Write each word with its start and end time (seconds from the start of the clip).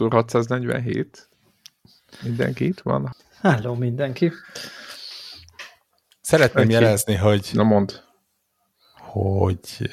Connector 0.00 0.12
647. 0.12 1.28
Mindenki 2.22 2.66
itt 2.66 2.80
van? 2.80 3.16
Hello 3.40 3.74
mindenki. 3.74 4.32
Szeretném 6.20 6.64
Egy 6.64 6.70
jelezni, 6.70 7.14
hogy... 7.14 7.50
Na 7.52 7.62
mond. 7.62 8.02
Hogy 8.98 9.90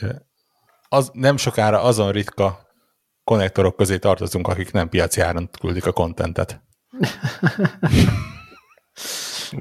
az, 0.90 1.10
nem 1.14 1.38
sokára 1.38 1.82
azon 1.82 2.12
ritka 2.12 2.60
konnektorok 3.24 3.76
közé 3.76 3.98
tartozunk, 3.98 4.48
akik 4.48 4.72
nem 4.72 4.90
piaci 4.90 5.22
áron 5.22 5.50
küldik 5.60 5.86
a 5.86 5.92
kontentet. 5.92 6.62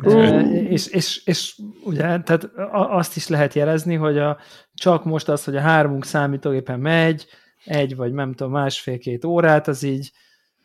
Uh. 0.02 0.52
és, 0.70 0.86
és, 0.86 1.22
és 1.24 1.58
ugye, 1.84 2.02
tehát 2.22 2.48
azt 2.72 3.16
is 3.16 3.28
lehet 3.28 3.54
jelezni, 3.54 3.94
hogy 3.94 4.18
a, 4.18 4.38
csak 4.74 5.04
most 5.04 5.28
az, 5.28 5.44
hogy 5.44 5.56
a 5.56 5.60
hármunk 5.60 6.04
számítógépen 6.04 6.80
megy, 6.80 7.26
egy 7.64 7.96
vagy 7.96 8.12
nem 8.12 8.32
tudom, 8.32 8.52
másfél-két 8.52 9.24
órát, 9.24 9.68
az 9.68 9.82
így 9.82 10.12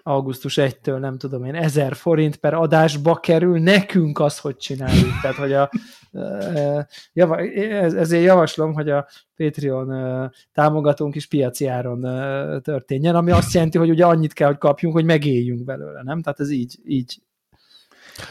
augusztus 0.03 0.57
1-től 0.61 0.99
nem 0.99 1.17
tudom 1.17 1.45
én, 1.45 1.55
ezer 1.55 1.95
forint 1.95 2.35
per 2.35 2.53
adásba 2.53 3.15
kerül, 3.15 3.59
nekünk 3.59 4.19
az, 4.19 4.39
hogy 4.39 4.57
csináljuk. 4.57 5.19
Tehát, 5.21 5.37
hogy 5.37 5.53
a, 5.53 5.69
java, 7.13 7.39
ezért 7.39 8.23
javaslom, 8.23 8.73
hogy 8.73 8.89
a 8.89 9.07
Patreon 9.35 10.31
támogatónk 10.53 11.15
is 11.15 11.27
piaci 11.27 11.67
áron 11.67 12.01
történjen, 12.61 13.15
ami 13.15 13.31
azt 13.31 13.53
jelenti, 13.53 13.77
hogy 13.77 13.89
ugye 13.89 14.05
annyit 14.05 14.33
kell, 14.33 14.47
hogy 14.47 14.57
kapjunk, 14.57 14.95
hogy 14.95 15.05
megéljünk 15.05 15.63
belőle, 15.63 16.03
nem? 16.03 16.21
Tehát 16.21 16.39
ez 16.39 16.49
így, 16.49 16.79
így. 16.85 17.21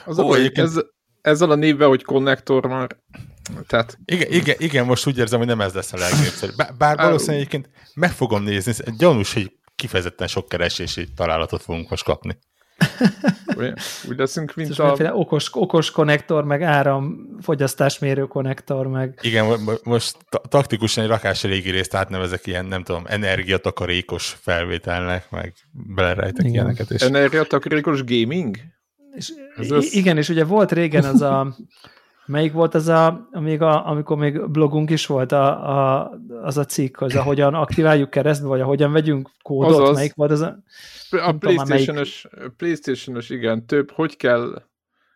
Az 0.04 0.18
Ó, 0.18 0.30
a, 0.30 0.36
ez, 0.52 0.80
ezzel 1.20 1.50
a 1.50 1.54
névvel, 1.54 1.88
hogy 1.88 2.04
konnektor 2.04 2.66
már 2.66 2.96
tehát... 3.66 3.98
Igen, 4.04 4.32
igen, 4.32 4.56
igen, 4.58 4.86
most 4.86 5.06
úgy 5.06 5.18
érzem, 5.18 5.38
hogy 5.38 5.48
nem 5.48 5.60
ez 5.60 5.72
lesz 5.72 5.92
a 5.92 5.96
legnépszerűbb. 5.96 6.56
Bár, 6.56 6.74
bár 6.78 6.96
valószínűleg 6.96 7.40
egyébként 7.40 7.70
meg 7.94 8.10
fogom 8.10 8.42
nézni, 8.42 8.72
gyanús, 8.98 9.34
hogy 9.34 9.52
kifejezetten 9.80 10.26
sok 10.26 10.48
keresési 10.48 11.08
találatot 11.16 11.62
fogunk 11.62 11.90
most 11.90 12.04
kapni. 12.04 12.38
úgy 14.08 14.16
leszünk, 14.16 14.54
mint 14.54 14.78
a... 14.78 15.12
Okos, 15.12 15.48
okos 15.52 15.90
konnektor, 15.90 16.44
meg 16.44 16.62
áramfogyasztásmérő 16.62 18.26
konnektor, 18.26 18.86
meg... 18.86 19.18
Igen, 19.22 19.60
most 19.82 20.16
taktikusan 20.48 21.04
egy 21.04 21.10
rakás 21.10 21.42
régi 21.42 21.70
részt 21.70 21.94
átnevezek 21.94 22.46
ilyen, 22.46 22.64
nem 22.64 22.82
tudom, 22.82 23.04
energiatakarékos 23.06 24.36
felvételnek, 24.40 25.30
meg 25.30 25.54
belerejtek 25.94 26.44
Igen. 26.44 26.52
ilyeneket. 26.52 26.90
És... 26.90 27.00
Energiatakarékos 27.00 28.04
gaming? 28.04 28.56
És, 29.14 29.32
igen, 29.90 30.16
és 30.16 30.28
ugye 30.28 30.44
volt 30.44 30.72
régen 30.72 31.04
az 31.04 31.22
a 31.22 31.46
Melyik 32.30 32.52
volt 32.52 32.74
az 32.74 32.88
a, 32.88 33.28
amíg 33.32 33.62
a, 33.62 33.86
amikor 33.86 34.16
még 34.16 34.50
blogunk 34.50 34.90
is 34.90 35.06
volt 35.06 35.32
a, 35.32 35.70
a, 35.70 36.10
az 36.42 36.58
a 36.58 36.64
cikk, 36.64 36.96
hogy 36.96 37.16
a 37.16 37.22
hogyan 37.22 37.54
aktiváljuk 37.54 38.10
keresztbe, 38.10 38.48
vagy 38.48 38.60
a 38.60 38.64
hogyan 38.64 38.92
vegyünk 38.92 39.30
kódot, 39.42 39.80
Azaz. 39.80 39.96
melyik 39.96 40.14
volt 40.14 40.30
az 40.30 40.40
a... 40.40 40.62
A 41.10 41.32
PlayStation-os, 41.32 42.28
PlayStation-os, 42.56 43.30
igen, 43.30 43.66
több, 43.66 43.90
hogy 43.90 44.16
kell 44.16 44.62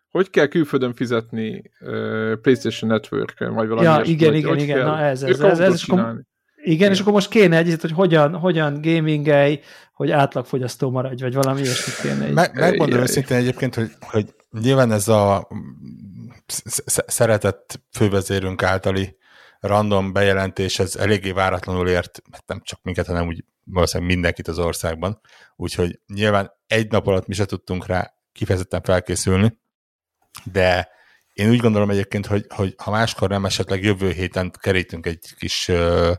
hogy 0.09 0.29
kell 0.29 0.45
külföldön 0.45 0.93
fizetni 0.93 1.71
uh, 1.81 2.33
PlayStation 2.41 2.91
network 2.91 3.39
vagy 3.39 3.67
valami 3.67 3.85
Ja, 3.87 4.01
igen, 4.03 4.33
igen, 4.33 4.49
hogy 4.49 4.61
igen, 4.61 4.85
na 4.85 4.99
ez, 4.99 5.23
ez, 5.23 5.39
ez, 5.39 5.59
ez, 5.59 5.83
akkor, 5.87 5.99
igen, 5.99 6.27
igen, 6.63 6.91
és 6.91 6.99
akkor 6.99 7.13
most 7.13 7.29
kéne 7.29 7.57
egy, 7.57 7.81
hogy 7.81 7.91
hogyan, 7.91 8.35
hogyan 8.35 8.81
gamingelj, 8.81 9.59
hogy 9.93 10.11
átlagfogyasztó 10.11 10.89
maradj, 10.89 11.23
vagy 11.23 11.33
valami 11.33 11.61
ilyesmit 11.61 11.95
kéne. 12.01 12.33
Meg, 12.33 12.59
megmondom 12.59 12.99
őszintén 12.99 13.37
egyébként, 13.37 13.75
hogy, 13.75 13.91
hogy 13.99 14.33
nyilván 14.61 14.91
ez 14.91 15.07
a 15.07 15.47
szeretett 17.07 17.81
fővezérünk 17.91 18.63
általi 18.63 19.17
random 19.59 20.13
bejelentés, 20.13 20.79
ez 20.79 20.95
eléggé 20.95 21.31
váratlanul 21.31 21.89
ért, 21.89 22.21
nem 22.45 22.61
csak 22.63 22.79
minket, 22.83 23.05
hanem 23.05 23.27
úgy 23.27 23.43
valószínűleg 23.63 24.13
mindenkit 24.13 24.47
az 24.47 24.59
országban. 24.59 25.21
Úgyhogy 25.55 25.99
nyilván 26.07 26.51
egy 26.67 26.91
nap 26.91 27.07
alatt 27.07 27.27
mi 27.27 27.33
se 27.33 27.45
tudtunk 27.45 27.85
rá 27.85 28.13
kifejezetten 28.31 28.81
felkészülni, 28.81 29.57
de 30.43 30.89
én 31.33 31.49
úgy 31.49 31.59
gondolom 31.59 31.89
egyébként, 31.89 32.25
hogy, 32.25 32.45
hogy 32.49 32.73
ha 32.77 32.91
máskor 32.91 33.29
nem 33.29 33.45
esetleg 33.45 33.83
jövő 33.83 34.11
héten 34.11 34.51
kerítünk 34.59 35.05
egy 35.05 35.33
kis 35.37 35.67
ö, 35.67 36.13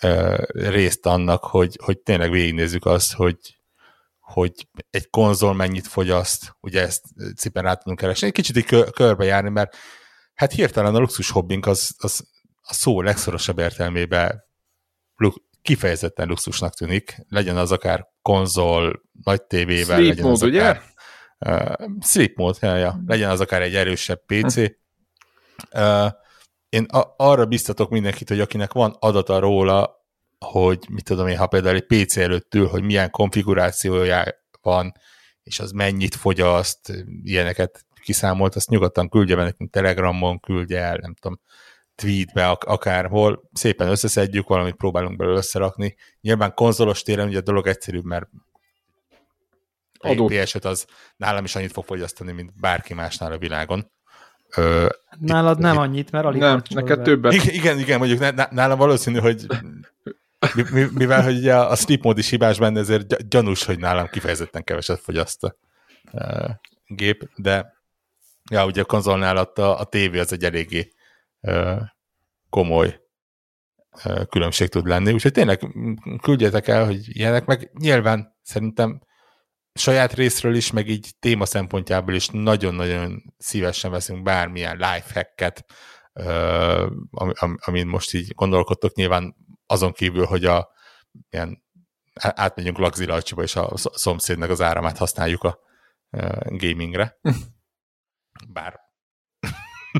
ö, 0.00 0.42
részt 0.48 1.06
annak, 1.06 1.44
hogy, 1.44 1.78
hogy 1.82 1.98
tényleg 1.98 2.30
végignézzük 2.30 2.86
azt, 2.86 3.12
hogy, 3.12 3.36
hogy 4.32 4.68
egy 4.90 5.10
konzol 5.10 5.54
mennyit 5.54 5.86
fogyaszt, 5.86 6.56
ugye 6.60 6.80
ezt 6.80 7.04
szépen 7.34 7.62
rá 7.62 7.74
tudunk 7.74 7.98
keresni, 7.98 8.26
egy 8.26 8.32
kicsit 8.32 8.56
így 8.56 8.90
körbejárni, 8.90 9.48
mert 9.48 9.76
hát 10.34 10.52
hirtelen 10.52 10.94
a 10.94 10.98
luxus 10.98 11.30
hobbink 11.30 11.66
az, 11.66 11.94
az 11.98 12.26
a 12.62 12.74
szó 12.74 13.00
legszorosabb 13.00 13.58
értelmében 13.58 14.44
kifejezetten 15.62 16.28
luxusnak 16.28 16.74
tűnik, 16.74 17.16
legyen 17.28 17.56
az 17.56 17.72
akár 17.72 18.08
konzol, 18.22 19.02
nagy 19.24 19.42
tévével, 19.42 19.96
Sleep 19.96 20.08
legyen 20.08 20.24
mode, 20.24 20.32
az 20.32 20.42
akár, 20.42 20.82
ugye? 21.38 21.50
Uh, 21.52 21.88
sleep 22.00 22.36
mode, 22.36 22.66
ja, 22.66 22.76
ja. 22.76 23.02
legyen 23.06 23.30
az 23.30 23.40
akár 23.40 23.62
egy 23.62 23.74
erősebb 23.74 24.22
PC. 24.26 24.54
Hm. 24.54 24.64
Uh, 25.72 26.10
én 26.68 26.84
a- 26.84 27.14
arra 27.16 27.46
biztatok 27.46 27.90
mindenkit, 27.90 28.28
hogy 28.28 28.40
akinek 28.40 28.72
van 28.72 28.96
adata 28.98 29.38
róla, 29.38 30.01
hogy 30.42 30.78
mit 30.90 31.04
tudom 31.04 31.26
én, 31.26 31.36
ha 31.36 31.46
például 31.46 31.76
egy 31.76 32.04
PC 32.04 32.16
előtt 32.16 32.54
ül, 32.54 32.66
hogy 32.66 32.82
milyen 32.82 33.10
konfigurációja 33.10 34.24
van, 34.62 34.92
és 35.42 35.60
az 35.60 35.70
mennyit 35.70 36.14
fogyaszt, 36.14 37.04
ilyeneket 37.22 37.84
kiszámolt, 38.02 38.54
azt 38.54 38.68
nyugodtan 38.68 39.08
küldje 39.08 39.36
be 39.36 39.42
nekünk 39.42 39.70
Telegramon, 39.70 40.40
küldje 40.40 40.80
el, 40.80 40.96
nem 40.96 41.14
tudom, 41.14 41.40
tweetbe, 41.94 42.48
ak- 42.48 42.64
akárhol, 42.64 43.42
szépen 43.52 43.88
összeszedjük, 43.88 44.48
valamit 44.48 44.74
próbálunk 44.74 45.16
belőle 45.16 45.36
összerakni. 45.36 45.96
Nyilván 46.20 46.54
konzolos 46.54 47.02
téren 47.02 47.28
ugye 47.28 47.38
a 47.38 47.42
dolog 47.42 47.66
egyszerűbb, 47.66 48.04
mert 48.04 48.28
a 49.98 50.24
ps 50.24 50.54
az 50.54 50.86
nálam 51.16 51.44
is 51.44 51.56
annyit 51.56 51.72
fog 51.72 51.84
fogyasztani, 51.84 52.32
mint 52.32 52.60
bárki 52.60 52.94
másnál 52.94 53.32
a 53.32 53.38
világon. 53.38 53.90
Ö, 54.56 54.88
Nálad 55.18 55.56
itt, 55.56 55.62
nem 55.62 55.74
itt, 55.74 55.80
annyit, 55.80 56.10
mert 56.10 56.24
alig 56.24 56.40
Nem, 56.40 56.62
neked 56.68 57.02
többet. 57.02 57.32
Igen, 57.32 57.54
igen, 57.54 57.78
igen 57.78 57.98
mondjuk 57.98 58.50
nálam 58.50 58.78
valószínű, 58.78 59.18
hogy 59.18 59.46
mivel 60.92 61.22
hogy 61.22 61.48
a, 61.48 61.70
a 61.70 61.76
sleep 61.76 62.02
mód 62.02 62.18
is 62.18 62.28
hibás 62.28 62.58
benne, 62.58 62.80
ezért 62.80 63.28
gyanús, 63.28 63.64
hogy 63.64 63.78
nálam 63.78 64.06
kifejezetten 64.06 64.64
keveset 64.64 65.00
fogyaszt 65.00 65.44
a 65.44 65.56
uh, 66.12 66.50
gép, 66.86 67.30
de 67.36 67.72
ja, 68.50 68.66
ugye 68.66 68.80
a 68.80 68.84
konzolnál 68.84 69.36
a, 69.36 69.78
a 69.78 69.84
tévé 69.84 70.18
az 70.18 70.32
egy 70.32 70.44
eléggé 70.44 70.92
uh, 71.40 71.80
komoly 72.50 73.00
uh, 74.04 74.24
különbség 74.26 74.68
tud 74.68 74.86
lenni, 74.86 75.12
úgyhogy 75.12 75.32
tényleg 75.32 75.68
küldjetek 76.22 76.68
el, 76.68 76.84
hogy 76.84 77.16
ilyenek, 77.16 77.44
meg 77.44 77.70
nyilván 77.78 78.36
szerintem 78.42 79.00
saját 79.74 80.12
részről 80.12 80.54
is, 80.54 80.70
meg 80.70 80.88
így 80.88 81.12
téma 81.18 81.46
szempontjából 81.46 82.14
is 82.14 82.28
nagyon-nagyon 82.28 83.34
szívesen 83.38 83.90
veszünk 83.90 84.22
bármilyen 84.22 84.76
lifehacket, 84.76 85.64
amin 87.56 87.86
most 87.86 88.14
így 88.14 88.34
gondolkodtok, 88.34 88.94
nyilván 88.94 89.36
azon 89.72 89.92
kívül, 89.92 90.24
hogy 90.24 90.44
a 90.44 90.68
ilyen, 91.30 91.62
átmegyünk 92.14 92.78
lagzilajcsiba, 92.78 93.42
és 93.42 93.56
a 93.56 93.70
szomszédnak 93.74 94.50
az 94.50 94.60
áramát 94.60 94.98
használjuk 94.98 95.42
a 95.44 95.58
gamingre. 96.46 97.18
Bár 98.52 98.80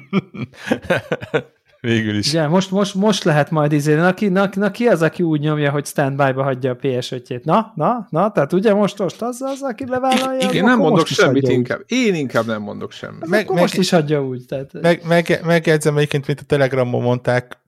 végül 1.81 2.17
is. 2.17 2.29
Ugye, 2.29 2.49
most, 2.49 2.71
most, 2.71 2.95
most 2.95 3.25
lehet 3.25 3.51
majd 3.51 3.73
izé, 3.73 3.95
na 3.95 4.15
ki, 4.15 4.29
na, 4.29 4.49
na, 4.55 4.71
ki 4.71 4.87
az, 4.87 5.03
aki 5.03 5.23
úgy 5.23 5.41
nyomja, 5.41 5.71
hogy 5.71 5.87
standby-ba 5.87 6.43
hagyja 6.43 6.71
a 6.71 6.77
PS5-jét? 6.77 7.43
Na, 7.43 7.73
na, 7.75 8.07
na, 8.11 8.33
tehát 8.33 8.53
ugye 8.53 8.75
most, 8.75 8.99
most 8.99 9.23
az 9.23 9.41
az, 9.41 9.63
aki 9.63 9.85
bevállalja? 9.85 10.51
Igen, 10.51 10.65
nem 10.65 10.79
mondok 10.79 11.07
semmit 11.07 11.49
inkább. 11.49 11.79
Úgy. 11.81 11.93
Én 11.93 12.15
inkább 12.15 12.47
nem 12.47 12.63
mondok 12.63 12.93
semmit. 12.93 13.27
Meg, 13.27 13.49
meg, 13.49 13.61
most 13.61 13.77
is 13.77 13.93
adja 13.93 14.25
úgy. 14.25 14.45
Tehát... 14.47 14.73
Meg, 14.73 15.03
meg, 15.07 15.41
megjegyzem 15.45 15.97
egyébként, 15.97 16.27
mint 16.27 16.41
a 16.41 16.45
Telegramon 16.45 17.03
mondták, 17.03 17.62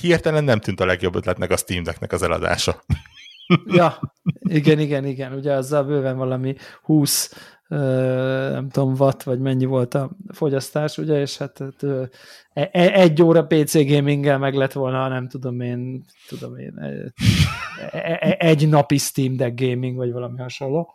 hirtelen 0.00 0.44
nem 0.44 0.60
tűnt 0.60 0.80
a 0.80 0.86
legjobb 0.86 1.14
ötletnek 1.14 1.50
a 1.50 1.56
Steam 1.56 1.82
Decknek 1.82 2.12
az 2.12 2.22
eladása. 2.22 2.84
ja, 3.66 4.14
igen, 4.40 4.78
igen, 4.78 5.04
igen. 5.04 5.32
Ugye 5.32 5.52
azzal 5.52 5.84
bőven 5.84 6.16
valami 6.16 6.54
20 6.82 7.30
nem 7.68 8.68
tudom, 8.68 8.94
watt, 8.98 9.22
vagy 9.22 9.40
mennyi 9.40 9.64
volt 9.64 9.94
a 9.94 10.10
fogyasztás, 10.28 10.98
ugye, 10.98 11.20
és 11.20 11.36
hát 11.36 11.60
e, 11.60 12.08
e, 12.52 12.70
egy 12.72 13.22
óra 13.22 13.46
PC 13.46 13.86
gaminggel 13.86 14.38
meg 14.38 14.54
lett 14.54 14.72
volna, 14.72 15.08
nem 15.08 15.28
tudom 15.28 15.60
én, 15.60 16.04
tudom 16.28 16.56
én, 16.56 16.78
e, 17.90 18.36
egy 18.38 18.68
napi 18.68 18.96
Steam 18.96 19.36
Deck 19.36 19.60
gaming, 19.60 19.96
vagy 19.96 20.12
valami 20.12 20.38
hasonló. 20.38 20.94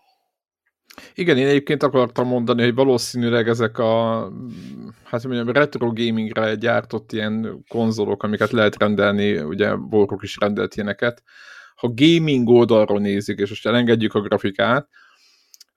Igen, 1.13 1.38
én 1.38 1.48
egyébként 1.48 1.84
akartam 1.84 2.28
mondani, 2.28 2.63
hogy 2.63 2.74
valószínűleg 2.74 3.48
ezek 3.48 3.78
a 3.78 4.22
hát 5.04 5.24
mondjam, 5.24 5.50
retro 5.50 5.88
gamingre 5.94 6.56
gyártott 6.56 7.12
ilyen 7.12 7.63
konzolok, 7.68 8.24
amiket 8.24 8.51
lehet 8.51 8.78
rendelni, 8.78 9.40
ugye 9.40 9.75
Borok 9.75 10.24
is 10.24 10.38
rendelt 10.40 10.75
ilyeneket, 10.75 11.24
ha 11.75 11.94
gaming 11.96 12.50
oldalról 12.50 13.00
nézik, 13.00 13.40
és 13.40 13.50
most 13.50 13.68
elengedjük 13.68 14.13
a 14.13 14.22
grafikát, 14.22 14.90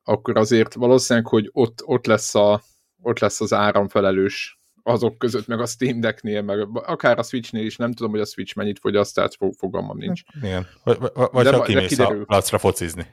akkor 0.05 0.37
azért 0.37 0.75
valószínűleg, 0.75 1.29
hogy 1.29 1.49
ott, 1.53 1.83
ott, 1.85 2.07
lesz, 2.07 2.35
a, 2.35 2.63
ott 3.03 3.19
lesz 3.19 3.41
az 3.41 3.53
áramfelelős 3.53 4.61
azok 4.83 5.19
között, 5.19 5.47
meg 5.47 5.61
a 5.61 5.67
Steam 5.67 6.01
Decknél, 6.01 6.43
meg 6.43 6.69
akár 6.73 7.19
a 7.19 7.23
Switchnél 7.23 7.65
is, 7.65 7.77
nem 7.77 7.93
tudom, 7.93 8.11
hogy 8.11 8.21
a 8.21 8.25
Switch 8.25 8.57
mennyit 8.57 8.79
fogyaszt, 8.79 9.15
tehát 9.15 9.37
fogalmam 9.57 9.99
nincs. 9.99 10.23
Igen. 10.43 10.67
Vagy, 10.85 10.99
vagy 11.33 11.45
de, 11.45 11.57
ha 11.57 11.63
kimész 11.63 11.99
a 11.99 12.17
placra 12.25 12.59
focizni. 12.59 13.07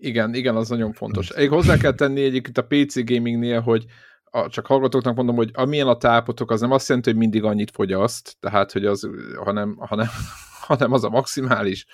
Igen, 0.00 0.34
igen, 0.34 0.56
az 0.56 0.68
nagyon 0.68 0.92
fontos. 0.92 1.30
Egy 1.30 1.48
hozzá 1.48 1.76
kell 1.76 1.94
tenni 1.94 2.22
egyébként 2.22 2.58
a 2.58 2.66
PC 2.66 3.04
gamingnél, 3.04 3.60
hogy 3.60 3.84
a, 4.24 4.48
csak 4.48 4.66
hallgatóknak 4.66 5.14
mondom, 5.14 5.36
hogy 5.36 5.50
amilyen 5.52 5.86
a 5.86 5.96
tápotok, 5.96 6.50
az 6.50 6.60
nem 6.60 6.70
azt 6.70 6.88
jelenti, 6.88 7.10
hogy 7.10 7.18
mindig 7.18 7.44
annyit 7.44 7.70
fogyaszt, 7.70 8.36
tehát, 8.40 8.72
hogy 8.72 8.84
az, 8.84 9.08
hanem, 9.36 9.76
hanem, 9.78 10.06
hanem 10.68 10.92
az 10.92 11.04
a 11.04 11.08
maximális. 11.08 11.86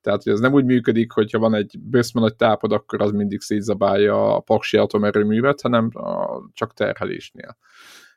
Tehát, 0.00 0.22
hogy 0.22 0.32
ez 0.32 0.40
nem 0.40 0.52
úgy 0.52 0.64
működik, 0.64 1.12
hogyha 1.12 1.38
van 1.38 1.54
egy 1.54 1.74
bőszme 1.80 2.20
nagy 2.20 2.36
tápod, 2.36 2.72
akkor 2.72 3.02
az 3.02 3.10
mindig 3.10 3.40
szétzabálja 3.40 4.34
a 4.34 4.40
paksi 4.40 4.76
atomerőművet, 4.76 5.60
hanem 5.60 5.88
a, 5.92 6.40
csak 6.52 6.74
terhelésnél. 6.74 7.56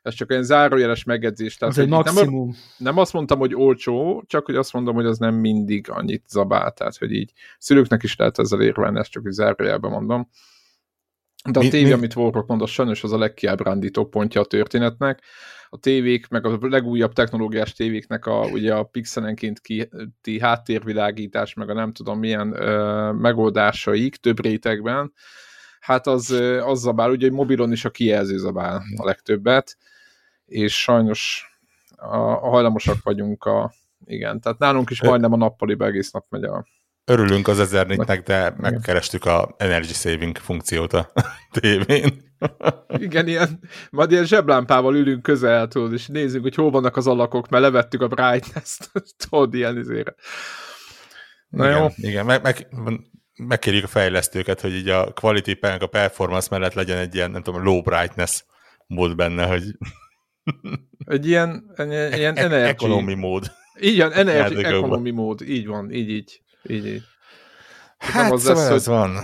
Ez 0.06 0.14
csak 0.14 0.32
egy 0.32 0.42
zárójeles 0.42 1.04
megjegyzés. 1.04 1.56
Tehát, 1.56 1.76
Ez 1.76 1.82
egy 1.82 1.88
maximum. 1.88 2.46
Nem, 2.46 2.56
nem 2.76 2.98
azt 2.98 3.12
mondtam, 3.12 3.38
hogy 3.38 3.54
olcsó, 3.54 4.24
csak 4.26 4.46
hogy 4.46 4.56
azt 4.56 4.72
mondom, 4.72 4.94
hogy 4.94 5.06
az 5.06 5.18
nem 5.18 5.34
mindig 5.34 5.90
annyit 5.90 6.24
zabál. 6.28 6.72
Tehát, 6.72 6.96
hogy 6.96 7.12
így 7.12 7.32
szülőknek 7.58 8.02
is 8.02 8.16
lehet 8.16 8.38
ezzel 8.38 8.60
érvelni, 8.60 8.98
ezt 8.98 9.10
csak 9.10 9.26
egy 9.26 9.32
zárójelben 9.32 9.90
mondom. 9.90 10.28
De 11.50 11.58
a 11.58 11.62
mi, 11.62 11.68
tévé, 11.68 11.84
mi? 11.84 11.92
amit 11.92 12.16
Warrock 12.16 12.48
mondott, 12.48 12.68
sajnos 12.68 13.02
az 13.02 13.12
a 13.12 13.18
legkiábrándítóbb 13.18 14.08
pontja 14.08 14.40
a 14.40 14.44
történetnek. 14.44 15.22
A 15.68 15.78
tévék, 15.78 16.28
meg 16.28 16.46
a 16.46 16.58
legújabb 16.60 17.12
technológiás 17.12 17.72
tévéknek 17.72 18.26
a, 18.26 18.46
ugye 18.46 18.74
a 18.74 18.82
pixelenként 18.82 19.60
ki 19.60 19.88
háttérvilágítás, 20.40 21.54
meg 21.54 21.70
a 21.70 21.74
nem 21.74 21.92
tudom 21.92 22.18
milyen 22.18 22.52
ö, 22.52 23.12
megoldásaik 23.12 24.16
több 24.16 24.40
rétegben, 24.42 25.12
hát 25.80 26.06
az, 26.06 26.30
az 26.60 26.80
zabál, 26.80 27.10
ugye 27.10 27.30
mobilon 27.30 27.72
is 27.72 27.84
a 27.84 27.90
kijelző 27.90 28.36
zabál 28.36 28.82
a 28.96 29.04
legtöbbet, 29.04 29.76
és 30.46 30.80
sajnos 30.80 31.50
a, 31.96 32.16
a 32.16 32.48
hajlamosak 32.48 32.96
vagyunk 33.02 33.44
a, 33.44 33.72
igen, 34.04 34.40
tehát 34.40 34.58
nálunk 34.58 34.90
is 34.90 35.02
majdnem 35.02 35.32
a 35.32 35.36
nappaliba 35.36 35.86
egész 35.86 36.10
nap 36.10 36.24
megy 36.28 36.44
a 36.44 36.66
Örülünk 37.08 37.48
az 37.48 37.60
ezernitnek, 37.60 38.22
de 38.22 38.54
megkerestük 38.56 39.24
a 39.24 39.54
energy 39.58 39.92
saving 39.92 40.36
funkciót 40.36 40.92
a 40.92 41.12
tévén. 41.60 42.34
Igen, 42.88 43.26
ilyen, 43.26 43.60
majd 43.90 44.10
ilyen 44.10 44.24
zseblámpával 44.24 44.96
ülünk 44.96 45.22
közel, 45.22 45.68
tudod, 45.68 45.92
és 45.92 46.06
nézzük, 46.06 46.42
hogy 46.42 46.54
hol 46.54 46.70
vannak 46.70 46.96
az 46.96 47.06
alakok, 47.06 47.48
mert 47.48 47.62
levettük 47.62 48.00
a 48.00 48.08
brightness-t, 48.08 48.90
tudod, 49.28 49.54
ilyen 49.54 49.78
izére. 49.78 50.14
Na 51.48 51.66
igen, 51.68 51.78
jó. 51.78 51.88
Igen, 51.96 52.26
meg, 52.26 52.42
meg, 52.42 52.68
megkérjük 53.36 53.84
a 53.84 53.88
fejlesztőket, 53.88 54.60
hogy 54.60 54.74
így 54.74 54.88
a 54.88 55.12
quality 55.12 55.58
a 55.60 55.86
performance 55.86 56.48
mellett 56.50 56.74
legyen 56.74 56.98
egy 56.98 57.14
ilyen, 57.14 57.30
nem 57.30 57.42
tudom, 57.42 57.64
low 57.64 57.82
brightness 57.82 58.44
mód 58.86 59.16
benne, 59.16 59.46
hogy 59.46 59.62
egy 61.06 61.26
ilyen, 61.26 61.72
egy, 61.76 62.18
ilyen 62.18 62.36
e- 62.36 62.44
energy... 62.44 62.68
Economy 62.68 63.14
mód. 63.14 63.52
Így 63.80 63.98
van, 63.98 64.12
energy 64.12 64.64
economy 64.64 65.10
mód, 65.10 65.40
így 65.40 65.66
van, 65.66 65.90
így, 65.90 66.10
így. 66.10 66.42
Így, 66.68 66.86
így. 66.86 67.02
Hát 67.98 68.32
az 68.32 68.42
szóval 68.42 68.62
lesz, 68.62 68.72
ez 68.72 68.84
hogy... 68.86 68.94
van. 68.94 69.16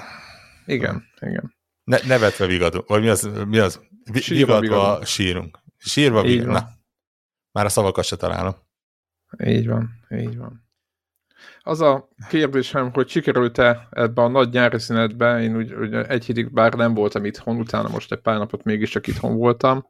Igen, 0.66 1.04
igen. 1.20 1.54
Ne, 1.84 1.98
nevetve 2.06 2.46
vigadunk, 2.46 2.88
vagy 2.88 3.00
mi 3.00 3.08
az? 3.08 3.30
Mi 3.46 3.58
az? 3.58 3.80
Sírva 4.14 4.60
vigadva 4.60 5.04
sírunk. 5.04 5.58
Sírva 5.78 6.22
vigadunk. 6.22 6.52
Na, 6.52 6.68
már 7.52 7.64
a 7.64 7.68
szavakat 7.68 8.04
se 8.04 8.16
találom. 8.16 8.54
Így 9.44 9.66
van, 9.66 9.90
így 10.10 10.36
van. 10.36 10.70
Az 11.60 11.80
a 11.80 12.08
kérdésem, 12.28 12.92
hogy 12.92 13.08
sikerült-e 13.08 13.88
ebbe 13.90 14.22
a 14.22 14.28
nagy 14.28 14.50
nyári 14.50 14.78
szünetbe, 14.78 15.42
én 15.42 15.56
úgy, 15.56 15.72
úgy 15.72 15.94
egy 15.94 16.24
hétig 16.24 16.52
bár 16.52 16.72
nem 16.72 16.94
voltam 16.94 17.24
itthon, 17.24 17.56
utána 17.56 17.88
most 17.88 18.12
egy 18.12 18.20
pár 18.20 18.38
napot 18.38 18.64
mégiscsak 18.64 19.06
itthon 19.06 19.36
voltam, 19.36 19.86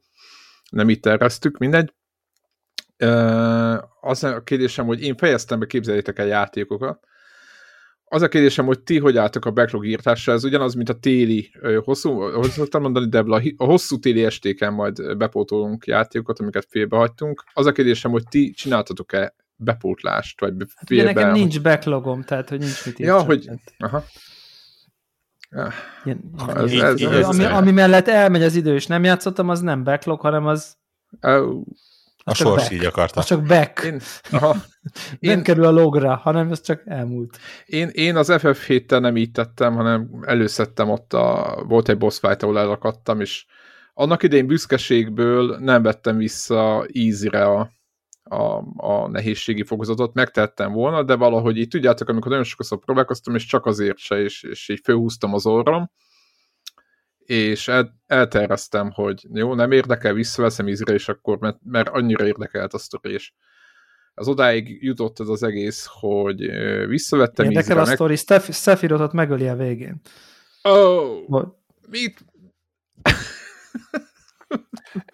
nem 0.73 0.89
itt 0.89 1.03
terveztük, 1.03 1.59
mindegy. 1.59 1.93
Az 4.01 4.25
a 4.25 4.43
kérdésem, 4.43 4.87
hogy 4.87 5.03
én 5.03 5.17
fejeztem 5.17 5.59
be, 5.59 5.67
képzeljétek 5.67 6.19
el 6.19 6.27
játékokat, 6.27 7.07
az 8.05 8.23
a 8.23 8.29
kérdésem, 8.29 8.67
hogy 8.67 8.81
ti 8.81 8.99
hogy 8.99 9.17
álltok 9.17 9.45
a 9.45 9.51
backlog 9.51 9.87
írtásra, 9.87 10.33
ez 10.33 10.45
ugyanaz, 10.45 10.75
mint 10.75 10.89
a 10.89 10.99
téli, 10.99 11.51
hosszú, 11.85 12.21
hogy 12.21 12.51
szoktam 12.51 12.83
mondani, 12.83 13.09
Debla, 13.09 13.43
a 13.57 13.65
hosszú 13.65 13.99
téli 13.99 14.25
estéken 14.25 14.73
majd 14.73 15.17
bepótolunk 15.17 15.87
játékokat, 15.87 16.41
amiket 16.41 16.67
félbehagytunk. 16.69 17.45
Az 17.53 17.67
a 17.67 17.73
kérdésem, 17.73 18.11
hogy 18.11 18.23
ti 18.29 18.51
csináltatok-e 18.51 19.35
bepótlást, 19.57 20.41
vagy 20.41 20.55
félbe... 20.87 21.13
nekem 21.13 21.31
hogy... 21.31 21.39
nincs 21.39 21.63
backlogom, 21.63 22.23
tehát 22.23 22.49
hogy 22.49 22.59
nincs 22.59 22.87
mit 22.87 22.99
Ja, 22.99 23.23
hogy... 23.23 23.51
Aha. 23.79 24.05
Ilyen, 26.05 26.21
ez, 26.55 26.73
ez, 26.73 27.01
ez, 27.01 27.01
ez, 27.01 27.27
ami, 27.27 27.45
ami 27.45 27.71
mellett 27.71 28.09
elmegy 28.09 28.43
az 28.43 28.55
idő, 28.55 28.75
és 28.75 28.87
nem 28.87 29.05
játszottam, 29.05 29.49
az 29.49 29.61
nem 29.61 29.85
backlog, 29.85 30.21
hanem 30.21 30.47
az... 30.47 30.77
Uh, 31.23 31.61
a 32.25 32.35
sors 32.35 32.63
back. 32.63 32.73
így 32.73 32.85
akarta. 32.85 33.21
Az 33.21 33.27
csak 33.27 33.43
back. 33.47 33.83
Én, 33.85 34.01
aha, 34.31 34.53
nem 35.21 35.37
én, 35.37 35.43
kerül 35.43 35.65
a 35.65 35.71
logra, 35.71 36.17
hanem 36.17 36.51
ez 36.51 36.61
csak 36.61 36.83
elmúlt. 36.85 37.39
Én, 37.67 37.89
én 37.93 38.17
az 38.17 38.29
FF7-tel 38.31 39.01
nem 39.01 39.17
így 39.17 39.31
tettem, 39.31 39.75
hanem 39.75 40.09
előszedtem 40.27 40.91
ott 40.91 41.13
a, 41.13 41.57
volt 41.69 41.89
egy 41.89 41.99
boss 41.99 42.19
fight, 42.19 42.43
ahol 42.43 42.59
elakadtam, 42.59 43.21
és 43.21 43.47
annak 43.95 44.23
idején 44.23 44.47
büszkeségből 44.47 45.57
nem 45.59 45.83
vettem 45.83 46.17
vissza 46.17 46.87
easy-re 46.93 47.45
a, 47.45 47.71
a, 48.32 48.64
a 48.76 49.08
nehézségi 49.08 49.62
fokozatot, 49.62 50.14
megtettem 50.14 50.73
volna, 50.73 51.02
de 51.02 51.14
valahogy 51.14 51.56
így 51.56 51.69
tudjátok, 51.69 52.08
amikor 52.08 52.31
nagyon 52.31 52.44
sokszor 52.44 52.79
próbálkoztam, 52.79 53.34
és 53.34 53.46
csak 53.46 53.67
azért 53.67 53.99
se, 53.99 54.20
és, 54.20 54.43
és 54.43 54.69
így 54.69 54.81
főhúztam 54.84 55.34
az 55.34 55.46
orrom, 55.46 55.90
és 57.19 57.69
el, 57.69 58.00
elterveztem, 58.06 58.90
hogy 58.90 59.26
jó, 59.32 59.55
nem 59.55 59.73
érdekel, 59.73 60.12
visszaveszem 60.12 60.69
ízre, 60.69 60.94
és 60.94 61.08
akkor, 61.08 61.38
mert, 61.38 61.58
mert 61.62 61.88
annyira 61.88 62.26
érdekelt 62.26 62.75
a 62.75 62.79
sztori, 62.79 63.12
és 63.12 63.32
az 64.14 64.29
odáig 64.29 64.82
jutott 64.82 65.20
ez 65.20 65.29
az 65.29 65.43
egész, 65.43 65.87
hogy 65.90 66.40
visszavettem 66.87 67.44
Érdekel 67.44 67.77
ízre. 67.77 67.91
Érdekel 67.91 68.06
a 68.08 68.17
sztori, 68.17 68.53
Sephirothot 68.53 69.12
megöli 69.12 69.48
a 69.48 69.56
végén. 69.56 70.01
Oh, 70.62 71.29
Vagy... 71.29 71.46
mit? 71.89 72.24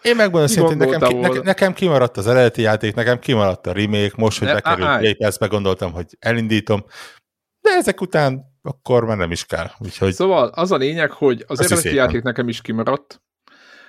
Én 0.03 0.17
megmondom 0.17 0.49
szintén, 0.49 0.77
nekem, 0.77 1.01
ki, 1.01 1.15
nekem, 1.15 1.43
nekem 1.43 1.73
kimaradt 1.73 2.17
az 2.17 2.27
eredeti 2.27 2.63
játék, 2.63 2.95
nekem 2.95 3.19
kimaradt 3.19 3.67
a 3.67 3.73
remake, 3.73 4.15
most, 4.17 4.39
hogy 4.39 4.49
bekerült 4.49 4.99
Play 4.99 5.15
Pass, 5.15 5.39
gondoltam, 5.39 5.93
hogy 5.93 6.07
elindítom, 6.19 6.85
de 7.61 7.71
ezek 7.71 8.01
után 8.01 8.57
akkor 8.63 9.05
már 9.05 9.17
nem 9.17 9.31
is 9.31 9.45
kell. 9.45 9.71
Úgyhogy... 9.79 10.13
Szóval 10.13 10.49
az 10.49 10.73
a 10.73 10.77
lényeg, 10.77 11.11
hogy 11.11 11.45
az 11.47 11.61
eredeti 11.61 11.95
játék 11.95 12.23
nekem 12.23 12.49
is 12.49 12.61
kimaradt, 12.61 13.23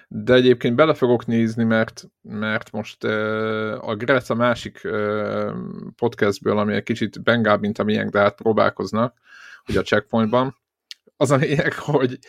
de 0.07 0.33
egyébként 0.33 0.75
bele 0.75 0.93
fogok 0.93 1.25
nézni, 1.25 1.63
mert, 1.63 2.03
mert 2.21 2.71
most 2.71 3.03
uh, 3.03 3.89
a 3.89 3.95
Grec 3.95 4.29
a 4.29 4.35
másik 4.35 4.81
uh, 4.83 5.51
podcastből, 5.95 6.57
ami 6.57 6.73
egy 6.73 6.83
kicsit 6.83 7.23
bengább, 7.23 7.59
mint 7.59 7.79
a 7.79 7.83
miénk, 7.83 8.09
de 8.09 8.19
hát 8.19 8.35
próbálkoznak, 8.35 9.13
ugye 9.67 9.79
a 9.79 9.83
checkpointban, 9.83 10.57
az 11.21 11.31
a 11.31 11.35
lényeg, 11.35 11.73
hogy 11.73 12.19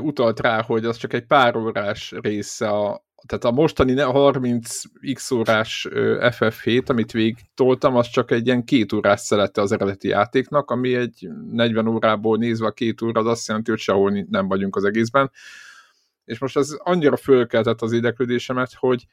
utalt 0.00 0.40
rá, 0.40 0.62
hogy 0.62 0.84
az 0.84 0.96
csak 0.96 1.12
egy 1.12 1.26
pár 1.26 1.56
órás 1.56 2.14
része 2.20 2.68
a, 2.68 3.04
tehát 3.26 3.44
a 3.44 3.50
mostani 3.50 3.94
30x 3.96 5.34
órás 5.34 5.86
FF7, 6.20 6.86
amit 6.86 7.12
végig 7.12 7.36
toltam, 7.54 7.96
az 7.96 8.08
csak 8.08 8.30
egy 8.30 8.46
ilyen 8.46 8.64
két 8.64 8.92
órás 8.92 9.20
szelette 9.20 9.60
az 9.60 9.72
eredeti 9.72 10.08
játéknak, 10.08 10.70
ami 10.70 10.94
egy 10.94 11.28
40 11.50 11.86
órából 11.88 12.36
nézve 12.36 12.66
a 12.66 12.72
két 12.72 13.02
óra, 13.02 13.20
az 13.20 13.26
azt 13.26 13.48
jelenti, 13.48 13.70
hogy 13.70 13.80
sehol 13.80 14.26
nem 14.30 14.48
vagyunk 14.48 14.76
az 14.76 14.84
egészben. 14.84 15.30
És 16.24 16.38
most 16.38 16.56
ez 16.56 16.70
annyira 16.78 17.16
fölkeltett 17.16 17.82
az 17.82 17.92
érdeklődésemet, 17.92 18.74
hogy 18.74 19.06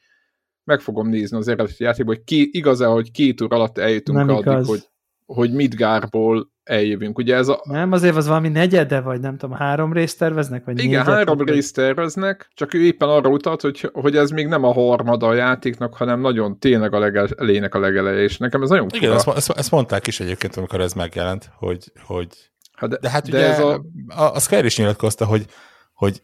meg 0.64 0.80
fogom 0.80 1.08
nézni 1.08 1.36
az 1.36 1.48
eredeti 1.48 1.84
játékból, 1.84 2.14
hogy 2.14 2.24
ki, 2.24 2.48
igaz-e, 2.52 2.86
hogy 2.86 3.10
két 3.10 3.40
óra 3.40 3.56
alatt 3.56 3.78
eljutunk 3.78 4.18
nem 4.18 4.28
addig, 4.28 4.46
igaz. 4.46 4.68
hogy, 4.68 4.82
hogy 5.26 5.52
Midgárból 5.52 6.54
eljövünk. 6.66 7.18
Ugye 7.18 7.34
ez 7.34 7.48
a... 7.48 7.60
Nem, 7.64 7.92
azért 7.92 8.16
az 8.16 8.26
valami 8.26 8.48
negyede, 8.48 9.00
vagy 9.00 9.20
nem 9.20 9.36
tudom, 9.36 9.56
három 9.56 9.92
részt 9.92 10.18
terveznek? 10.18 10.64
Vagy 10.64 10.84
Igen, 10.84 11.04
három 11.04 11.40
részt 11.40 11.74
terveznek, 11.74 12.48
csak 12.54 12.74
ő 12.74 12.84
éppen 12.84 13.08
arra 13.08 13.28
utalt, 13.28 13.60
hogy, 13.60 13.90
hogy 13.92 14.16
ez 14.16 14.30
még 14.30 14.46
nem 14.46 14.64
a 14.64 14.72
harmada 14.72 15.26
a 15.26 15.34
játéknak, 15.34 15.94
hanem 15.94 16.20
nagyon 16.20 16.58
tényleg 16.58 16.94
a 16.94 16.98
legelének 16.98 17.74
a 17.74 17.78
legeleje, 17.78 18.22
és 18.22 18.36
nekem 18.36 18.62
ez 18.62 18.68
nagyon 18.68 18.88
Igen, 18.94 19.12
ezt, 19.12 19.28
ezt, 19.28 19.50
ezt, 19.50 19.70
mondták 19.70 20.06
is 20.06 20.20
egyébként, 20.20 20.56
amikor 20.56 20.80
ez 20.80 20.92
megjelent, 20.92 21.50
hogy, 21.54 21.92
hogy... 22.06 22.28
Hát 22.72 22.90
de, 22.90 22.96
de 23.00 23.10
hát 23.10 23.28
de 23.30 23.36
ugye 23.36 23.46
ez 23.46 23.58
a... 23.58 23.84
a, 24.06 24.34
a 24.34 24.40
Square 24.40 24.66
is 24.66 24.76
nyilatkozta, 24.76 25.24
hogy, 25.24 25.44
hogy 25.94 26.22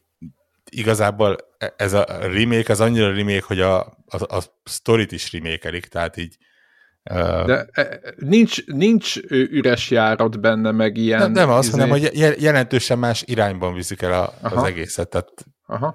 igazából 0.71 1.37
ez 1.77 1.93
a 1.93 2.05
remake, 2.21 2.73
az 2.73 2.81
annyira 2.81 3.15
remake, 3.15 3.45
hogy 3.47 3.61
a, 3.61 3.81
a, 4.07 4.37
a 4.37 4.43
sztorit 4.65 5.13
is 5.13 5.33
remékelik, 5.33 5.87
tehát 5.87 6.17
így 6.17 6.37
de 7.47 7.67
e, 7.73 8.01
nincs, 8.17 8.67
nincs 8.67 9.17
üres 9.31 9.91
járat 9.91 10.41
benne, 10.41 10.71
meg 10.71 10.97
ilyen... 10.97 11.21
Nem, 11.21 11.33
nem 11.33 11.51
az, 11.51 11.67
izé... 11.67 11.81
hanem 11.81 11.91
hogy 11.99 12.11
jelentősen 12.41 12.99
más 12.99 13.23
irányban 13.27 13.75
viszik 13.75 14.03
el 14.03 14.13
a, 14.13 14.33
az 14.43 14.65
egészet. 14.65 15.09
Tehát, 15.09 15.29
Aha. 15.67 15.95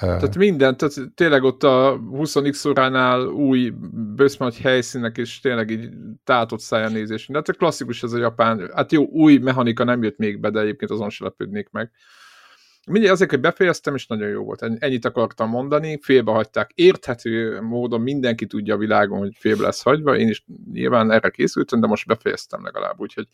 Uh... 0.00 0.08
Tehát 0.08 0.36
minden, 0.36 0.76
tehát 0.76 0.94
tényleg 1.14 1.42
ott 1.42 1.62
a 1.62 2.00
20x 2.12 2.68
óránál 2.68 3.26
új 3.26 3.72
bőszmagy 4.14 4.58
helyszínek, 4.58 5.16
és 5.16 5.40
tényleg 5.40 5.70
így 5.70 5.88
tátott 6.24 6.60
szájanézés. 6.60 7.26
De 7.26 7.34
hát 7.34 7.56
klasszikus 7.56 8.02
ez 8.02 8.12
a 8.12 8.18
japán, 8.18 8.70
hát 8.74 8.92
jó, 8.92 9.04
új 9.04 9.36
mechanika 9.36 9.84
nem 9.84 10.02
jött 10.02 10.16
még 10.18 10.40
be, 10.40 10.50
de 10.50 10.60
egyébként 10.60 10.90
azon 10.90 11.10
se 11.10 11.24
lepődnék 11.24 11.68
meg. 11.70 11.90
Mindegy, 12.86 13.10
azért, 13.10 13.30
hogy 13.30 13.40
befejeztem, 13.40 13.94
és 13.94 14.06
nagyon 14.06 14.28
jó 14.28 14.44
volt. 14.44 14.62
Ennyit 14.78 15.04
akartam 15.04 15.48
mondani, 15.48 15.98
félbe 16.02 16.30
hagyták. 16.30 16.70
Érthető 16.74 17.60
módon 17.60 18.00
mindenki 18.00 18.46
tudja 18.46 18.74
a 18.74 18.78
világon, 18.78 19.18
hogy 19.18 19.34
félbe 19.36 19.62
lesz 19.62 19.82
hagyva. 19.82 20.16
Én 20.16 20.28
is 20.28 20.44
nyilván 20.72 21.10
erre 21.10 21.30
készültem, 21.30 21.80
de 21.80 21.86
most 21.86 22.06
befejeztem 22.06 22.64
legalább, 22.64 23.00
úgyhogy 23.00 23.28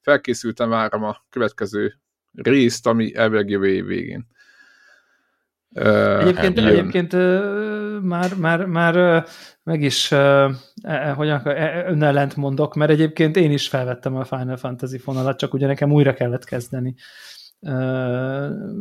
felkészültem, 0.00 0.68
várom 0.68 1.04
a 1.04 1.16
következő 1.30 1.94
részt, 2.32 2.86
ami 2.86 3.14
elvileg 3.14 3.48
jövő 3.48 3.68
év 3.68 3.84
végén. 3.84 4.26
Egyébként, 5.72 6.56
jön. 6.56 6.66
egyébként 6.66 7.12
már, 8.02 8.34
már, 8.34 8.64
már 8.64 9.24
meg 9.62 9.82
is 9.82 10.12
e, 10.12 10.50
e, 10.82 11.10
hogyan, 11.10 11.40
e, 11.44 11.84
önellent 11.88 12.36
mondok, 12.36 12.74
mert 12.74 12.90
egyébként 12.90 13.36
én 13.36 13.52
is 13.52 13.68
felvettem 13.68 14.16
a 14.16 14.24
Final 14.24 14.56
Fantasy 14.56 14.98
fonalat, 14.98 15.38
csak 15.38 15.54
ugye 15.54 15.66
nekem 15.66 15.92
újra 15.92 16.14
kellett 16.14 16.44
kezdeni, 16.44 16.94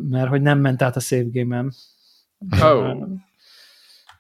mert 0.10 0.29
hogy 0.29 0.41
nem 0.41 0.60
ment 0.60 0.81
át 0.81 0.96
a 0.96 1.00
save 1.00 1.29
game-em. 1.31 1.72
Oh. 2.62 3.07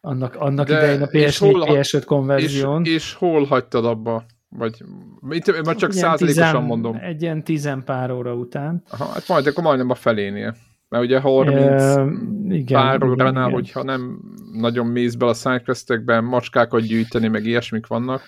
Annak, 0.01 0.35
annak 0.35 0.69
idején 0.69 1.01
a 1.01 1.07
PS4, 1.07 1.65
PS5 1.67 2.03
konverzión. 2.05 2.85
És, 2.85 2.93
és 2.93 3.13
hol 3.13 3.45
hagytad 3.45 3.85
abba? 3.85 4.25
Vagy 4.49 4.83
mit, 5.19 5.63
már 5.65 5.75
csak 5.75 5.91
százalékosan 5.91 6.63
mondom. 6.63 6.95
Egy 7.01 7.21
ilyen 7.21 7.43
tizen 7.43 7.83
pár 7.83 8.11
óra 8.11 8.33
után. 8.33 8.83
Aha, 8.89 9.05
hát 9.05 9.27
majd 9.27 9.47
akkor 9.47 9.63
majdnem 9.63 9.89
a 9.89 9.95
felénél. 9.95 10.55
Mert 10.89 11.03
ugye 11.03 11.19
30 11.19 11.81
e, 11.81 12.05
igen, 12.49 12.81
pár 12.81 13.03
óránál, 13.03 13.47
igen. 13.47 13.51
hogyha 13.51 13.83
nem 13.83 14.19
nagyon 14.53 14.85
mész 14.85 15.15
bele 15.15 15.31
a 15.31 15.33
sidequestekben, 15.33 16.23
macskákat 16.23 16.81
gyűjteni, 16.81 17.27
meg 17.27 17.45
ilyesmik 17.45 17.87
vannak. 17.87 18.21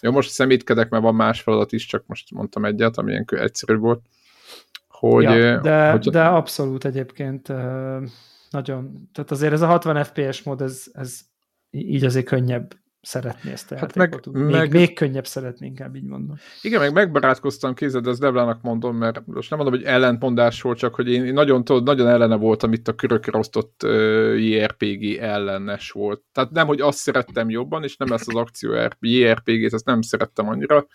Jó, 0.00 0.10
most 0.10 0.30
szemétkedek, 0.30 0.88
mert 0.88 1.02
van 1.02 1.14
más 1.14 1.40
feladat 1.40 1.72
is, 1.72 1.86
csak 1.86 2.04
most 2.06 2.30
mondtam 2.30 2.64
egyet, 2.64 2.96
ami 2.96 3.10
ilyen 3.10 3.24
egyszerű 3.28 3.76
volt. 3.76 4.00
Hogy, 4.98 5.22
ja, 5.22 5.60
de, 5.60 5.90
hogy... 5.90 6.10
de 6.10 6.24
abszolút 6.24 6.84
egyébként 6.84 7.48
nagyon, 8.50 9.08
tehát 9.12 9.30
azért 9.30 9.52
ez 9.52 9.62
a 9.62 9.66
60 9.66 10.04
FPS 10.04 10.42
mód, 10.42 10.60
ez, 10.60 10.84
ez 10.92 11.20
így 11.70 12.04
azért 12.04 12.26
könnyebb 12.26 12.74
szeretni 13.00 13.50
ezt 13.50 13.72
a 13.72 13.76
hát 13.78 13.94
meg, 13.94 14.20
még, 14.32 14.44
meg, 14.44 14.72
még 14.72 14.94
könnyebb 14.94 15.26
szeretni, 15.26 15.66
inkább 15.66 15.94
így 15.94 16.04
mondom. 16.04 16.36
Igen, 16.62 16.80
meg 16.80 16.92
megbarátkoztam, 16.92 17.74
kézed, 17.74 18.06
ezt 18.06 18.20
Devlának 18.20 18.62
mondom, 18.62 18.96
mert 18.96 19.26
most 19.26 19.50
nem 19.50 19.58
mondom, 19.58 19.78
hogy 19.78 19.88
ellentmondás 19.88 20.62
volt, 20.62 20.78
csak 20.78 20.94
hogy 20.94 21.08
én 21.08 21.32
nagyon, 21.32 21.64
tudod, 21.64 21.82
nagyon 21.82 22.08
ellene 22.08 22.36
voltam 22.36 22.72
itt 22.72 22.88
a 22.88 22.94
körökre 22.94 23.38
osztott 23.38 23.82
uh, 23.84 23.90
JRPG 24.38 25.16
ellenes 25.16 25.90
volt. 25.90 26.22
Tehát 26.32 26.50
nem, 26.50 26.66
hogy 26.66 26.80
azt 26.80 26.98
szerettem 26.98 27.50
jobban, 27.50 27.84
és 27.84 27.96
nem 27.96 28.12
ezt 28.12 28.28
az 28.28 28.34
akció 28.34 28.72
JRPG-t, 29.00 29.72
ezt 29.72 29.86
nem 29.86 30.02
szerettem 30.02 30.48
annyira, 30.48 30.86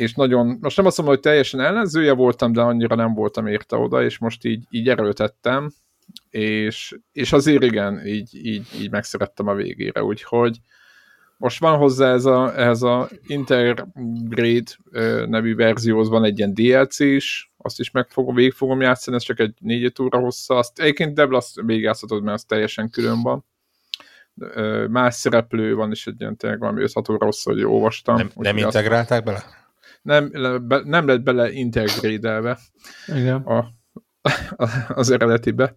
és 0.00 0.14
nagyon, 0.14 0.58
most 0.60 0.76
nem 0.76 0.86
azt 0.86 0.96
mondom, 0.96 1.14
hogy 1.14 1.24
teljesen 1.24 1.60
ellenzője 1.60 2.12
voltam, 2.12 2.52
de 2.52 2.60
annyira 2.60 2.94
nem 2.94 3.14
voltam 3.14 3.46
érte 3.46 3.76
oda, 3.76 4.02
és 4.02 4.18
most 4.18 4.44
így, 4.44 4.66
így 4.70 4.88
erőltettem, 4.88 5.72
és, 6.30 6.98
és 7.12 7.32
azért 7.32 7.62
igen, 7.62 8.06
így, 8.06 8.46
így, 8.46 8.66
így 8.80 8.90
megszerettem 8.90 9.46
a 9.46 9.54
végére, 9.54 10.02
úgyhogy 10.02 10.58
most 11.36 11.60
van 11.60 11.78
hozzá 11.78 12.12
ez 12.12 12.24
a, 12.24 12.58
ez 12.58 12.82
a 12.82 13.08
Intergrade 13.26 14.76
nevű 15.26 15.54
verzióhoz 15.54 16.08
van 16.08 16.24
egy 16.24 16.38
ilyen 16.38 16.54
DLC 16.54 16.98
is, 16.98 17.52
azt 17.56 17.80
is 17.80 17.90
meg 17.90 18.08
fogom, 18.08 18.34
végig 18.34 18.52
fogom 18.52 18.80
játszani, 18.80 19.16
ez 19.16 19.22
csak 19.22 19.40
egy 19.40 19.54
négy 19.60 19.92
óra 20.02 20.18
hossza, 20.18 20.54
azt 20.54 20.78
egyébként 20.78 21.14
Debla 21.14 21.36
azt 21.36 21.60
végigjátszhatod, 21.60 22.22
mert 22.22 22.36
az 22.36 22.44
teljesen 22.44 22.90
külön 22.90 23.22
van. 23.22 23.44
Más 24.88 25.14
szereplő 25.14 25.74
van, 25.74 25.90
és 25.90 26.06
egy 26.06 26.20
ilyen 26.20 26.36
tényleg 26.36 26.58
valami 26.58 26.82
5 26.82 27.08
óra 27.08 27.24
hossza, 27.24 27.50
hogy 27.50 27.62
olvastam. 27.62 28.16
Nem, 28.16 28.30
nem 28.34 28.56
integrálták 28.56 29.24
bele? 29.24 29.59
Nem, 30.02 30.30
nem 30.84 31.06
lett 31.06 31.22
bele 31.22 31.50
integrédelve 31.50 32.58
Igen. 33.06 33.42
A, 33.42 33.68
az 34.88 35.10
eredetibe. 35.10 35.76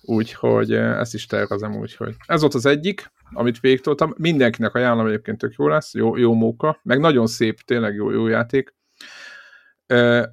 Úgyhogy 0.00 0.72
ezt 0.72 1.14
is 1.14 1.26
tervezem, 1.26 1.76
úgyhogy 1.76 2.14
ez 2.26 2.40
volt 2.40 2.54
az 2.54 2.66
egyik, 2.66 3.12
amit 3.32 3.60
végtoltam. 3.60 4.14
Mindenkinek 4.16 4.74
ajánlom 4.74 5.06
egyébként 5.06 5.38
tök 5.38 5.54
jó 5.56 5.68
lesz, 5.68 5.94
jó, 5.94 6.16
jó 6.16 6.34
móka, 6.34 6.80
meg 6.82 6.98
nagyon 6.98 7.26
szép, 7.26 7.60
tényleg 7.60 7.94
jó, 7.94 8.10
jó 8.10 8.26
játék. 8.26 8.74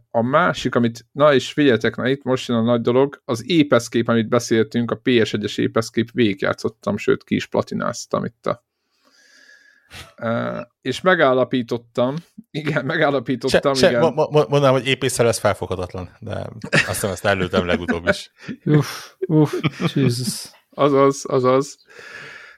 A 0.10 0.22
másik, 0.22 0.76
amit, 0.76 1.06
na 1.12 1.34
és 1.34 1.52
figyeljetek, 1.52 1.96
na 1.96 2.08
itt 2.08 2.24
most 2.24 2.48
jön 2.48 2.58
a 2.58 2.62
nagy 2.62 2.82
dolog, 2.82 3.22
az 3.26 3.50
épeszkép, 3.50 4.08
amit 4.08 4.30
beszéltünk, 4.30 4.92
a 4.92 5.02
PS1-es 5.02 5.60
épeszkép, 5.60 6.12
végigjátszottam, 6.12 6.98
sőt 6.98 7.24
ki 7.24 7.36
is 7.36 7.48
platináztam 7.48 8.26
itt 8.26 8.46
a 8.46 8.66
Uh, 10.18 10.62
és 10.82 11.02
megállapítottam, 11.02 12.16
igen, 12.52 12.86
megállapítottam, 12.86 13.74
se, 13.74 13.90
igen. 13.90 14.02
Se, 14.02 14.10
mo- 14.10 14.32
mo- 14.32 14.50
mondanám, 14.50 14.74
hogy 14.74 14.88
épészel 14.88 15.28
ez 15.28 15.38
felfoghatatlan, 15.38 16.10
de 16.20 16.48
azt 16.70 16.86
hiszem 16.86 17.10
ezt 17.10 17.26
előttem 17.26 17.66
legutóbb 17.66 18.08
is. 18.08 18.32
uff, 18.66 19.08
uff, 19.28 19.54
Jesus. 19.94 20.52
Azaz, 20.70 21.24
azaz. 21.28 21.78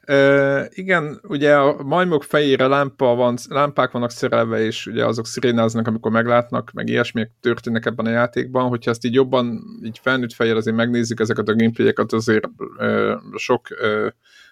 Uh, 0.07 0.65
igen, 0.69 1.21
ugye 1.27 1.55
a 1.55 1.83
majmok 1.83 2.23
fejére 2.23 2.67
lámpa 2.67 3.15
van, 3.15 3.37
lámpák 3.49 3.91
vannak 3.91 4.11
szerelve, 4.11 4.59
és 4.59 4.85
ugye 4.87 5.05
azok 5.05 5.27
szirénáznak, 5.27 5.87
amikor 5.87 6.11
meglátnak, 6.11 6.71
meg 6.71 6.89
ilyesmiek 6.89 7.31
történnek 7.41 7.85
ebben 7.85 8.05
a 8.05 8.09
játékban, 8.09 8.67
hogyha 8.67 8.91
ezt 8.91 9.05
így 9.05 9.13
jobban, 9.13 9.63
így 9.83 9.99
felnőtt 10.01 10.33
fejjel 10.33 10.57
azért 10.57 10.75
megnézzük 10.75 11.19
ezeket 11.19 11.47
a 11.47 11.55
gameplayeket, 11.55 12.13
azért 12.13 12.45
uh, 12.77 13.13
sok 13.35 13.67
uh, 13.81 14.07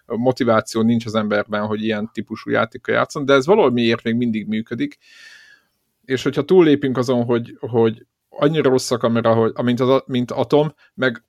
motiváció 0.06 0.82
nincs 0.82 1.06
az 1.06 1.16
emberben, 1.16 1.66
hogy 1.66 1.84
ilyen 1.84 2.10
típusú 2.14 2.50
játékkal 2.50 2.96
játszon, 2.96 3.26
de 3.26 3.34
ez 3.34 3.46
valamiért 3.46 4.04
még 4.04 4.16
mindig 4.16 4.48
működik, 4.48 4.98
és 6.06 6.24
hogyha 6.24 6.42
túllépünk 6.42 6.98
azon, 6.98 7.24
hogy, 7.24 7.58
hogy 7.60 8.06
annyira 8.30 8.70
rossz 8.70 8.92
a 8.92 8.98
kamera, 8.98 9.34
hogy, 9.34 9.54
mint, 9.64 9.80
az, 9.80 10.04
mint 10.06 10.32
Atom, 10.32 10.74
meg 10.94 11.24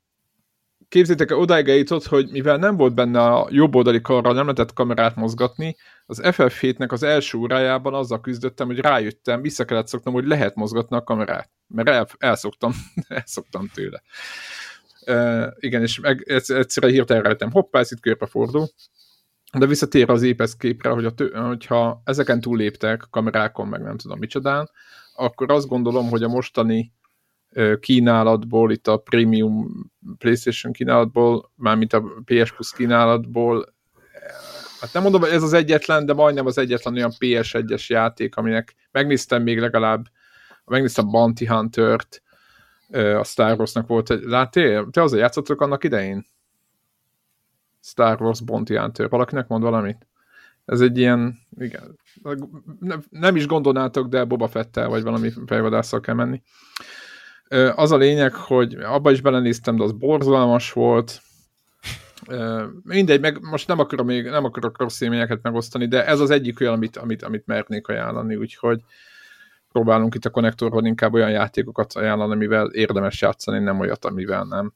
képzétek 0.93 1.31
el, 1.31 1.39
odáig 1.39 1.69
eljutott, 1.69 2.07
hogy 2.07 2.31
mivel 2.31 2.57
nem 2.57 2.77
volt 2.77 2.95
benne 2.95 3.21
a 3.21 3.49
jobb 3.51 3.75
oldali 3.75 4.01
karra, 4.01 4.33
nem 4.33 4.45
lehetett 4.45 4.73
kamerát 4.73 5.17
mozgatni, 5.17 5.77
az 6.07 6.21
FF7-nek 6.23 6.89
az 6.89 7.03
első 7.03 7.39
órájában 7.39 7.95
azzal 7.95 8.21
küzdöttem, 8.21 8.67
hogy 8.67 8.79
rájöttem, 8.79 9.43
vissza 9.43 9.65
kellett 9.65 9.87
szoknom, 9.87 10.15
hogy 10.15 10.27
lehet 10.27 10.55
mozgatni 10.55 10.97
a 10.97 11.03
kamerát, 11.03 11.51
mert 11.67 11.89
el, 11.89 12.07
elszoktam, 12.19 12.73
elszoktam 13.09 13.69
tőle. 13.75 14.03
Igen, 15.59 15.83
és 15.83 16.01
meg 16.01 16.23
egyszerre 16.27 16.89
hirtelen 16.89 17.23
rájöttem, 17.23 17.51
hoppá, 17.51 17.79
ez 17.79 17.93
itt 17.93 18.01
körbe 18.01 18.27
fordul. 18.27 18.69
De 19.59 19.67
visszatér 19.67 20.11
az 20.11 20.23
épesz 20.23 20.57
képre, 20.57 20.91
hogy 20.91 21.05
a 21.05 21.11
tő, 21.11 21.31
hogyha 21.31 22.03
ezeken 22.05 22.41
túlléptek, 22.41 23.05
kamerákon, 23.11 23.69
meg 23.69 23.83
nem 23.83 23.97
tudom 23.97 24.19
micsodán, 24.19 24.71
akkor 25.15 25.51
azt 25.51 25.69
gondolom, 25.69 26.09
hogy 26.09 26.23
a 26.23 26.29
mostani 26.29 26.93
kínálatból, 27.81 28.73
itt 28.73 28.87
a 28.87 28.97
premium 28.97 29.71
PlayStation 30.19 30.73
kínálatból, 30.73 31.53
mármint 31.55 31.93
a 31.93 32.03
PS 32.25 32.53
Plus 32.53 32.73
kínálatból, 32.73 33.75
hát 34.81 34.93
nem 34.93 35.03
mondom, 35.03 35.21
hogy 35.21 35.31
ez 35.31 35.43
az 35.43 35.53
egyetlen, 35.53 36.07
de 36.07 36.13
majdnem 36.13 36.47
az 36.47 36.59
egyetlen 36.59 36.95
olyan 36.95 37.13
PS1-es 37.19 37.87
játék, 37.87 38.37
aminek 38.37 38.75
megnéztem 38.91 39.43
még 39.43 39.59
legalább, 39.59 40.05
megnéztem 40.65 41.11
Bounty 41.11 41.47
Hunter-t, 41.47 42.22
a 42.93 43.25
Star 43.25 43.59
Wars-nak 43.59 43.87
volt 43.87 44.11
egy... 44.11 44.23
Láttél? 44.23 44.89
Te 44.91 45.03
azzal 45.03 45.19
játszottok 45.19 45.61
annak 45.61 45.85
idején? 45.85 46.27
Star 47.81 48.23
Wars 48.23 48.41
Bounty 48.41 48.77
Hunter. 48.77 49.09
Valakinek 49.09 49.49
mond 49.49 49.63
valamit? 49.63 50.07
Ez 50.65 50.81
egy 50.81 50.99
ilyen, 50.99 51.39
igen, 51.59 51.99
nem 53.11 53.37
is 53.37 53.47
gondolnátok, 53.47 54.09
de 54.09 54.25
Boba 54.25 54.49
Fettel 54.49 54.89
vagy 54.89 55.03
valami 55.03 55.31
fejvadásszal 55.47 56.01
kell 56.01 56.15
menni. 56.15 56.43
Az 57.75 57.93
a 57.93 57.97
lényeg, 57.97 58.35
hogy 58.35 58.75
abba 58.75 59.11
is 59.11 59.21
belenéztem, 59.21 59.77
de 59.77 59.83
az 59.83 59.93
borzalmas 59.93 60.73
volt. 60.73 61.21
Mindegy, 62.83 63.21
meg 63.21 63.41
most 63.41 63.69
nem 63.69 63.79
akarok 63.79 64.07
még, 64.07 64.25
nem 64.25 64.45
akarok 64.45 64.79
rossz 64.79 65.01
élményeket 65.01 65.43
megosztani, 65.43 65.89
de 65.89 66.07
ez 66.07 66.21
az 66.21 66.31
egyik 66.31 66.61
olyan, 66.61 66.75
amit, 66.75 66.97
amit, 66.97 67.23
amit 67.23 67.47
mernék 67.47 67.89
ajánlani, 67.89 68.37
úgyhogy 68.37 68.81
próbálunk 69.73 70.15
itt 70.15 70.25
a 70.25 70.31
konnektorban 70.31 70.87
inkább 70.87 71.13
olyan 71.13 71.31
játékokat 71.31 71.93
ajánlani, 71.93 72.33
amivel 72.33 72.67
érdemes 72.67 73.21
játszani, 73.21 73.59
nem 73.59 73.81
olyat, 73.81 74.05
amivel 74.05 74.45
nem. 74.45 74.73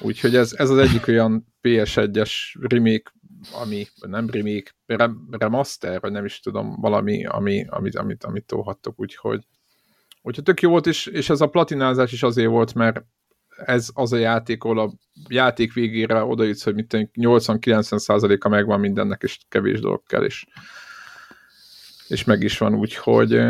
Úgyhogy 0.00 0.36
ez, 0.36 0.52
ez 0.56 0.70
az 0.70 0.78
egyik 0.78 1.08
olyan 1.08 1.46
PS1-es 1.62 2.32
remake, 2.60 3.12
ami 3.52 3.86
nem 4.06 4.30
remake, 4.30 4.70
remaster, 5.30 6.00
vagy 6.00 6.12
nem 6.12 6.24
is 6.24 6.40
tudom, 6.40 6.76
valami, 6.80 7.26
ami, 7.26 7.66
amit, 7.68 7.96
amit, 7.96 8.24
amit 8.24 8.46
tolhattok, 8.46 9.00
úgyhogy 9.00 9.46
úgyhogy 10.22 10.44
tök 10.44 10.60
jó 10.60 10.70
volt, 10.70 10.86
és, 10.86 11.06
és 11.06 11.30
ez 11.30 11.40
a 11.40 11.48
platinázás 11.48 12.12
is 12.12 12.22
azért 12.22 12.48
volt, 12.50 12.74
mert 12.74 13.04
ez 13.56 13.88
az 13.92 14.12
a 14.12 14.16
játék, 14.16 14.64
ahol 14.64 14.78
a 14.78 14.92
játék 15.28 15.72
végére 15.72 16.24
oda 16.24 16.44
jutsz, 16.44 16.64
hogy 16.64 16.74
80-90%-a 16.88 18.48
megvan 18.48 18.80
mindennek, 18.80 19.22
és 19.22 19.38
kevés 19.48 19.80
dolog 19.80 20.02
kell, 20.06 20.24
és, 20.24 20.46
és 22.08 22.24
meg 22.24 22.42
is 22.42 22.58
van, 22.58 22.74
úgyhogy 22.74 23.40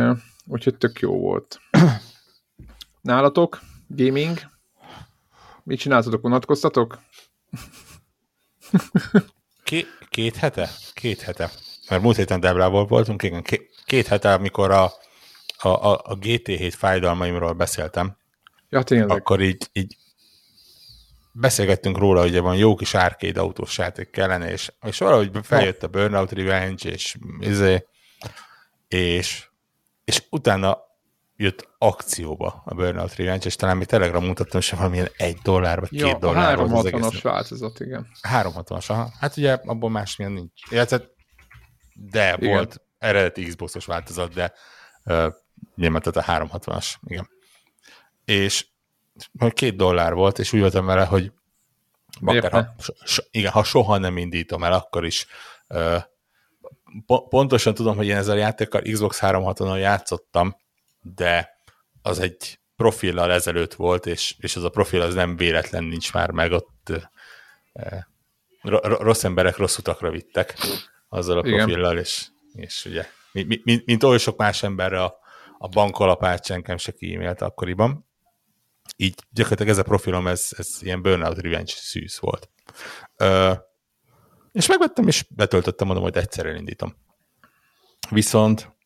Úgyhogy 0.47 0.77
tök 0.77 1.01
jó 1.01 1.19
volt. 1.19 1.61
Nálatok? 3.01 3.61
Gaming? 3.89 4.39
Mit 5.63 5.79
csináltatok? 5.79 6.25
Unatkoztatok? 6.25 6.99
Ké, 9.63 9.87
két 10.09 10.37
hete? 10.37 10.71
Két 10.93 11.21
hete. 11.21 11.51
Mert 11.89 12.03
múlt 12.03 12.17
héten 12.17 12.41
Debrával 12.41 12.87
voltunk, 12.87 13.23
igen, 13.23 13.43
két, 13.43 13.71
két 13.85 14.07
hete, 14.07 14.33
amikor 14.33 14.71
a, 14.71 14.85
a, 15.59 15.69
a, 15.69 15.93
a 16.05 16.19
GT7 16.19 16.73
fájdalmaimról 16.77 17.53
beszéltem. 17.53 18.17
Ja, 18.69 18.83
tényleg. 18.83 19.11
Akkor 19.11 19.41
így, 19.41 19.69
így 19.73 19.97
beszélgettünk 21.33 21.99
róla, 21.99 22.21
hogy 22.21 22.39
van 22.39 22.57
jó 22.57 22.75
kis 22.75 22.95
arcade 22.95 23.41
autós 23.41 23.79
játék 23.79 24.11
kellene, 24.11 24.51
és, 24.51 24.73
és 24.87 24.99
valahogy 24.99 25.31
feljött 25.43 25.83
a 25.83 25.89
Burnout 25.89 26.33
Revenge, 26.33 26.91
és, 26.91 27.17
izé, 27.41 27.87
és 28.89 29.49
és 30.05 30.23
utána 30.31 30.79
jött 31.37 31.69
akcióba 31.79 32.63
a 32.65 32.75
Burnout 32.75 33.15
Revenge, 33.15 33.47
és 33.47 33.57
talán 33.57 33.77
még 33.77 33.87
Telegram 33.87 34.25
mutattam 34.25 34.61
sem 34.61 34.79
valamilyen 34.79 35.09
egy 35.17 35.39
dollár, 35.43 35.81
vagy 35.81 35.93
ja, 35.93 36.07
két 36.07 36.19
dollár. 36.19 36.59
A 36.59 36.67
360-as 36.67 37.19
változat, 37.23 37.81
igen. 37.81 38.07
360-as, 38.29 38.87
aha. 38.87 39.13
Hát 39.21 39.37
ugye 39.37 39.53
abból 39.53 39.91
másmilyen 39.91 40.33
nincs. 40.33 40.61
Illetve, 40.71 41.01
de 41.95 42.37
igen. 42.39 42.55
volt 42.55 42.83
eredeti 42.99 43.45
Xbox-os 43.45 43.87
változat, 43.87 44.35
de 44.35 44.53
uh, 45.05 45.33
nyilván 45.75 46.03
tehát 46.03 46.29
a 46.29 46.59
360-as, 46.59 46.95
igen. 47.07 47.29
És 48.25 48.67
két 49.49 49.77
dollár 49.77 50.15
volt, 50.15 50.39
és 50.39 50.53
úgy 50.53 50.61
voltam 50.61 50.87
vele, 50.87 51.05
hogy 51.05 51.33
akár, 52.25 52.53
ha, 52.53 52.75
so, 53.05 53.23
igen, 53.31 53.53
ha 53.53 53.65
soha 53.65 53.99
nem 53.99 54.17
indítom 54.17 54.65
el, 54.65 54.73
akkor 54.73 55.05
is 55.05 55.27
uh, 55.69 56.03
po- 57.07 57.29
pontosan 57.29 57.75
tudom, 57.75 57.97
hogy 57.97 58.07
én 58.07 58.17
ezzel 58.17 58.35
a 58.35 58.39
játékkal 58.39 58.83
Xbox 58.83 59.19
360-on 59.23 59.79
játszottam, 59.79 60.57
de 61.03 61.59
az 62.03 62.19
egy 62.19 62.59
profillal 62.77 63.33
ezelőtt 63.33 63.75
volt, 63.75 64.07
és, 64.07 64.35
és 64.39 64.57
az 64.57 64.65
a 64.65 64.71
profil 64.71 65.01
az 65.01 65.15
nem 65.15 65.37
véletlen 65.37 65.85
nincs 65.85 66.13
már 66.13 66.31
meg, 66.31 66.53
ott 66.53 66.93
uh, 67.73 67.99
rossz 68.83 69.25
emberek 69.25 69.57
rossz 69.57 69.79
utakra 69.79 70.11
vittek 70.11 70.55
azzal 71.09 71.39
a 71.39 71.43
profillal, 71.43 71.99
és, 71.99 72.27
és 72.53 72.85
ugye, 72.85 73.07
mint, 73.33 73.65
mint, 73.65 73.87
mint 73.87 74.03
oly 74.03 74.19
sok 74.19 74.37
más 74.37 74.63
emberre 74.63 75.03
a, 75.03 75.19
a 75.59 75.69
bankalapát 75.69 76.45
senkem 76.45 76.77
se 76.77 76.93
kiímélt 76.93 77.43
akkoriban 77.43 78.07
így 78.97 79.15
gyakorlatilag 79.31 79.73
ez 79.73 79.79
a 79.79 79.83
profilom, 79.83 80.27
ez, 80.27 80.49
ez 80.57 80.69
ilyen 80.81 81.03
Burnout 81.03 81.39
Revenge 81.39 81.73
szűz 81.77 82.21
volt. 82.21 82.49
Ö, 83.17 83.53
és 84.55 84.67
megvettem, 84.67 85.09
és 85.09 85.27
betöltöttem, 85.29 85.87
mondom, 85.87 86.05
hogy 86.05 86.17
egyszer 86.17 86.47
elindítom. 86.47 86.97
Viszont 88.11 88.77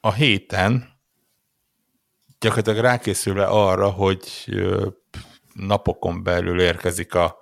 a 0.00 0.12
héten 0.12 1.00
gyakorlatilag 2.38 2.78
rákészülve 2.78 3.44
arra, 3.44 3.90
hogy 3.90 4.28
napokon 5.52 6.22
belül 6.22 6.60
érkezik 6.60 7.14
a 7.14 7.36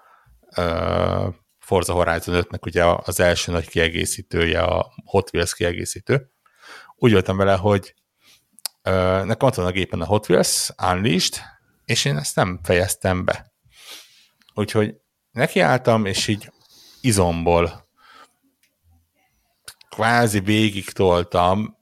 Forza 1.58 1.92
Horizon 1.92 2.44
5-nek 2.48 2.66
ugye 2.66 2.84
az 2.84 3.20
első 3.20 3.52
nagy 3.52 3.68
kiegészítője, 3.68 4.60
a 4.60 4.92
Hot 5.04 5.30
Wheels 5.32 5.54
kiegészítő. 5.54 6.30
Úgy 6.96 7.12
voltam 7.12 7.36
vele, 7.36 7.54
hogy 7.54 7.94
nekem 9.24 9.48
ott 9.48 9.54
van 9.54 9.66
a 9.66 9.70
gépen 9.70 10.00
a 10.00 10.06
Hot 10.06 10.28
Wheels 10.28 10.70
Unleashed, 10.82 11.34
és 11.84 12.04
én 12.04 12.16
ezt 12.16 12.36
nem 12.36 12.60
fejeztem 12.62 13.24
be. 13.24 13.52
Úgyhogy 14.54 14.96
nekiálltam, 15.30 16.06
és 16.06 16.28
így 16.28 16.52
izomból 17.02 17.88
kvázi 19.88 20.40
végig 20.40 20.90
toltam, 20.90 21.76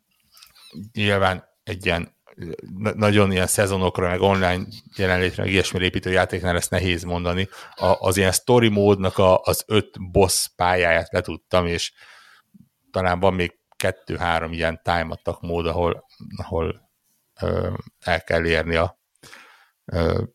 nyilván 0.92 1.48
egy 1.62 1.86
ilyen 1.86 2.18
nagyon 2.94 3.32
ilyen 3.32 3.46
szezonokra, 3.46 4.08
meg 4.08 4.20
online 4.20 4.66
jelenlétre, 4.96 5.42
meg 5.42 5.52
ilyesmi 5.52 5.84
építő 5.84 6.10
játéknál 6.10 6.56
ezt 6.56 6.70
nehéz 6.70 7.02
mondani. 7.02 7.48
A, 7.74 7.86
az 7.98 8.16
ilyen 8.16 8.32
story 8.32 8.68
módnak 8.68 9.18
a, 9.18 9.40
az 9.42 9.64
öt 9.66 10.10
boss 10.10 10.48
pályáját 10.56 11.12
letudtam, 11.12 11.66
és 11.66 11.92
talán 12.90 13.20
van 13.20 13.34
még 13.34 13.58
kettő-három 13.76 14.52
ilyen 14.52 14.80
time 14.82 15.18
mód, 15.40 15.66
ahol, 15.66 16.04
ahol 16.36 16.90
ö, 17.40 17.72
el 18.00 18.24
kell 18.24 18.46
érni 18.46 18.74
a, 18.74 19.00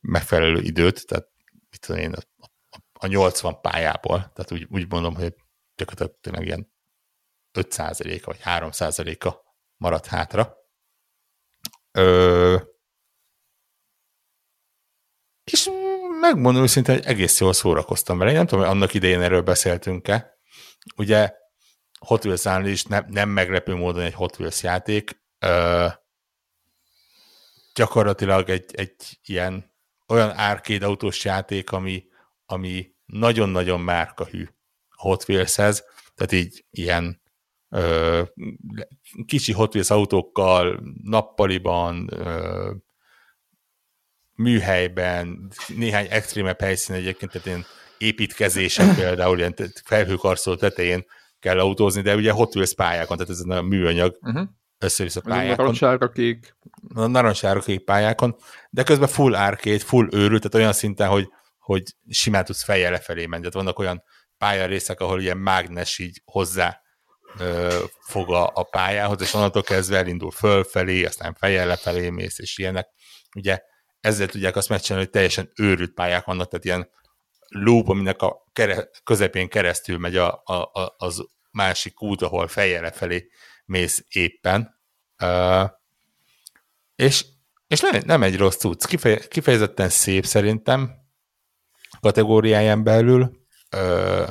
megfelelő 0.01 0.61
időt, 0.61 1.07
tehát 1.07 1.27
mit 1.71 1.79
tudom 1.79 2.01
én, 2.01 2.13
a, 2.13 2.47
a 2.99 3.07
80 3.07 3.61
pályából, 3.61 4.17
tehát 4.17 4.51
úgy, 4.51 4.67
úgy 4.69 4.91
mondom, 4.91 5.15
hogy 5.15 5.35
gyakorlatilag 5.75 6.19
tényleg 6.21 6.45
ilyen 6.45 6.73
5%-a 7.53 8.25
vagy 8.25 8.39
3%-a 8.43 9.35
maradt 9.77 10.05
hátra. 10.05 10.55
Ö, 11.91 12.57
és 15.43 15.69
megmondom 16.19 16.63
őszintén, 16.63 16.95
hogy 16.95 17.05
egész 17.05 17.39
jól 17.39 17.53
szórakoztam 17.53 18.17
vele. 18.17 18.29
Én 18.29 18.35
nem 18.37 18.45
tudom, 18.45 18.63
hogy 18.63 18.73
annak 18.73 18.93
idején 18.93 19.21
erről 19.21 19.41
beszéltünk-e. 19.41 20.37
Ugye 20.95 21.33
Hot 21.99 22.25
Wheels 22.25 22.67
is 22.67 22.83
nem, 22.83 23.05
nem 23.09 23.29
meglepő 23.29 23.75
módon 23.75 24.03
egy 24.03 24.13
Hot 24.13 24.39
Wheels 24.39 24.63
játék. 24.63 25.23
Ö, 25.39 25.87
gyakorlatilag 27.73 28.49
egy, 28.49 28.75
egy 28.75 29.19
ilyen 29.25 29.73
olyan 30.07 30.29
arcade 30.29 30.85
autós 30.85 31.25
játék, 31.25 31.71
ami, 31.71 32.07
ami 32.45 32.91
nagyon-nagyon 33.05 33.79
márkahű 33.79 34.47
a 34.89 35.01
Hot 35.01 35.23
Wheels-hez, 35.27 35.83
tehát 36.15 36.31
így 36.31 36.65
ilyen 36.69 37.21
ö, 37.69 38.21
kicsi 39.25 39.51
Hot 39.51 39.73
Wheels 39.73 39.89
autókkal, 39.89 40.83
nappaliban, 41.03 42.09
ö, 42.11 42.71
műhelyben, 44.35 45.51
néhány 45.67 46.07
extrémebb 46.09 46.59
helyszínen 46.59 47.01
egyébként, 47.01 47.31
tehát 47.31 47.47
ilyen 47.47 47.65
építkezésen 47.97 48.95
például, 49.01 49.37
ilyen 49.37 49.55
felhőkarszoló 49.83 50.55
tetején 50.55 51.05
kell 51.39 51.59
autózni, 51.59 52.01
de 52.01 52.15
ugye 52.15 52.31
Hot 52.31 52.55
Wheels 52.55 52.73
pályákon, 52.73 53.17
tehát 53.17 53.31
ez 53.31 53.39
a 53.39 53.61
műanyag 53.61 54.17
uh-huh 54.21 54.47
össze-vissza 54.79 55.21
pályákon. 55.21 55.55
Narancsára 55.55 56.09
kék. 56.09 56.55
A 56.93 57.05
narancsára 57.05 57.59
kék 57.59 57.83
pályákon, 57.83 58.35
de 58.69 58.83
közben 58.83 59.07
full 59.07 59.35
arcade, 59.35 59.79
full 59.79 60.07
őrült, 60.11 60.41
tehát 60.41 60.55
olyan 60.55 60.73
szinten, 60.73 61.07
hogy, 61.07 61.29
hogy 61.65 61.83
simán 62.09 62.45
tudsz 62.45 62.63
fejjel 62.63 62.91
lefelé 62.91 63.25
menni. 63.25 63.41
Tehát 63.41 63.53
vannak 63.53 63.79
olyan 63.79 64.03
pályarészek, 64.37 64.99
ahol 64.99 65.21
ilyen 65.21 65.37
mágnes 65.37 65.99
így 65.99 66.21
hozzá 66.25 66.81
ö, 67.39 67.83
fog 67.99 68.33
a, 68.33 68.51
a 68.53 68.63
pályához, 68.63 69.21
és 69.21 69.33
onnantól 69.33 69.63
kezdve 69.63 69.97
elindul 69.97 70.31
fölfelé, 70.31 71.05
aztán 71.05 71.33
fejjel 71.33 71.67
lefelé 71.67 72.09
mész, 72.09 72.39
és 72.39 72.57
ilyenek. 72.57 72.87
Ugye 73.35 73.59
ezzel 73.99 74.27
tudják 74.27 74.55
azt 74.55 74.69
megcsinálni, 74.69 75.03
hogy 75.03 75.13
teljesen 75.13 75.51
őrült 75.55 75.93
pályák 75.93 76.25
vannak, 76.25 76.49
tehát 76.49 76.65
ilyen 76.65 76.89
loop, 77.47 77.89
aminek 77.89 78.21
a 78.21 78.43
kere, 78.53 78.89
közepén 79.03 79.49
keresztül 79.49 79.97
megy 79.97 80.17
a, 80.17 80.41
a, 80.45 80.53
a, 80.53 80.95
az 80.97 81.25
másik 81.51 82.01
út, 82.01 82.21
ahol 82.21 82.47
fejjel 82.47 82.81
lefelé 82.81 83.27
mész 83.65 84.05
éppen. 84.09 84.79
Uh, 85.23 85.69
és 86.95 87.25
és 87.67 87.79
nem, 87.79 88.01
nem 88.05 88.23
egy 88.23 88.37
rossz 88.37 88.55
cucc, 88.55 88.85
Kifeje, 88.85 89.27
kifejezetten 89.27 89.89
szép 89.89 90.25
szerintem 90.25 91.04
kategóriáján 92.05 92.83
belül. 92.83 93.31
Uh, 93.75 94.27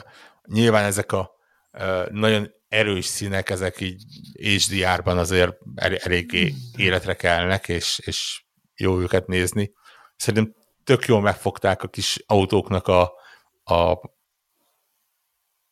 nyilván 0.46 0.84
ezek 0.84 1.12
a 1.12 1.30
uh, 1.72 2.10
nagyon 2.10 2.50
erős 2.68 3.04
színek, 3.04 3.50
ezek 3.50 3.80
így 3.80 4.04
HDR-ban 4.34 5.18
azért 5.18 5.56
el, 5.74 5.96
eléggé 5.96 6.54
életre 6.76 7.14
kelnek, 7.14 7.68
és, 7.68 8.00
és 8.04 8.42
jó 8.76 9.00
őket 9.00 9.26
nézni. 9.26 9.72
Szerintem 10.16 10.54
tök 10.84 11.04
jól 11.06 11.20
megfogták 11.20 11.82
a 11.82 11.88
kis 11.88 12.22
autóknak 12.26 12.88
a, 12.88 13.02
a 13.64 14.00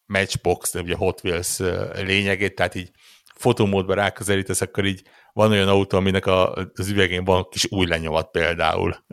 Matchbox, 0.06 0.74
ugye 0.74 0.96
Hot 0.96 1.24
Wheels 1.24 1.58
lényegét, 1.94 2.54
tehát 2.54 2.74
így 2.74 2.90
fotomódban 3.34 3.96
ráközelítesz, 3.96 4.60
akkor 4.60 4.84
így 4.84 5.02
van 5.32 5.50
olyan 5.50 5.68
autó, 5.68 5.96
aminek 5.96 6.26
a, 6.26 6.52
az 6.52 6.88
üvegén 6.88 7.24
van 7.24 7.48
kis 7.50 7.66
új 7.70 7.86
lenyomat 7.86 8.30
például. 8.30 9.04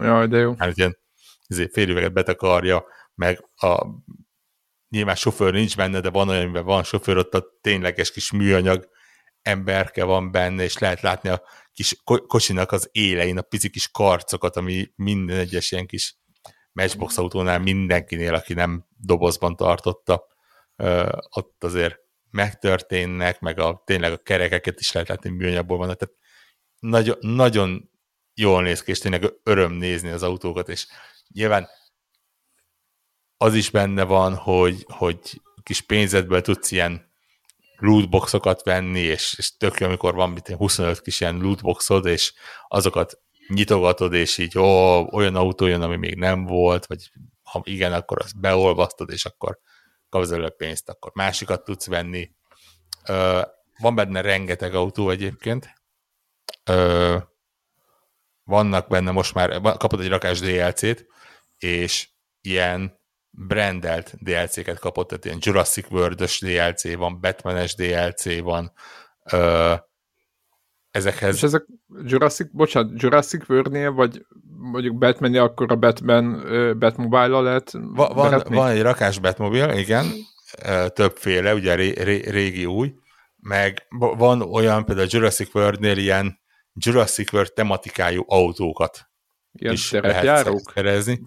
Jaj, 0.00 0.26
de 0.26 0.38
jó. 0.38 0.54
Hát 0.58 0.76
ilyen 0.76 0.96
izé, 1.48 1.68
félüveget 1.72 2.12
betakarja, 2.12 2.84
meg 3.14 3.48
a 3.56 3.86
nyilván 4.88 5.14
sofőr 5.14 5.52
nincs 5.52 5.76
benne, 5.76 6.00
de 6.00 6.10
van 6.10 6.28
olyan, 6.28 6.42
amiben 6.42 6.64
van 6.64 6.82
sofőr, 6.82 7.16
ott 7.16 7.34
a 7.34 7.46
tényleges 7.60 8.10
kis 8.10 8.32
műanyag 8.32 8.88
emberke 9.42 10.04
van 10.04 10.30
benne, 10.30 10.62
és 10.62 10.78
lehet 10.78 11.00
látni 11.00 11.28
a 11.28 11.42
kis 11.72 12.02
kocsinak 12.04 12.72
az 12.72 12.88
élein 12.92 13.38
a 13.38 13.42
pici 13.42 13.70
kis 13.70 13.90
karcokat, 13.90 14.56
ami 14.56 14.92
minden 14.94 15.36
egyes 15.36 15.72
ilyen 15.72 15.86
kis 15.86 16.16
matchbox 16.72 17.18
autónál 17.18 17.58
mindenkinél, 17.58 18.34
aki 18.34 18.54
nem 18.54 18.86
dobozban 18.96 19.56
tartotta, 19.56 20.26
ott 21.30 21.64
azért 21.64 21.96
megtörténnek, 22.30 23.40
meg 23.40 23.58
a, 23.58 23.82
tényleg 23.86 24.12
a 24.12 24.18
kerekeket 24.18 24.80
is 24.80 24.92
lehet 24.92 25.08
látni 25.08 25.30
műanyagból 25.30 25.76
vannak, 25.76 25.96
tehát 25.96 26.14
nagyon, 26.78 27.16
nagyon 27.20 27.90
jól 28.34 28.62
néz 28.62 28.82
ki, 28.82 28.90
és 28.90 28.98
tényleg 28.98 29.32
öröm 29.42 29.72
nézni 29.72 30.08
az 30.08 30.22
autókat, 30.22 30.68
és 30.68 30.86
nyilván 31.34 31.68
az 33.36 33.54
is 33.54 33.70
benne 33.70 34.04
van, 34.04 34.34
hogy, 34.34 34.86
hogy 34.88 35.40
kis 35.62 35.80
pénzedből 35.80 36.40
tudsz 36.40 36.70
ilyen 36.70 37.10
lootboxokat 37.76 38.62
venni, 38.62 39.00
és, 39.00 39.34
és 39.38 39.56
tök 39.56 39.80
jó, 39.80 39.86
amikor 39.86 40.14
van 40.14 40.30
mit, 40.30 40.48
25 40.48 41.00
kis 41.00 41.20
ilyen 41.20 41.38
lootboxod, 41.38 42.06
és 42.06 42.32
azokat 42.68 43.20
nyitogatod, 43.48 44.12
és 44.12 44.38
így 44.38 44.58
ó, 44.58 45.00
olyan 45.14 45.36
autó 45.36 45.66
jön, 45.66 45.82
ami 45.82 45.96
még 45.96 46.14
nem 46.14 46.44
volt, 46.44 46.86
vagy 46.86 47.10
ha 47.42 47.60
igen, 47.64 47.92
akkor 47.92 48.18
azt 48.20 48.40
beolvasztod, 48.40 49.10
és 49.10 49.24
akkor 49.24 49.58
kapsz 50.08 50.30
előbb 50.30 50.56
pénzt, 50.56 50.88
akkor 50.88 51.10
másikat 51.14 51.64
tudsz 51.64 51.86
venni. 51.86 52.30
Ö, 53.06 53.40
van 53.78 53.94
benne 53.94 54.20
rengeteg 54.20 54.74
autó 54.74 55.10
egyébként. 55.10 55.72
Ö, 56.64 57.16
vannak 58.44 58.88
benne 58.88 59.10
most 59.10 59.34
már, 59.34 59.60
kapod 59.60 60.00
egy 60.00 60.08
rakás 60.08 60.40
DLC-t, 60.40 61.06
és 61.58 62.08
ilyen 62.40 63.00
brandelt 63.30 64.14
DLC-ket 64.18 64.78
kapott, 64.78 65.08
tehát 65.08 65.24
ilyen 65.24 65.38
Jurassic 65.40 65.90
world 65.90 66.24
DLC 66.40 66.96
van, 66.96 67.20
Batman-es 67.20 67.74
DLC 67.74 68.40
van, 68.40 68.72
ö, 69.32 69.74
ezekhez... 70.90 71.34
És 71.34 71.42
ezek 71.42 71.66
Jurassic, 72.02 72.48
bocsánat, 72.52 73.02
Jurassic 73.02 73.48
World-nél, 73.48 73.92
vagy 73.92 74.26
mondjuk 74.58 74.98
batman 74.98 75.34
akkor 75.34 75.72
a 75.72 75.76
Batman 75.76 76.42
Batmobile-a 76.78 77.40
lehet 77.40 77.70
Va, 77.72 78.08
van, 78.08 78.42
van 78.48 78.68
egy 78.68 78.82
rakás 78.82 79.18
Batmobile, 79.18 79.78
igen, 79.78 80.06
többféle, 80.86 81.54
ugye 81.54 81.74
ré, 81.74 81.90
ré, 81.90 82.28
régi 82.28 82.66
új, 82.66 82.94
meg 83.36 83.86
van 83.98 84.42
olyan 84.42 84.84
például 84.84 85.08
Jurassic 85.10 85.54
World-nél 85.54 85.96
ilyen 85.96 86.38
Jurassic 86.72 87.32
World 87.32 87.52
tematikájú 87.52 88.24
autókat 88.26 89.07
ilyen 89.58 89.74
is 89.74 89.90
lehet 89.90 90.60
szerezni. 90.74 91.20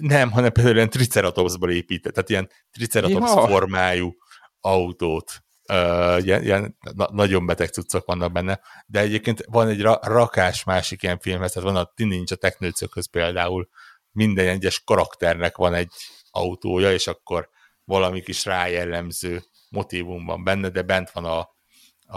Nem, 0.00 0.30
hanem 0.30 0.52
például 0.52 0.76
ilyen 0.76 0.90
Triceratopsból 0.90 1.70
épített, 1.70 2.12
tehát 2.12 2.30
ilyen 2.30 2.50
Triceratops 2.70 3.34
ja. 3.34 3.46
formájú 3.46 4.14
autót. 4.60 5.44
Uh, 5.72 6.24
ilyen, 6.24 6.42
ilyen 6.42 6.76
na, 6.94 7.08
nagyon 7.12 7.46
beteg 7.46 7.68
cuccok 7.68 8.06
vannak 8.06 8.32
benne, 8.32 8.60
de 8.86 9.00
egyébként 9.00 9.44
van 9.48 9.68
egy 9.68 9.80
ra- 9.80 10.04
rakás 10.04 10.64
másik 10.64 11.02
ilyen 11.02 11.18
filmhez, 11.18 11.52
tehát 11.52 11.68
van 11.68 11.82
a 11.82 11.92
Tini 11.94 12.16
Ninja 12.16 12.36
Technőcökhöz 12.36 13.10
például, 13.10 13.68
minden 14.10 14.48
egyes 14.48 14.82
karakternek 14.84 15.56
van 15.56 15.74
egy 15.74 15.90
autója, 16.30 16.92
és 16.92 17.06
akkor 17.06 17.48
valami 17.84 18.20
kis 18.20 18.44
rájellemző 18.44 19.42
motivum 19.68 20.24
van 20.24 20.44
benne, 20.44 20.68
de 20.68 20.82
bent 20.82 21.10
van 21.10 21.24
a, 21.24 21.38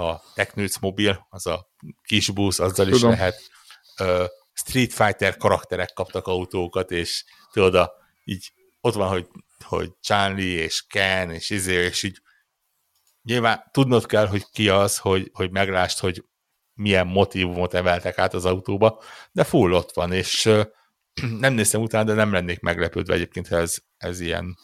a 0.01 0.21
Technőc 0.35 0.77
mobil, 0.77 1.27
az 1.29 1.47
a 1.47 1.69
kis 2.03 2.29
busz, 2.29 2.59
azzal 2.59 2.85
Tudom. 2.85 3.11
is 3.11 3.17
lehet. 3.17 3.41
Uh, 3.99 4.25
Street 4.65 4.93
Fighter 4.93 5.37
karakterek 5.37 5.93
kaptak 5.93 6.27
autókat, 6.27 6.91
és 6.91 7.23
tudod, 7.51 7.75
a, 7.75 7.93
így 8.23 8.51
ott 8.81 8.93
van, 8.93 9.07
hogy, 9.07 9.27
hogy 9.65 9.91
Chun-Li 10.01 10.49
és 10.49 10.85
Ken, 10.87 11.31
és 11.31 11.49
izé, 11.49 11.73
és 11.73 12.03
így 12.03 12.21
nyilván 13.21 13.63
tudnod 13.71 14.05
kell, 14.05 14.27
hogy 14.27 14.45
ki 14.51 14.69
az, 14.69 14.97
hogy, 14.97 15.29
hogy 15.33 15.51
meglást, 15.51 15.99
hogy 15.99 16.23
milyen 16.73 17.07
motivumot 17.07 17.73
emeltek 17.73 18.17
át 18.17 18.33
az 18.33 18.45
autóba, 18.45 19.01
de 19.31 19.43
full 19.43 19.71
ott 19.71 19.91
van, 19.93 20.11
és 20.11 20.49
nem 21.39 21.53
néztem 21.53 21.81
utána, 21.81 22.03
de 22.03 22.13
nem 22.13 22.31
lennék 22.31 22.59
meglepődve 22.59 23.13
egyébként, 23.13 23.47
ha 23.47 23.55
ez, 23.55 23.77
ez 23.97 24.19
ilyen 24.19 24.57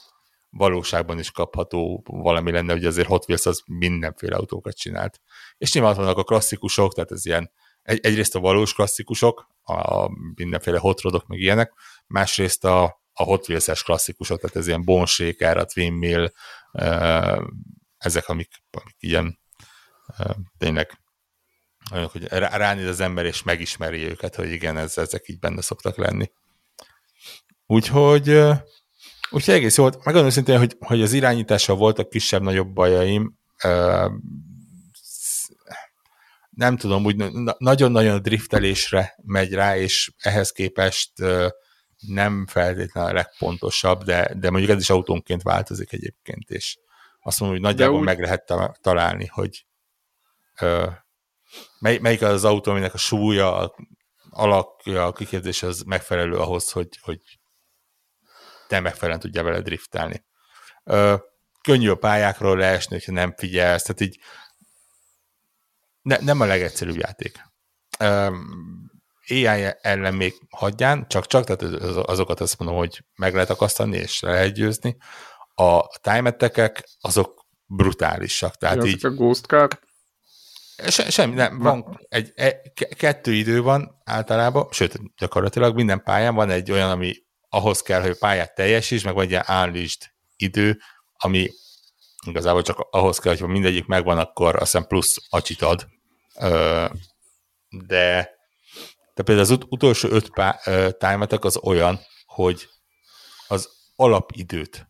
valóságban 0.50 1.20
is 1.20 1.32
kapható 1.32 2.04
valami 2.06 2.52
lenne, 2.52 2.74
hogy 2.74 2.86
azért 2.86 3.08
Hot 3.08 3.24
Wheels 3.28 3.46
az 3.46 3.64
mindenféle 3.66 4.36
autókat 4.36 4.76
csinált. 4.76 5.22
És 5.58 5.74
nyilván 5.74 5.96
vannak 5.96 6.18
a 6.18 6.24
klasszikusok, 6.24 6.94
tehát 6.94 7.12
ez 7.12 7.26
ilyen 7.26 7.52
egy, 7.82 8.00
egyrészt 8.06 8.36
a 8.36 8.40
valós 8.40 8.74
klasszikusok, 8.74 9.48
a 9.66 10.10
mindenféle 10.36 10.78
hotrodok, 10.80 11.28
meg 11.28 11.40
ilyenek, 11.40 11.74
másrészt 12.08 12.66
a, 12.66 12.84
a 13.14 13.24
Hot 13.24 13.48
Wheels-es 13.48 13.84
klasszikusok, 13.84 14.40
tehát 14.40 14.56
ez 14.56 14.68
ilyen 14.68 14.84
Bone 14.84 15.06
Shaker, 15.06 15.58
a 15.58 15.66
Twin 15.66 15.94
Mill, 15.94 16.32
ezek, 17.98 18.30
amik, 18.30 18.50
amik 18.72 18.96
ilyen 19.00 19.40
tényleg 20.58 21.00
olyanok, 21.92 22.12
hogy 22.12 22.24
ránéz 22.28 22.88
az 22.88 23.00
ember, 23.00 23.26
és 23.26 23.44
megismeri 23.44 24.04
őket, 24.04 24.36
hogy 24.36 24.52
igen, 24.52 24.78
ez, 24.78 24.98
ezek 24.98 25.30
így 25.30 25.40
benne 25.40 25.62
szoktak 25.62 25.98
lenni. 25.98 26.32
Úgyhogy, 27.66 28.30
úgyhogy 29.30 29.54
egész 29.54 29.78
jó 29.78 29.84
volt. 29.84 30.06
Megmondom 30.06 30.32
szintén, 30.32 30.58
hogy, 30.58 30.76
hogy 30.80 31.02
az 31.02 31.14
irányítással 31.14 31.76
voltak 31.76 32.10
kisebb-nagyobb 32.10 32.74
bajaim, 32.74 33.38
nem 36.56 36.78
tudom, 36.78 37.06
úgy 37.06 37.16
nagyon-nagyon 37.58 38.22
driftelésre 38.22 39.16
megy 39.24 39.54
rá, 39.54 39.78
és 39.78 40.12
ehhez 40.18 40.52
képest 40.52 41.12
nem 41.98 42.46
feltétlenül 42.48 43.10
a 43.10 43.14
legpontosabb, 43.14 44.04
de, 44.04 44.34
de 44.36 44.50
mondjuk 44.50 44.72
ez 44.72 44.82
is 44.82 44.90
autónként 44.90 45.42
változik 45.42 45.92
egyébként, 45.92 46.50
és 46.50 46.78
azt 47.20 47.40
mondom, 47.40 47.58
hogy 47.60 47.68
nagyjából 47.68 48.00
úgy... 48.00 48.06
meg 48.06 48.20
lehet 48.20 48.54
találni, 48.82 49.26
hogy 49.26 49.66
ö, 50.60 50.90
mely, 51.80 51.98
melyik 51.98 52.22
az, 52.22 52.32
az 52.32 52.46
autó, 52.46 52.72
aminek 52.72 52.94
a 52.94 52.98
súlya, 52.98 53.58
a 53.58 53.76
alakja, 54.30 55.06
a 55.06 55.12
kiképzés 55.12 55.64
az 55.64 55.82
megfelelő 55.82 56.38
ahhoz, 56.38 56.72
hogy, 56.72 56.90
hogy 57.02 57.20
te 58.68 58.80
megfelelően 58.80 59.20
tudja 59.20 59.44
vele 59.44 59.62
driftelni. 59.62 60.26
Ö, 60.84 61.16
könnyű 61.62 61.90
a 61.90 61.96
pályákról 61.96 62.58
leesni, 62.58 62.96
hogyha 62.96 63.12
nem 63.12 63.34
figyelsz, 63.38 63.82
tehát 63.82 64.02
így 64.02 64.20
ne, 66.06 66.18
nem 66.18 66.42
a 66.42 66.46
legegyszerűbb 66.46 66.98
játék. 66.98 67.40
Um, 68.00 68.46
AI 69.28 69.68
ellen 69.82 70.14
még 70.14 70.34
hagyján, 70.50 71.08
csak-csak, 71.08 71.44
tehát 71.44 71.62
azokat 71.96 72.40
azt 72.40 72.60
mondom, 72.60 72.78
hogy 72.78 73.04
meg 73.16 73.34
lehet 73.34 73.50
akasztani, 73.50 73.98
és 73.98 74.20
le 74.20 74.32
lehet 74.32 74.54
győzni. 74.54 74.98
A 75.56 75.88
time 76.02 76.36
azok 77.00 77.46
brutálisak. 77.66 78.56
Tehát 78.56 78.76
ja, 78.76 78.84
így... 78.84 79.06
a 79.06 79.10
Ghost 79.10 79.46
Car? 79.46 79.80
Se, 80.88 81.10
semmi, 81.10 81.34
nem, 81.34 81.60
van 81.60 82.00
egy, 82.08 82.32
egy, 82.36 82.56
kettő 82.96 83.34
idő 83.34 83.62
van 83.62 84.02
általában, 84.04 84.68
sőt, 84.72 85.00
gyakorlatilag 85.18 85.76
minden 85.76 86.04
pályán 86.04 86.36
van 86.36 86.50
egy 86.50 86.72
olyan, 86.72 86.90
ami 86.90 87.16
ahhoz 87.50 87.82
kell, 87.82 88.02
hogy 88.02 88.18
pályát 88.18 88.56
teljesíts, 88.56 89.04
meg 89.04 89.14
van 89.14 89.24
egy 89.24 89.30
ilyen 89.30 89.88
idő, 90.36 90.80
ami 91.14 91.50
igazából 92.26 92.62
csak 92.62 92.80
ahhoz 92.80 93.20
kell, 93.20 93.38
hogy 93.38 93.48
mindegyik 93.48 93.86
megvan, 93.86 94.18
akkor 94.18 94.56
azt 94.56 94.72
hiszem 94.72 94.88
plusz 94.88 95.16
acsit 95.30 95.62
ad, 95.62 95.88
de, 97.70 98.30
de 99.14 99.24
például 99.24 99.40
az 99.40 99.50
ut- 99.50 99.66
utolsó 99.70 100.10
öt 100.10 100.32
time 100.98 101.28
az 101.40 101.58
olyan, 101.58 102.00
hogy 102.26 102.70
az 103.48 103.70
alapidőt 103.96 104.88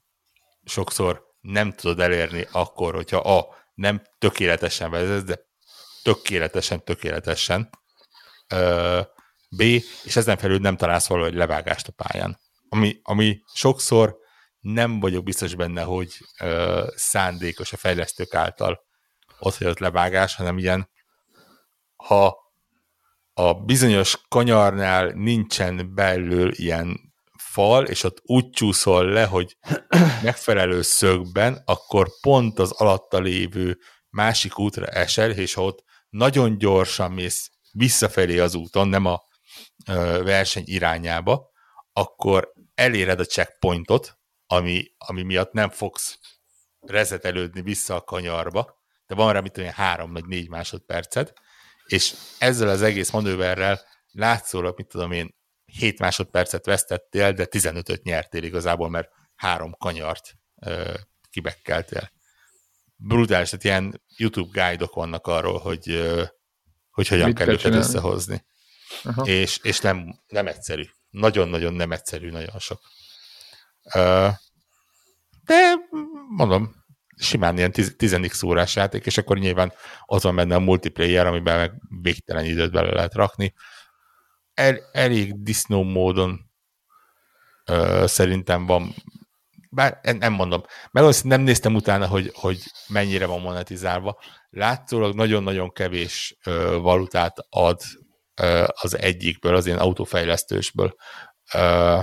sokszor 0.64 1.24
nem 1.42 1.74
tudod 1.74 2.00
elérni 2.00 2.48
akkor, 2.52 2.94
hogyha 2.94 3.18
a 3.18 3.56
nem 3.74 4.02
tökéletesen 4.18 4.92
vezetsz, 4.92 5.24
de 5.24 5.40
tökéletesen, 6.04 6.84
tökéletesen, 6.84 7.70
B, 9.50 9.62
és 10.04 10.16
ezen 10.16 10.38
felül 10.38 10.58
nem 10.58 10.78
találsz 10.78 11.08
valahogy 11.08 11.34
levágást 11.34 11.88
a 11.88 11.92
pályán. 11.92 12.40
Ami, 12.70 13.00
ami 13.04 13.42
sokszor 13.54 14.18
nem 14.60 15.00
vagyok 15.00 15.24
biztos 15.24 15.56
benne, 15.56 15.82
hogy 15.82 16.18
ö, 16.40 16.88
szándékos 16.96 17.74
a 17.74 17.78
fejlesztők 17.78 18.34
által 18.34 18.86
ott 19.40 19.58
hagyott 19.58 19.80
levágás, 19.80 20.36
hanem 20.36 20.58
ilyen 20.58 20.90
ha 22.06 22.38
a 23.34 23.54
bizonyos 23.54 24.22
kanyarnál 24.28 25.08
nincsen 25.08 25.94
belül 25.94 26.52
ilyen 26.54 27.14
fal, 27.38 27.86
és 27.86 28.04
ott 28.04 28.22
úgy 28.24 28.50
csúszol 28.50 29.06
le, 29.06 29.26
hogy 29.26 29.58
megfelelő 30.24 30.82
szögben, 30.82 31.62
akkor 31.66 32.10
pont 32.22 32.60
az 32.60 32.72
alatta 32.72 33.20
lévő 33.20 33.80
másik 34.10 34.60
útra 34.60 34.86
esel, 34.86 35.32
és 35.32 35.54
ha 35.54 35.64
ott 35.64 35.84
nagyon 36.10 36.58
gyorsan 36.58 37.12
mész 37.12 37.52
visszafelé 37.72 38.40
az 38.40 38.56
úton, 38.56 38.88
nem 38.88 39.06
a 39.06 39.22
verseny 40.24 40.64
irányába, 40.66 41.50
akkor 41.94 42.54
eléred 42.76 43.20
a 43.20 43.26
checkpointot, 43.26 44.18
ami, 44.48 44.84
ami 44.98 45.24
miatt 45.24 45.52
nem 45.52 45.70
fogsz 45.70 46.20
rezetelődni 46.80 47.62
vissza 47.62 47.96
a 47.96 48.02
kanyarba, 48.02 48.84
de 49.08 49.16
van 49.16 49.34
rá, 49.34 49.40
mit 49.40 49.58
olyan 49.58 49.72
három 49.72 50.14
vagy 50.14 50.26
négy 50.26 50.50
másodpercet, 50.50 51.34
és 51.86 52.14
ezzel 52.38 52.70
az 52.70 52.82
egész 52.82 53.12
manőverrel 53.12 53.82
látszólag, 54.12 54.74
mit 54.78 54.88
tudom 54.88 55.12
én, 55.12 55.36
7 55.66 56.00
másodpercet 56.00 56.66
vesztettél, 56.66 57.34
de 57.34 57.48
15-öt 57.50 58.04
nyertél 58.04 58.44
igazából, 58.44 58.90
mert 58.90 59.10
három 59.36 59.72
kanyart 59.78 60.34
ö, 60.62 60.94
kibekkeltél. 61.30 62.12
Brutális, 62.96 63.50
tehát 63.50 63.66
ilyen 63.66 64.02
YouTube 64.18 64.62
guide-ok 64.62 64.94
vannak 64.94 65.28
arról, 65.28 65.60
hogy, 65.60 65.90
ö, 65.90 66.24
hogy 66.90 67.08
hogyan 67.08 67.28
Mit 67.28 67.38
kell 67.38 67.48
őket 67.48 67.60
csinálni? 67.60 67.86
összehozni. 67.86 68.46
Aha. 69.04 69.26
És, 69.26 69.60
és 69.62 69.80
nem, 69.80 70.20
nem 70.28 70.48
egyszerű. 70.48 70.84
Nagyon-nagyon 71.10 71.74
nem 71.74 71.92
egyszerű, 71.92 72.30
nagyon 72.30 72.60
sok. 72.60 72.82
Ö, 73.94 74.28
de 75.44 75.74
mondom, 76.30 76.85
simán 77.18 77.58
ilyen 77.58 77.72
10 77.72 78.44
órás 78.44 78.76
játék, 78.76 79.06
és 79.06 79.18
akkor 79.18 79.38
nyilván 79.38 79.74
van 80.06 80.36
benne 80.36 80.56
a 80.56 80.60
multiplayer, 80.60 81.28
amiben 81.28 81.58
meg 81.58 81.74
végtelen 82.02 82.46
időt 82.46 82.72
bele 82.72 82.92
lehet 82.92 83.14
rakni. 83.14 83.54
El, 84.54 84.80
elég 84.92 85.44
disznó 85.44 85.84
módon 85.84 86.52
ö, 87.66 88.04
szerintem 88.08 88.66
van, 88.66 88.96
bár 89.70 90.00
nem 90.02 90.34
mondom, 90.34 90.64
meg 90.92 91.04
azt 91.04 91.24
nem 91.24 91.42
néztem 91.42 91.76
utána, 91.76 92.08
hogy, 92.08 92.32
hogy 92.34 92.64
mennyire 92.88 93.26
van 93.26 93.42
monetizálva. 93.42 94.20
Látszólag 94.50 95.16
nagyon-nagyon 95.16 95.72
kevés 95.72 96.38
ö, 96.44 96.78
valutát 96.78 97.38
ad 97.50 97.82
ö, 98.36 98.68
az 98.82 98.98
egyikből, 98.98 99.56
az 99.56 99.66
ilyen 99.66 99.80
autófejlesztősből 99.80 100.96
ö, 101.54 102.00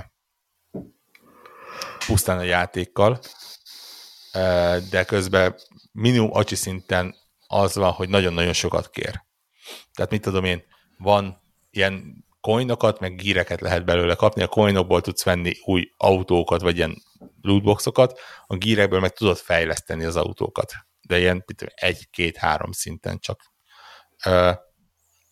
pusztán 2.06 2.38
a 2.38 2.42
játékkal, 2.42 3.20
de 4.90 5.04
közben 5.06 5.54
minimum 5.92 6.30
acsi 6.32 6.54
szinten 6.54 7.14
az 7.46 7.74
van, 7.74 7.92
hogy 7.92 8.08
nagyon-nagyon 8.08 8.52
sokat 8.52 8.90
kér. 8.90 9.24
Tehát 9.92 10.10
mit 10.10 10.22
tudom 10.22 10.44
én, 10.44 10.62
van 10.98 11.42
ilyen 11.70 12.24
coinokat, 12.40 13.00
meg 13.00 13.16
gíreket 13.16 13.60
lehet 13.60 13.84
belőle 13.84 14.14
kapni, 14.14 14.42
a 14.42 14.46
coinokból 14.46 15.00
tudsz 15.00 15.24
venni 15.24 15.52
új 15.64 15.92
autókat, 15.96 16.60
vagy 16.60 16.76
ilyen 16.76 17.02
lootboxokat, 17.40 18.20
a 18.46 18.56
gírekből 18.56 19.00
meg 19.00 19.12
tudod 19.12 19.36
fejleszteni 19.36 20.04
az 20.04 20.16
autókat. 20.16 20.72
De 21.00 21.18
ilyen 21.18 21.44
egy-két-három 21.74 22.72
szinten 22.72 23.18
csak. 23.18 23.40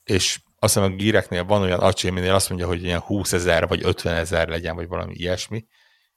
és 0.05 0.41
azt 0.59 0.75
hiszem 0.75 0.93
a 0.93 0.97
gíreknél 0.97 1.45
van 1.45 1.63
olyan 1.63 1.81
acsé, 1.81 2.09
aminél 2.09 2.35
azt 2.35 2.49
mondja, 2.49 2.67
hogy 2.67 2.85
ilyen 2.85 3.01
20 3.01 3.33
ezer 3.33 3.69
vagy 3.69 3.85
50 3.85 4.15
ezer 4.15 4.49
legyen, 4.49 4.75
vagy 4.75 4.89
valami 4.89 5.15
ilyesmi, 5.15 5.67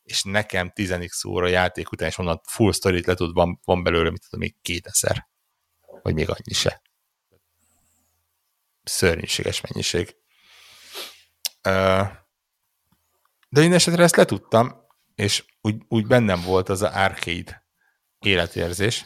és 0.03 0.23
nekem 0.23 0.71
10x 0.75 1.27
óra 1.27 1.47
játék 1.47 1.91
után, 1.91 2.07
és 2.07 2.17
onnan 2.17 2.41
full 2.43 2.71
story 2.71 3.03
le 3.05 3.13
tud, 3.13 3.33
van, 3.33 3.59
van 3.63 3.83
belőle, 3.83 4.09
mit 4.09 4.21
tudom, 4.29 4.39
még 4.39 4.55
2000, 4.61 5.27
vagy 6.01 6.13
még 6.13 6.29
annyi 6.29 6.53
se. 6.53 6.81
Szörnyűséges 8.83 9.61
mennyiség. 9.61 10.15
De 13.49 13.61
én 13.61 13.73
esetre 13.73 14.03
ezt 14.03 14.15
letudtam, 14.15 14.85
és 15.15 15.45
úgy, 15.61 15.81
úgy 15.87 16.07
bennem 16.07 16.41
volt 16.41 16.69
az 16.69 16.81
a 16.81 17.03
arcade 17.03 17.65
életérzés, 18.19 19.05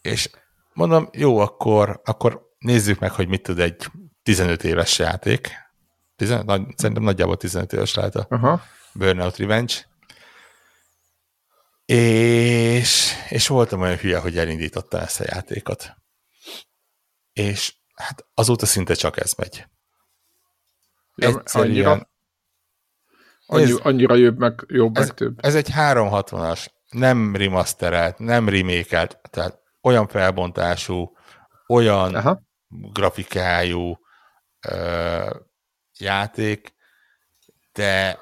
és 0.00 0.30
mondom, 0.72 1.08
jó, 1.12 1.38
akkor, 1.38 2.00
akkor 2.04 2.50
nézzük 2.58 2.98
meg, 2.98 3.10
hogy 3.10 3.28
mit 3.28 3.42
tud 3.42 3.58
egy 3.58 3.86
15 4.22 4.64
éves 4.64 4.98
játék. 4.98 5.50
15, 6.16 6.44
nagy, 6.44 6.62
szerintem 6.76 7.04
nagyjából 7.04 7.36
15 7.36 7.72
éves 7.72 7.94
lehet 7.94 8.14
a 8.14 8.26
Aha. 8.28 8.62
Burnout 8.94 9.36
Revenge. 9.36 9.74
És, 11.84 13.12
és 13.28 13.46
voltam 13.46 13.80
olyan 13.80 13.96
hülye, 13.96 14.18
hogy 14.18 14.38
elindítottam 14.38 15.00
ezt 15.00 15.20
a 15.20 15.24
játékot. 15.26 15.94
És 17.32 17.74
hát 17.94 18.26
azóta 18.34 18.66
szinte 18.66 18.94
csak 18.94 19.20
ez 19.20 19.32
megy. 19.32 19.66
Ja, 21.14 21.42
annyira, 21.44 22.08
annyi, 23.46 23.72
annyira 23.82 24.14
jobb 24.14 24.38
meg, 24.38 24.64
jobb 24.66 24.96
ez, 24.96 25.06
meg 25.06 25.16
több. 25.16 25.44
Ez 25.44 25.54
egy 25.54 25.68
360-as, 25.76 26.66
nem 26.90 27.36
remasterelt, 27.36 28.18
nem 28.18 28.48
remékelt, 28.48 29.18
tehát 29.30 29.58
olyan 29.82 30.08
felbontású, 30.08 31.16
olyan 31.66 32.14
Aha. 32.14 32.42
grafikájú 32.68 33.98
ö, 34.68 35.36
játék, 35.98 36.74
de 37.72 38.18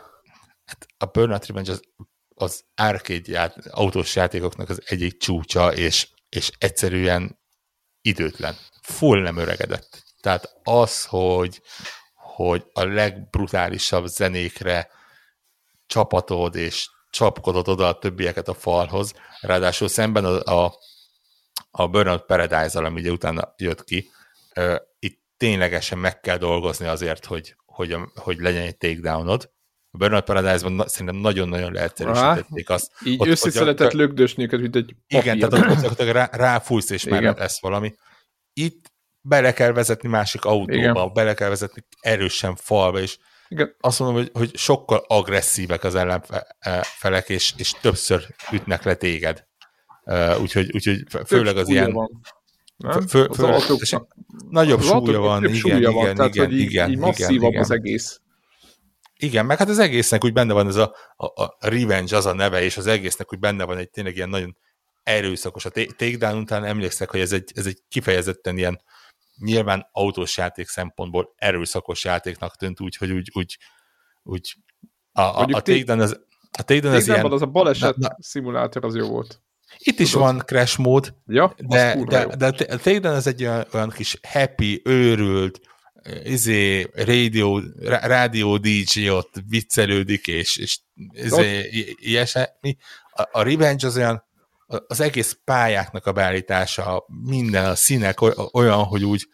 hát 0.70 0.86
a 0.98 1.04
Burnout 1.04 1.46
Revenge 1.46 1.72
az, 1.72 1.82
az 2.34 2.64
arcade 2.74 3.32
ját, 3.32 3.66
autós 3.66 4.16
játékoknak 4.16 4.68
az 4.68 4.82
egyik 4.84 5.16
csúcsa, 5.16 5.74
és, 5.74 6.08
és 6.28 6.50
egyszerűen 6.58 7.38
időtlen. 8.00 8.56
Full 8.82 9.20
nem 9.20 9.36
öregedett. 9.36 10.02
Tehát 10.20 10.60
az, 10.62 11.04
hogy, 11.04 11.62
hogy 12.14 12.64
a 12.72 12.84
legbrutálisabb 12.84 14.06
zenékre 14.06 14.88
csapatod, 15.86 16.54
és 16.54 16.88
csapkodod 17.10 17.68
oda 17.68 17.88
a 17.88 17.98
többieket 17.98 18.48
a 18.48 18.54
falhoz, 18.54 19.14
ráadásul 19.40 19.88
szemben 19.88 20.24
a, 20.24 20.64
a, 20.64 20.74
a 21.70 21.88
Burnout 21.88 22.26
Paradise-al, 22.26 22.84
ami 22.84 23.00
ugye 23.00 23.10
utána 23.10 23.54
jött 23.56 23.84
ki, 23.84 24.10
uh, 24.56 24.76
itt 24.98 25.20
ténylegesen 25.36 25.98
meg 25.98 26.20
kell 26.20 26.36
dolgozni 26.36 26.86
azért, 26.86 27.24
hogy, 27.24 27.56
hogy, 27.66 27.96
hogy 28.14 28.38
legyen 28.38 28.62
egy 28.62 28.76
takedownod. 28.76 29.50
A 29.90 29.96
Burnout 29.96 30.24
Paradise-ban 30.24 30.88
szerintem 30.88 31.16
nagyon-nagyon 31.16 31.72
leegyszerűsítették 31.72 32.70
azt. 32.70 32.92
Így 33.04 33.28
összeszeletett 33.28 33.92
lögdösni 33.92 34.42
őket, 34.42 34.60
mint 34.60 34.76
egy 34.76 34.94
papír. 35.08 35.32
Igen, 35.32 35.50
tehát 35.50 35.84
ott, 35.84 35.90
ott 35.90 36.10
rá, 36.10 36.28
ráfújsz, 36.32 36.90
és 36.90 37.04
Igen. 37.04 37.22
már 37.22 37.36
lesz 37.36 37.60
valami. 37.60 37.94
Itt 38.52 38.92
bele 39.20 39.52
kell 39.52 39.72
vezetni 39.72 40.08
másik 40.08 40.44
autóba, 40.44 40.72
Igen. 40.72 41.12
bele 41.12 41.34
kell 41.34 41.48
vezetni 41.48 41.84
erősen 42.00 42.56
falba, 42.56 43.00
és 43.00 43.18
igen. 43.48 43.74
Azt 43.80 43.98
mondom, 43.98 44.16
hogy, 44.16 44.30
hogy 44.32 44.56
sokkal 44.56 45.04
agresszívek 45.06 45.84
az 45.84 45.94
ellenfelek, 45.94 47.28
és, 47.28 47.52
és 47.56 47.72
többször 47.80 48.26
ütnek 48.52 48.84
le 48.84 48.94
téged. 48.94 49.46
Uh, 50.04 50.40
úgyhogy, 50.40 50.70
úgyhogy 50.74 51.04
főleg 51.26 51.56
az 51.56 51.68
ilyen... 51.68 51.92
Van. 51.92 52.20
Fő, 52.88 53.00
fő, 53.08 53.24
az 53.24 53.40
autók, 53.40 54.06
nagyobb 54.48 54.78
az 54.78 54.86
súlya 54.86 55.20
van, 55.20 55.44
igen, 55.44 55.56
súlya 55.56 55.76
igen, 55.76 55.92
van, 55.92 56.02
igen, 56.02 56.16
tehát, 56.16 56.34
igen, 56.34 56.50
így, 56.50 56.60
igen, 56.60 56.90
így 56.90 56.98
masszívabb 56.98 57.50
igen, 57.50 57.62
az 57.62 57.70
egész. 57.70 58.20
Igen, 59.22 59.46
meg 59.46 59.58
hát 59.58 59.68
az 59.68 59.78
egésznek 59.78 60.24
úgy 60.24 60.32
benne 60.32 60.52
van 60.52 60.66
ez 60.66 60.76
a, 60.76 60.94
a, 61.16 61.26
a 61.42 61.56
Revenge 61.58 62.16
az 62.16 62.26
a 62.26 62.34
neve, 62.34 62.62
és 62.62 62.76
az 62.76 62.86
egésznek 62.86 63.32
úgy 63.32 63.38
benne 63.38 63.64
van 63.64 63.78
egy 63.78 63.90
tényleg 63.90 64.16
ilyen 64.16 64.28
nagyon 64.28 64.56
erőszakos. 65.02 65.64
A 65.64 65.70
Takedown 65.70 66.38
után 66.38 66.64
emlékszek, 66.64 67.10
hogy 67.10 67.20
ez 67.20 67.32
egy, 67.32 67.52
ez 67.54 67.66
egy 67.66 67.78
kifejezetten 67.88 68.58
ilyen 68.58 68.80
nyilván 69.36 69.88
autós 69.92 70.36
játék 70.36 70.68
szempontból 70.68 71.34
erőszakos 71.36 72.04
játéknak 72.04 72.56
tűnt 72.56 72.80
úgy, 72.80 72.96
hogy 72.96 73.10
úgy, 73.10 73.30
úgy, 73.34 73.58
úgy 74.22 74.54
a, 75.12 75.20
a, 75.20 75.40
a 75.40 75.60
Takedown 75.60 76.00
az, 76.00 76.20
a 76.58 76.62
Takedown 76.62 76.94
az 76.94 77.06
ilyen... 77.06 77.32
az 77.32 77.42
a 77.42 77.46
baleset 77.46 77.96
na, 77.96 78.08
na, 78.08 78.16
szimulátor 78.18 78.84
az 78.84 78.96
jó 78.96 79.08
volt. 79.08 79.42
Itt 79.78 79.98
is 79.98 80.10
Tudod? 80.10 80.26
van 80.26 80.42
crash 80.46 80.78
mód, 80.78 81.14
ja, 81.26 81.54
de, 81.58 82.04
de, 82.08 82.26
de, 82.26 82.50
de 82.50 82.64
a 82.64 82.76
Takedown 82.76 83.14
az 83.14 83.26
egy 83.26 83.42
olyan, 83.42 83.66
olyan 83.72 83.90
kis 83.90 84.18
happy, 84.22 84.80
őrült, 84.84 85.60
izé, 86.24 86.88
rádió, 86.92 87.62
rádió 87.80 88.56
DJ 88.56 89.08
ott 89.08 89.34
viccelődik, 89.48 90.26
és, 90.26 90.56
és 90.56 90.78
izé, 91.12 91.68
ilyesmi. 91.96 92.76
A, 93.10 93.28
a 93.32 93.42
Revenge 93.42 93.86
az 93.86 93.96
olyan, 93.96 94.24
az 94.66 95.00
egész 95.00 95.38
pályáknak 95.44 96.06
a 96.06 96.12
beállítása, 96.12 97.04
minden 97.24 97.64
a 97.64 97.74
színek 97.74 98.18
olyan, 98.54 98.84
hogy 98.84 99.04
úgy 99.04 99.26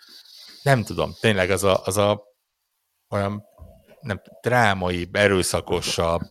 nem 0.63 0.85
tudom, 0.85 1.15
tényleg 1.21 1.51
az 1.51 1.65
a, 1.65 1.83
az 1.85 1.97
a 1.97 2.23
olyan 3.09 3.43
nem, 4.01 4.21
drámai, 4.41 5.09
erőszakosabb, 5.13 6.29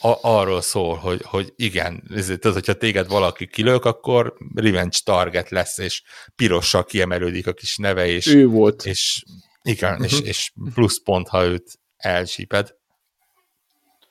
a, 0.00 0.18
arról 0.20 0.60
szól, 0.60 0.96
hogy, 0.96 1.22
hogy 1.24 1.52
igen, 1.56 2.02
tudod, 2.06 2.52
hogyha 2.52 2.74
téged 2.74 3.08
valaki 3.08 3.46
kilök, 3.46 3.84
akkor 3.84 4.34
revenge 4.54 4.98
target 5.04 5.50
lesz, 5.50 5.78
és 5.78 6.02
pirossal 6.36 6.84
kiemelődik 6.84 7.46
a 7.46 7.52
kis 7.52 7.76
neve, 7.76 8.06
és, 8.06 8.26
ő 8.26 8.46
volt. 8.46 8.84
És, 8.84 9.22
igen, 9.62 9.92
uh-huh. 9.92 10.06
és, 10.06 10.20
és 10.20 10.52
plusz 10.74 11.02
pont, 11.02 11.28
ha 11.28 11.44
őt 11.44 11.78
elsíped. 11.96 12.74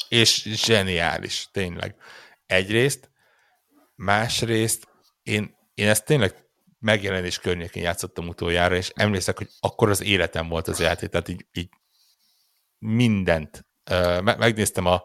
És 0.10 0.44
zseniális, 0.44 1.48
tényleg. 1.52 1.96
Egyrészt, 2.46 3.10
Másrészt 3.98 4.88
én, 5.24 5.58
én 5.74 5.88
ezt 5.88 6.06
tényleg 6.06 6.46
megjelenés 6.80 7.40
környékén 7.40 7.84
játszottam 7.84 8.28
utoljára, 8.28 8.76
és 8.76 8.92
emlékszek, 8.96 9.38
hogy 9.38 9.50
akkor 9.60 9.90
az 9.90 10.02
életem 10.02 10.48
volt 10.48 10.68
az 10.68 10.80
játék, 10.80 11.10
tehát 11.10 11.28
így, 11.28 11.46
így 11.54 11.70
mindent. 12.78 13.66
Megnéztem 14.24 14.86
a 14.86 15.04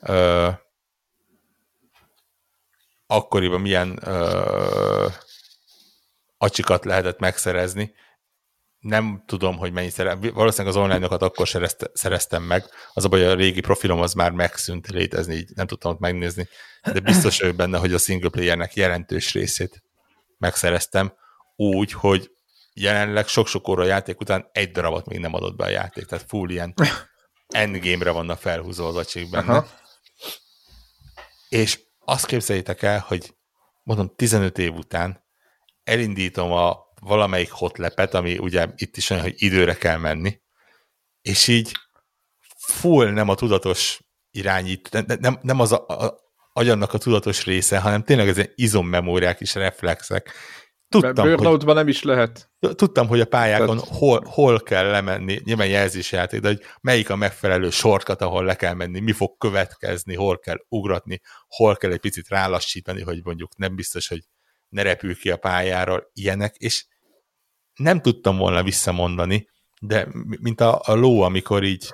uh, 0.00 0.54
akkoriban 3.06 3.60
milyen 3.60 4.00
uh, 4.06 5.12
acsikat 6.38 6.84
lehetett 6.84 7.18
megszerezni, 7.18 7.94
nem 8.80 9.22
tudom, 9.26 9.58
hogy 9.58 9.72
mennyi 9.72 9.90
szereztem. 9.90 10.34
Valószínűleg 10.34 10.76
az 10.76 10.82
online-okat 10.82 11.22
akkor 11.22 11.48
szereztem 11.92 12.42
meg. 12.42 12.64
Az 12.92 13.04
a 13.04 13.08
baj, 13.08 13.26
a 13.26 13.34
régi 13.34 13.60
profilom 13.60 14.00
az 14.00 14.12
már 14.12 14.30
megszűnt 14.30 14.88
létezni, 14.88 15.34
így 15.34 15.50
nem 15.54 15.66
tudtam 15.66 15.92
ott 15.92 15.98
megnézni. 15.98 16.48
De 16.92 17.00
biztos 17.00 17.40
vagyok 17.40 17.56
benne, 17.56 17.78
hogy 17.78 17.94
a 17.94 17.98
single 17.98 18.28
playernek 18.28 18.74
jelentős 18.74 19.32
részét 19.32 19.82
megszereztem 20.38 21.12
úgy, 21.56 21.92
hogy 21.92 22.30
jelenleg 22.72 23.26
sok-sok 23.26 23.68
óra 23.68 23.84
játék 23.84 24.20
után 24.20 24.48
egy 24.52 24.70
darabot 24.70 25.06
még 25.06 25.18
nem 25.18 25.34
adott 25.34 25.56
be 25.56 25.64
a 25.64 25.68
játék. 25.68 26.04
Tehát 26.04 26.24
full 26.28 26.50
ilyen 26.50 26.74
endgame-re 27.48 28.10
vannak 28.10 28.38
felhúzó 28.38 28.86
az 28.86 28.96
acsik 28.96 29.30
benne. 29.30 29.52
Aha. 29.52 29.66
És 31.50 31.80
azt 31.98 32.26
képzeljétek 32.26 32.82
el, 32.82 33.04
hogy 33.06 33.34
mondom, 33.82 34.12
15 34.16 34.58
év 34.58 34.74
után 34.74 35.24
elindítom 35.84 36.52
a 36.52 36.76
valamelyik 37.00 37.50
hotlepet, 37.50 38.14
ami 38.14 38.38
ugye 38.38 38.66
itt 38.76 38.96
is 38.96 39.10
olyan, 39.10 39.22
hogy 39.22 39.34
időre 39.36 39.74
kell 39.74 39.96
menni, 39.96 40.40
és 41.22 41.48
így 41.48 41.72
full 42.56 43.10
nem 43.10 43.28
a 43.28 43.34
tudatos 43.34 44.00
irányít, 44.30 45.06
nem, 45.20 45.38
nem, 45.42 45.60
az 45.60 45.72
a, 45.72 45.86
a 45.86 46.20
agyannak 46.52 46.92
a 46.92 46.98
tudatos 46.98 47.44
része, 47.44 47.78
hanem 47.78 48.02
tényleg 48.02 48.28
ez 48.28 48.40
izommemóriák 48.54 49.40
és 49.40 49.54
reflexek. 49.54 50.32
Tudtam, 50.90 51.36
hogy, 51.36 51.64
nem 51.64 51.88
is 51.88 52.02
lehet. 52.02 52.50
Tudtam, 52.74 53.08
hogy 53.08 53.20
a 53.20 53.24
pályákon 53.24 53.78
Tehát... 53.78 53.96
hol, 53.96 54.24
hol 54.24 54.60
kell 54.60 54.90
lemenni, 54.90 55.40
nyilván 55.44 55.68
jelzésjáték, 55.68 56.40
de 56.40 56.48
hogy 56.48 56.60
melyik 56.80 57.10
a 57.10 57.16
megfelelő 57.16 57.70
sorkat, 57.70 58.22
ahol 58.22 58.44
le 58.44 58.54
kell 58.54 58.74
menni, 58.74 59.00
mi 59.00 59.12
fog 59.12 59.36
következni, 59.38 60.14
hol 60.14 60.38
kell 60.38 60.56
ugratni, 60.68 61.20
hol 61.48 61.76
kell 61.76 61.92
egy 61.92 62.00
picit 62.00 62.28
rálassítani, 62.28 63.02
hogy 63.02 63.24
mondjuk 63.24 63.56
nem 63.56 63.74
biztos, 63.74 64.08
hogy 64.08 64.20
ne 64.68 64.82
repül 64.82 65.16
ki 65.16 65.30
a 65.30 65.36
pályáról, 65.36 66.10
ilyenek, 66.12 66.54
és 66.56 66.86
nem 67.74 68.00
tudtam 68.00 68.36
volna 68.36 68.62
visszamondani, 68.62 69.48
de 69.80 70.08
mint 70.40 70.60
a, 70.60 70.80
a 70.84 70.94
ló, 70.94 71.20
amikor 71.22 71.64
így 71.64 71.92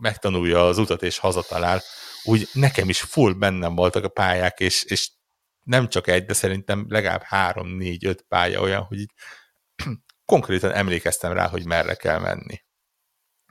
megtanulja 0.00 0.66
az 0.66 0.78
utat 0.78 1.02
és 1.02 1.18
hazatalál, 1.18 1.82
úgy 2.24 2.48
nekem 2.52 2.88
is 2.88 3.00
full 3.00 3.32
bennem 3.32 3.74
voltak 3.74 4.04
a 4.04 4.08
pályák, 4.08 4.60
és, 4.60 4.84
és 4.84 5.10
nem 5.70 5.88
csak 5.88 6.06
egy, 6.06 6.24
de 6.24 6.32
szerintem 6.32 6.86
legalább 6.88 7.22
három, 7.22 7.68
négy, 7.68 8.06
öt 8.06 8.24
pálya 8.28 8.60
olyan, 8.60 8.82
hogy 8.82 8.98
így 8.98 9.12
konkrétan 10.32 10.72
emlékeztem 10.72 11.32
rá, 11.32 11.48
hogy 11.48 11.66
merre 11.66 11.94
kell 11.94 12.18
menni. 12.18 12.62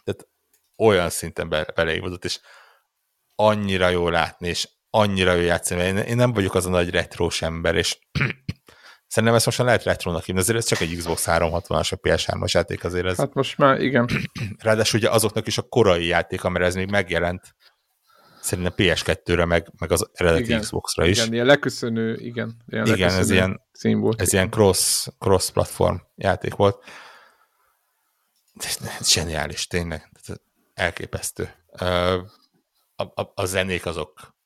Tehát 0.03 0.27
olyan 0.77 1.09
szinten 1.09 1.49
be, 1.49 1.71
beleívódott, 1.75 2.25
és 2.25 2.39
annyira 3.35 3.89
jó 3.89 4.09
látni, 4.09 4.47
és 4.47 4.69
annyira 4.89 5.33
jó 5.33 5.41
játszani, 5.41 5.81
én, 5.81 5.97
én 5.97 6.15
nem 6.15 6.33
vagyok 6.33 6.55
az 6.55 6.65
a 6.65 6.69
nagy 6.69 6.89
retrós 6.89 7.41
ember, 7.41 7.75
és 7.75 7.97
Szerintem 9.07 9.37
ezt 9.37 9.45
most 9.45 9.57
már 9.57 9.67
lehet 9.67 9.83
retrónak 9.83 10.23
hívni, 10.23 10.41
azért 10.41 10.57
ez 10.57 10.65
csak 10.65 10.79
egy 10.79 10.95
Xbox 10.97 11.25
360-as, 11.27 11.91
a 11.91 11.95
PS3-as 11.95 12.51
játék 12.51 12.83
azért 12.83 13.05
ez. 13.05 13.17
Hát 13.17 13.33
most 13.33 13.57
már 13.57 13.81
igen. 13.81 14.09
Ráadásul 14.63 14.99
ugye 14.99 15.09
azoknak 15.09 15.47
is 15.47 15.57
a 15.57 15.61
korai 15.61 16.05
játék, 16.05 16.41
mert 16.41 16.65
ez 16.65 16.75
még 16.75 16.89
megjelent 16.89 17.55
szerintem 18.41 18.73
PS2-re, 18.77 19.45
meg, 19.45 19.71
meg 19.77 19.91
az 19.91 20.09
eredeti 20.13 20.43
igen, 20.43 20.59
Xbox-ra 20.59 21.05
is. 21.05 21.17
Igen, 21.17 21.33
ilyen 21.33 21.45
leköszönő, 21.45 22.15
igen. 22.15 22.63
Ilyen 22.67 22.85
igen, 22.85 23.13
ez 23.13 23.29
ilyen, 23.29 23.61
volt. 23.81 24.21
ez 24.21 24.33
ilyen 24.33 24.49
cross, 24.49 25.07
cross 25.19 25.49
platform 25.49 25.95
játék 26.15 26.55
volt. 26.55 26.83
Ez 28.55 29.07
zseniális, 29.07 29.67
tényleg. 29.67 30.09
Elképesztő. 30.73 31.53
A, 32.95 33.03
a, 33.03 33.31
a 33.35 33.45
zenék 33.45 33.85
azok 33.85 34.37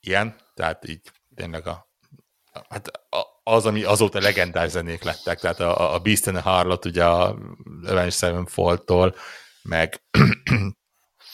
ilyen, 0.00 0.36
tehát 0.54 0.88
így 0.88 1.10
tényleg 1.34 1.66
a, 1.66 1.88
hát 2.68 2.90
az, 3.42 3.66
ami 3.66 3.82
azóta 3.82 4.20
legendás 4.20 4.70
zenék 4.70 5.02
lettek, 5.02 5.40
tehát 5.40 5.60
a, 5.60 5.94
a 5.94 5.98
Beast 5.98 6.26
and 6.26 6.36
the 6.36 6.50
Harlot, 6.50 6.84
ugye 6.84 7.04
a 7.04 7.38
Avenged 7.84 8.12
Sevenfold-tól, 8.12 9.14
meg 9.62 10.02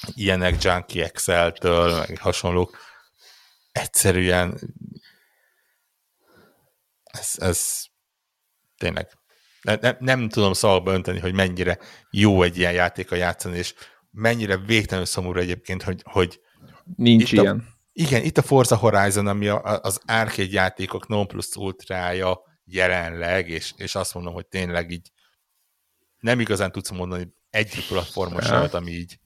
ilyenek 0.06 0.62
Junkie 0.62 1.04
Excel-től, 1.04 1.98
meg 1.98 2.18
hasonlók. 2.18 2.78
Egyszerűen 3.72 4.58
ez, 7.04 7.34
ez 7.38 7.84
tényleg 8.76 9.08
ne, 9.62 9.76
ne, 9.80 9.96
nem 9.98 10.28
tudom 10.28 10.52
szavakba 10.52 10.92
önteni, 10.92 11.18
hogy 11.18 11.34
mennyire 11.34 11.78
jó 12.10 12.42
egy 12.42 12.58
ilyen 12.58 12.72
játéka 12.72 13.14
játszani, 13.14 13.56
és 13.56 13.74
mennyire 14.10 14.56
végtelenül 14.56 15.06
szomorú 15.06 15.38
egyébként, 15.38 15.82
hogy, 15.82 16.02
hogy 16.04 16.40
nincs 16.96 17.32
ilyen. 17.32 17.58
A, 17.58 17.62
igen, 17.92 18.22
itt 18.22 18.38
a 18.38 18.42
Forza 18.42 18.76
Horizon, 18.76 19.26
ami 19.26 19.48
a, 19.48 19.80
az 19.82 20.00
arcade 20.06 20.52
játékok 20.52 21.08
non 21.08 21.26
plus 21.26 21.56
ultrája 21.56 22.40
jelenleg, 22.64 23.48
és, 23.48 23.72
és 23.76 23.94
azt 23.94 24.14
mondom, 24.14 24.32
hogy 24.32 24.46
tényleg 24.46 24.90
így 24.90 25.10
nem 26.18 26.40
igazán 26.40 26.72
tudsz 26.72 26.90
mondani 26.90 27.34
egy 27.50 27.84
platformosat, 27.88 28.74
ami 28.74 28.90
így, 28.90 29.18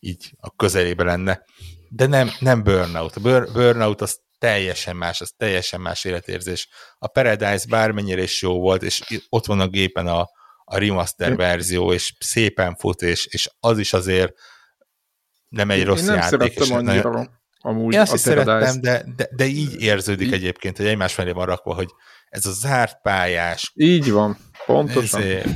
így 0.00 0.32
a 0.40 0.56
közelébe 0.56 1.04
lenne. 1.04 1.44
De 1.88 2.06
nem, 2.06 2.30
nem 2.40 2.62
Burnout. 2.62 3.16
A 3.16 3.20
Burnout 3.52 4.00
az 4.00 4.20
teljesen 4.38 4.96
más, 4.96 5.20
az 5.20 5.34
teljesen 5.36 5.80
más 5.80 6.04
életérzés. 6.04 6.68
A 6.98 7.06
Paradise 7.06 7.64
bármennyire 7.68 8.22
is 8.22 8.42
jó 8.42 8.60
volt, 8.60 8.82
és 8.82 9.02
ott 9.28 9.46
van 9.46 9.60
a 9.60 9.68
gépen 9.68 10.06
a, 10.06 10.20
a 10.64 10.78
remaster 10.78 11.36
verzió, 11.36 11.92
és 11.92 12.14
szépen 12.18 12.76
fut, 12.76 13.02
és, 13.02 13.26
és 13.26 13.50
az 13.60 13.78
is 13.78 13.92
azért 13.92 14.32
nem 15.48 15.70
egy 15.70 15.84
rossz 15.84 16.00
Én 16.00 16.04
nem 16.04 16.16
játék. 16.16 16.54
És 16.54 16.70
annyira. 16.70 17.10
Nagyon, 17.10 17.40
amúgy 17.58 17.94
Én 17.94 18.00
azt 18.00 18.14
is 18.14 18.20
szerettem, 18.20 18.80
de, 18.80 19.04
de, 19.16 19.28
de 19.36 19.44
így 19.44 19.80
érződik 19.82 20.26
így. 20.26 20.32
egyébként, 20.32 20.76
hogy 20.76 20.86
egymás 20.86 21.14
felé 21.14 21.30
van 21.30 21.46
rakva, 21.46 21.74
hogy 21.74 21.88
ez 22.28 22.46
a 22.46 22.52
zárt 22.52 23.02
pályás. 23.02 23.72
Így 23.74 24.10
van, 24.10 24.38
pontosan. 24.66 25.20
Ezért, 25.20 25.48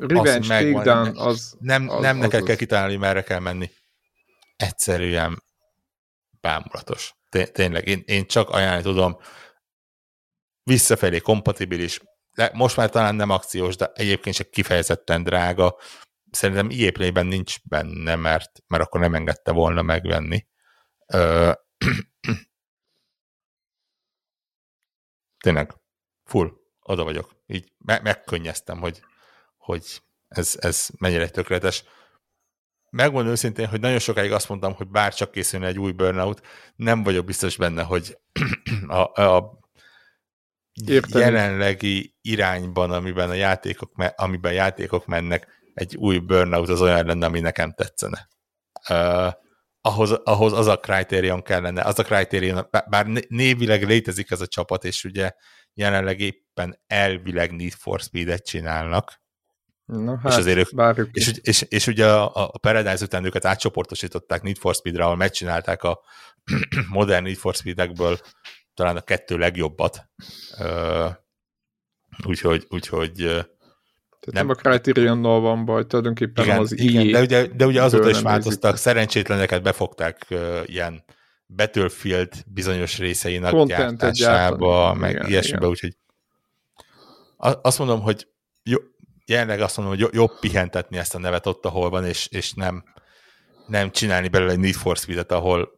Revenge 0.00 0.48
Takedown 0.48 1.16
az... 1.16 1.56
Nem, 1.58 1.88
az, 1.88 2.00
nem 2.00 2.16
az, 2.16 2.22
neked 2.22 2.40
az 2.40 2.46
kell 2.46 2.56
kitalálni, 2.56 2.96
merre 2.96 3.22
kell 3.22 3.38
menni. 3.38 3.70
Egyszerűen 4.56 5.42
bámulatos. 6.40 7.14
Tényleg, 7.52 7.86
én, 7.86 8.02
én 8.06 8.26
csak 8.26 8.50
ajánlani 8.50 8.82
tudom, 8.82 9.16
visszafelé 10.62 11.18
kompatibilis, 11.18 12.00
de 12.34 12.50
most 12.54 12.76
már 12.76 12.90
talán 12.90 13.14
nem 13.14 13.30
akciós, 13.30 13.76
de 13.76 13.90
egyébként 13.94 14.36
csak 14.36 14.50
kifejezetten 14.50 15.22
drága. 15.22 15.76
Szerintem 16.30 16.68
EA 16.70 17.22
nincs 17.22 17.56
benne, 17.64 18.16
mert, 18.16 18.50
mert 18.66 18.82
akkor 18.82 19.00
nem 19.00 19.14
engedte 19.14 19.52
volna 19.52 19.82
megvenni. 19.82 20.46
Ö, 21.06 21.52
tényleg, 25.44 25.74
full, 26.24 26.50
oda 26.80 27.04
vagyok. 27.04 27.42
Így 27.46 27.72
me- 27.78 28.02
megkönnyeztem, 28.02 28.78
hogy, 28.80 29.02
hogy 29.60 30.02
ez, 30.28 30.56
ez 30.58 30.88
mennyire 30.98 31.28
tökéletes. 31.28 31.84
Megmondom 32.90 33.32
őszintén, 33.32 33.66
hogy 33.66 33.80
nagyon 33.80 33.98
sokáig 33.98 34.32
azt 34.32 34.48
mondtam, 34.48 34.74
hogy 34.74 34.88
bár 34.88 35.14
csak 35.14 35.30
készülne 35.30 35.66
egy 35.66 35.78
új 35.78 35.92
burnout, 35.92 36.46
nem 36.76 37.02
vagyok 37.02 37.24
biztos 37.24 37.56
benne, 37.56 37.82
hogy 37.82 38.18
a, 38.86 39.22
a 39.22 39.58
jelenlegi 41.12 42.14
irányban, 42.20 42.90
amiben 42.90 43.30
a 43.30 43.34
játékok, 43.34 43.92
amiben 44.16 44.52
játékok 44.52 45.06
mennek, 45.06 45.46
egy 45.74 45.96
új 45.96 46.18
burnout 46.18 46.68
az 46.68 46.80
olyan 46.80 47.06
lenne, 47.06 47.26
ami 47.26 47.40
nekem 47.40 47.72
tetszene. 47.72 48.28
Uh, 48.88 49.32
ahhoz, 49.80 50.10
ahhoz 50.10 50.52
az 50.52 50.66
a 50.66 50.80
kritérium 50.80 51.42
kellene, 51.42 51.82
az 51.82 51.98
a 51.98 52.02
kritérium, 52.02 52.68
bár 52.88 53.06
névileg 53.28 53.84
létezik 53.84 54.30
ez 54.30 54.40
a 54.40 54.46
csapat, 54.46 54.84
és 54.84 55.04
ugye 55.04 55.32
jelenleg 55.74 56.20
éppen 56.20 56.80
elvileg 56.86 57.52
Need 57.52 57.72
for 57.72 58.00
Speed-et 58.00 58.44
csinálnak, 58.44 59.20
Na, 59.90 60.18
hát, 60.22 60.32
és, 60.32 60.38
azért 60.38 60.58
ők, 60.58 61.08
és, 61.12 61.28
és, 61.28 61.38
és, 61.42 61.62
és 61.62 61.86
ugye 61.86 62.06
a, 62.12 62.30
a 62.34 62.58
Paradise 62.58 63.04
után 63.04 63.24
őket 63.24 63.44
átcsoportosították 63.44 64.42
Need 64.42 64.56
for 64.56 64.74
Speed-re, 64.74 65.04
ahol 65.04 65.16
megcsinálták 65.16 65.82
a 65.82 66.00
modern 66.88 67.24
Need 67.24 67.36
for 67.36 67.54
Speed-ekből 67.54 68.18
talán 68.74 68.96
a 68.96 69.00
kettő 69.00 69.38
legjobbat. 69.38 70.08
Úgyhogy, 72.26 72.66
úgyhogy 72.68 73.12
tehát 74.20 74.46
nem, 74.46 74.48
a 74.48 74.54
Criterionnal 74.54 75.40
van 75.40 75.64
baj, 75.64 75.86
tulajdonképpen 75.86 76.44
igen, 76.44 76.58
az 76.58 76.78
igen, 76.78 77.10
de 77.10 77.20
ugye, 77.20 77.46
de 77.46 77.66
ugye 77.66 77.82
azóta 77.82 78.10
is 78.10 78.20
változtak, 78.20 78.76
szerencsétleneket 78.76 79.62
befogták 79.62 80.26
uh, 80.30 80.62
ilyen 80.66 81.04
Battlefield 81.46 82.32
bizonyos 82.46 82.98
részeinek 82.98 83.50
Content 83.50 84.00
gyártásába, 84.00 84.94
meg 84.94 85.10
igen, 85.10 85.26
ilyesmibe, 85.26 85.66
úgyhogy 85.66 85.96
azt 87.36 87.78
mondom, 87.78 88.00
hogy 88.00 88.28
jelenleg 89.30 89.60
azt 89.60 89.76
mondom, 89.76 89.98
hogy 89.98 90.14
jobb 90.14 90.38
pihentetni 90.38 90.98
ezt 90.98 91.14
a 91.14 91.18
nevet 91.18 91.46
ott, 91.46 91.64
ahol 91.64 91.90
van, 91.90 92.04
és, 92.04 92.26
és 92.26 92.52
nem, 92.52 92.84
nem 93.66 93.90
csinálni 93.90 94.28
belőle 94.28 94.52
egy 94.52 94.58
Need 94.58 94.74
for 94.74 94.96
Speed-et, 94.96 95.32
ahol 95.32 95.70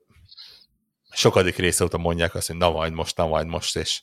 sokadik 1.11 1.57
része 1.57 1.85
óta 1.85 1.99
mondják 1.99 2.35
azt, 2.35 2.47
hogy 2.47 2.57
na 2.57 2.71
majd 2.71 2.93
most, 2.93 3.17
na 3.17 3.27
majd 3.27 3.47
most, 3.47 3.77
és 3.77 4.03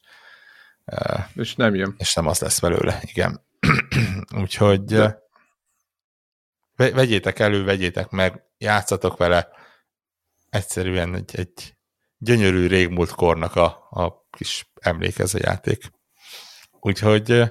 uh, 0.85 1.19
és 1.33 1.55
nem 1.55 1.75
jön. 1.75 1.95
És 1.97 2.13
nem 2.13 2.27
az 2.27 2.39
lesz 2.39 2.59
belőle, 2.59 2.99
igen. 3.01 3.45
Úgyhogy 4.41 4.83
De... 4.83 5.19
vegyétek 6.75 7.39
elő, 7.39 7.63
vegyétek 7.63 8.09
meg, 8.09 8.43
játszatok 8.57 9.17
vele, 9.17 9.49
egyszerűen 10.49 11.15
egy, 11.15 11.35
egy 11.35 11.75
gyönyörű 12.17 12.67
régmúlt 12.67 13.11
kornak 13.11 13.55
a, 13.55 13.87
a 13.89 14.27
kis 14.31 14.71
emlék 14.79 15.19
ez 15.19 15.33
a 15.33 15.39
játék. 15.41 15.91
Úgyhogy, 16.79 17.43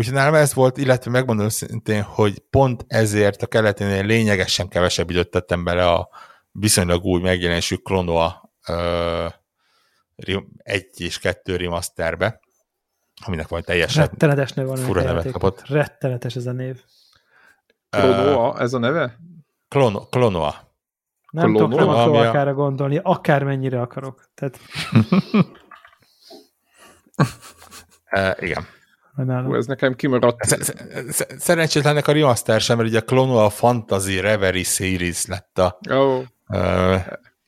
úgyhogy 0.00 0.14
nálam 0.14 0.34
ez 0.34 0.54
volt, 0.54 0.76
illetve 0.76 1.10
megmondom 1.10 1.48
szintén, 1.48 2.02
hogy 2.02 2.38
pont 2.38 2.84
ezért 2.88 3.42
a 3.42 3.46
keleténél 3.46 4.04
lényegesen 4.04 4.68
kevesebb 4.68 5.10
időt 5.10 5.30
tettem 5.30 5.64
bele 5.64 5.88
a 5.88 6.08
viszonylag 6.52 7.04
új 7.04 7.20
megjelenésű 7.20 7.74
Klonoa 7.76 8.50
egy 10.56 11.00
és 11.00 11.18
kettő 11.18 11.56
remasterbe, 11.56 12.40
aminek 13.24 13.48
van 13.48 13.62
teljesen 13.62 14.06
Rettenetes 14.06 14.52
név 14.52 14.66
van 14.66 14.76
fura 14.76 15.02
nevet 15.02 15.30
kapott. 15.30 15.68
Rettenetes 15.68 16.36
ez 16.36 16.46
a 16.46 16.52
név. 16.52 16.82
Klonoa, 17.90 18.60
ez 18.60 18.72
a 18.72 18.78
neve? 18.78 19.18
Klono, 19.68 20.00
Klonoa. 20.00 20.68
Nem 21.30 21.52
tudok 21.52 21.74
nem 21.74 21.88
akarok 21.88 22.14
akárra 22.14 22.54
gondolni, 22.54 23.00
akármennyire 23.02 23.80
akarok. 23.80 24.30
Tehát... 24.34 24.58
uh, 28.38 28.42
igen. 28.42 28.78
Hú, 29.16 29.54
ez 29.54 29.66
nekem 29.66 29.94
kimaradt. 29.94 30.44
Szerencsétlennek 31.38 32.08
a 32.08 32.12
remaster 32.12 32.60
sem, 32.60 32.76
mert 32.76 32.88
ugye 32.88 32.98
a 32.98 33.02
Klonoa 33.02 33.50
Fantasy 33.50 34.20
Reverie 34.20 34.64
Series 34.64 35.26
lett 35.26 35.58
a 35.58 35.78
oh. 35.90 36.22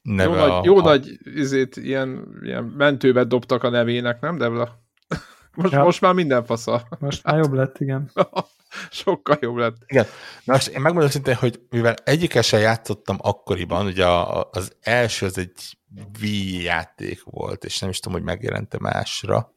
neve. 0.03 0.25
Jó, 0.25 0.33
a, 0.33 0.47
nagy, 0.47 0.65
jó 0.65 0.77
a... 0.77 0.83
nagy 0.83 1.19
izét, 1.35 1.77
ilyen, 1.77 2.39
ilyen 2.43 2.65
mentőbe 2.65 3.25
dobtak 3.25 3.63
a 3.63 3.69
nevének, 3.69 4.21
nem, 4.21 4.39
Devla? 4.39 4.81
Most, 5.55 5.73
ja. 5.73 5.83
most 5.83 6.01
már 6.01 6.13
minden 6.15 6.45
fasza. 6.45 6.87
Most 6.99 7.25
már 7.25 7.39
jobb 7.39 7.53
lett, 7.53 7.79
igen. 7.79 8.11
Sokkal 8.91 9.39
jobb 9.41 9.57
lett. 9.57 9.77
Igen. 9.87 10.07
Na 10.45 10.53
most 10.53 10.69
én 10.69 10.81
megmondom 10.81 11.11
szintén, 11.11 11.35
hogy 11.35 11.61
mivel 11.71 11.95
egyikkel 12.05 12.43
sem 12.43 12.61
játszottam 12.61 13.17
akkoriban, 13.21 13.87
ugye 13.87 14.07
az 14.51 14.77
első 14.81 15.27
az 15.27 15.39
egy 15.39 15.79
Wii 16.21 16.63
játék 16.63 17.23
volt, 17.25 17.65
és 17.65 17.79
nem 17.79 17.91
is 17.91 17.99
tudom, 17.99 18.19
hogy 18.19 18.27
megjelente 18.27 18.79
másra. 18.81 19.55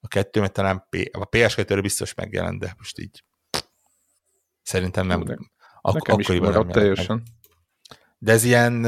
A 0.00 0.08
kettő, 0.08 0.40
mert 0.40 0.52
talán 0.52 0.86
P- 0.90 1.16
a 1.16 1.28
PS2-re 1.28 1.80
biztos 1.80 2.14
megjelent, 2.14 2.60
de 2.60 2.74
most 2.78 2.98
így 2.98 3.24
szerintem 4.62 5.06
nem. 5.06 5.20
Ak- 5.20 5.94
Nekem 5.94 6.14
akkoriban 6.14 6.52
nem 6.52 6.68
teljesen. 6.68 7.16
Meg. 7.16 7.26
De 8.18 8.32
ez 8.32 8.44
ilyen, 8.44 8.84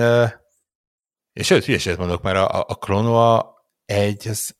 és 1.32 1.46
sőt, 1.46 1.64
hülyeséget 1.64 1.98
mondok, 1.98 2.22
mert 2.22 2.36
a, 2.36 2.64
a 2.68 2.74
Klonoa 2.74 3.54
egy, 3.84 4.28
az 4.28 4.58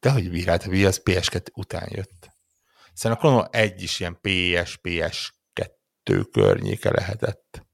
de 0.00 0.10
hogy 0.10 0.30
bírált, 0.30 0.64
a 0.64 0.86
az 0.86 1.02
PS2 1.04 1.52
után 1.54 1.88
jött. 1.90 2.30
Szerintem 2.92 3.26
a 3.26 3.30
Chrono 3.30 3.48
1 3.50 3.82
is 3.82 4.00
ilyen 4.00 4.18
PS, 4.20 4.78
PS2 4.82 6.26
környéke 6.32 6.90
lehetett. 6.90 7.66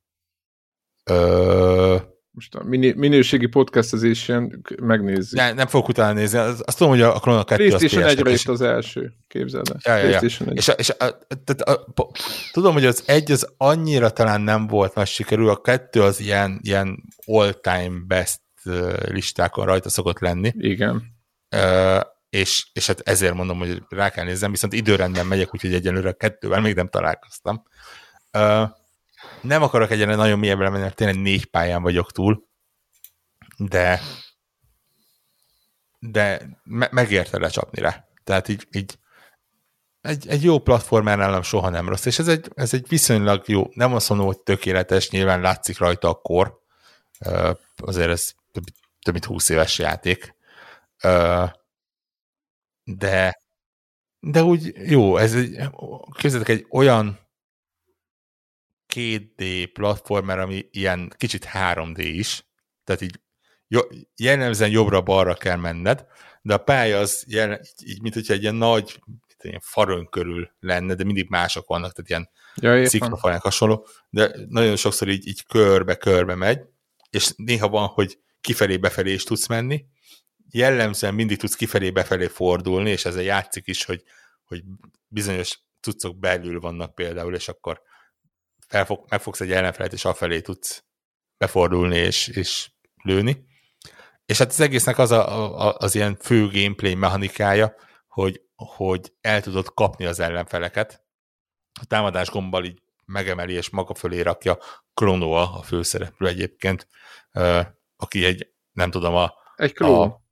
Ö... 1.05 1.97
Most 2.37 2.55
a 2.55 2.63
minőségi 2.97 3.47
podcastezésen 3.47 4.65
megnézzük. 4.83 5.39
Ne, 5.39 5.53
nem 5.53 5.67
fogok 5.67 5.89
utána 5.89 6.13
nézni. 6.13 6.39
Azt, 6.39 6.77
tudom, 6.77 6.93
hogy 6.93 7.01
a 7.01 7.19
Chrono 7.19 7.45
2 7.45 7.69
PlayStation 7.69 8.03
az 8.03 8.27
1 8.27 8.33
is 8.33 8.47
az 8.47 8.61
első, 8.61 9.13
képzeld 9.29 9.67
el. 9.83 9.99
Ja, 9.99 10.05
ja, 10.05 10.11
ja. 10.11 10.21
És, 10.53 10.69
a, 10.69 10.73
és 10.73 10.91
a, 10.91 10.97
tehát 11.45 11.61
a, 11.61 11.73
a, 11.95 12.11
tudom, 12.53 12.73
hogy 12.73 12.87
az 12.87 13.03
egy 13.07 13.33
az 13.33 13.49
annyira 13.57 14.11
talán 14.11 14.41
nem 14.41 14.67
volt 14.67 14.95
nagy 14.95 15.07
sikerül, 15.07 15.49
a 15.49 15.61
kettő 15.61 16.03
az 16.03 16.21
ilyen, 16.21 16.61
ilyen 16.63 17.03
all-time 17.25 18.05
best 18.07 18.41
listákon 19.07 19.67
rajta 19.67 19.89
szokott 19.89 20.19
lenni. 20.19 20.53
Igen. 20.57 21.03
Uh, 21.57 22.01
és, 22.31 22.67
és 22.73 22.87
hát 22.87 23.01
ezért 23.01 23.35
mondom, 23.35 23.59
hogy 23.59 23.83
rá 23.89 24.11
kell 24.11 24.25
nézzem, 24.25 24.51
viszont 24.51 24.73
időrendben 24.73 25.27
megyek, 25.27 25.55
úgyhogy 25.55 25.75
egyenlőre 25.75 26.13
kettővel 26.13 26.61
még 26.61 26.75
nem 26.75 26.89
találkoztam. 26.89 27.63
Uh, 28.33 28.69
nem 29.41 29.63
akarok 29.63 29.91
egyenlően 29.91 30.19
nagyon 30.19 30.39
mélyebbre 30.39 30.69
menni, 30.69 30.83
mert 30.83 30.97
tényleg 30.97 31.21
négy 31.21 31.45
pályán 31.45 31.83
vagyok 31.83 32.13
túl, 32.13 32.49
de 33.57 34.01
de 35.99 36.61
me- 36.63 36.91
megérte 36.91 37.39
lecsapni 37.39 37.81
rá. 37.81 38.05
Tehát 38.25 38.49
így, 38.49 38.69
így 38.73 38.99
egy, 40.01 40.29
egy 40.29 40.43
jó 40.43 40.59
platformer 40.59 41.19
nálam 41.19 41.43
soha 41.43 41.69
nem 41.69 41.89
rossz, 41.89 42.05
és 42.05 42.19
ez 42.19 42.29
egy, 42.29 42.51
ez 42.55 42.75
egy 42.75 42.89
viszonylag 42.89 43.49
jó, 43.49 43.71
nem 43.75 43.95
azt 43.95 44.09
mondom, 44.09 44.27
hogy 44.27 44.39
tökéletes, 44.39 45.11
nyilván 45.11 45.41
látszik 45.41 45.79
rajta 45.79 46.09
a 46.09 46.15
kor, 46.15 46.59
azért 47.77 48.11
ez 48.11 48.33
több, 48.53 48.65
több 49.03 49.13
mint 49.13 49.25
20 49.25 49.49
éves 49.49 49.79
játék, 49.79 50.35
de 52.85 53.45
de 54.21 54.43
úgy 54.43 54.73
jó, 54.91 55.17
ez 55.17 55.35
egy, 55.35 55.57
képzeljétek 56.13 56.49
egy 56.49 56.67
olyan 56.71 57.26
2D 58.97 59.71
platformer, 59.73 60.39
ami 60.39 60.69
ilyen 60.71 61.13
kicsit 61.17 61.49
3D 61.53 61.99
is, 61.99 62.47
tehát 62.85 63.01
így 63.01 63.21
jellemzően 64.17 64.71
jobbra-balra 64.71 65.35
kell 65.35 65.57
menned, 65.57 66.07
de 66.43 66.55
a 66.55 66.59
pálya 66.59 66.99
az 66.99 67.25
jelen, 67.29 67.61
így, 67.85 68.03
mint 68.03 68.15
hogyha 68.15 68.33
egy 68.33 68.43
ilyen 68.43 68.55
nagy 68.55 69.01
ilyen 69.47 69.61
farön 69.63 70.09
körül 70.09 70.51
lenne, 70.61 70.95
de 70.95 71.05
mindig 71.05 71.29
mások 71.29 71.67
vannak, 71.67 71.93
tehát 71.93 72.11
ilyen 72.11 72.31
ja, 72.55 72.89
sziklafaján 72.89 73.39
hasonló, 73.39 73.87
de 74.11 74.37
nagyon 74.49 74.77
sokszor 74.77 75.09
így, 75.09 75.27
így 75.27 75.47
körbe-körbe 75.47 76.35
megy, 76.35 76.61
és 77.11 77.33
néha 77.37 77.69
van, 77.69 77.87
hogy 77.87 78.19
kifelé-befelé 78.41 79.13
is 79.13 79.25
tudsz 79.25 79.47
menni, 79.47 79.85
jellemzően 80.51 81.15
mindig 81.15 81.39
tudsz 81.39 81.55
kifelé-befelé 81.55 82.27
fordulni, 82.27 82.91
és 82.91 83.05
ezzel 83.05 83.23
játszik 83.23 83.67
is, 83.67 83.85
hogy, 83.85 84.03
hogy 84.45 84.63
bizonyos 85.09 85.61
cuccok 85.81 86.19
belül 86.19 86.61
vannak 86.61 86.95
például, 86.95 87.35
és 87.35 87.49
akkor 87.49 87.83
felfog, 88.67 89.05
megfogsz 89.09 89.41
egy 89.41 89.53
ellenfelet, 89.53 89.93
és 89.93 90.05
afelé 90.05 90.41
tudsz 90.41 90.85
befordulni 91.39 91.97
és, 91.97 92.29
és 92.29 92.71
lőni. 93.03 93.47
És 94.27 94.39
hát 94.39 94.49
az 94.49 94.61
egésznek 94.61 94.99
az 94.99 95.11
a, 95.11 95.67
a, 95.67 95.77
az 95.79 95.95
ilyen 95.95 96.17
fő 96.17 96.49
gameplay 96.49 96.95
mechanikája, 96.95 97.75
hogy, 98.09 98.41
hogy 98.55 99.13
el 99.21 99.43
tudod 99.43 99.75
kapni 99.75 100.05
az 100.05 100.21
ellenfeleket. 100.21 101.05
A 101.81 101.85
támadás 101.85 102.29
gombbal 102.29 102.65
így 102.65 102.83
megemeli 103.05 103.53
és 103.53 103.71
maga 103.71 103.95
fölé 103.95 104.21
rakja 104.21 104.59
Klonoa, 104.95 105.53
a 105.53 105.63
főszereplő 105.63 106.27
egyébként, 106.27 106.89
aki 107.97 108.25
egy, 108.25 108.53
nem 108.73 108.91
tudom, 108.91 109.15
a... 109.15 109.35
Egy 109.57 109.73
klón. 109.73 110.25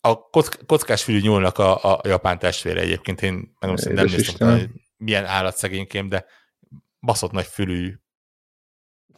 A, 0.00 0.08
a 0.08 0.28
kockás 0.66 1.02
fülű 1.02 1.20
nyúlnak 1.20 1.58
a, 1.58 1.94
a 1.94 2.00
japán 2.08 2.38
testvére 2.38 2.80
egyébként, 2.80 3.22
én 3.22 3.56
nem, 3.58 3.74
nem 3.84 4.06
néztem, 4.06 4.74
milyen 4.96 5.24
állatszegénykém, 5.24 6.08
de 6.08 6.26
baszott 7.00 7.30
nagy 7.30 7.46
fülű 7.46 7.94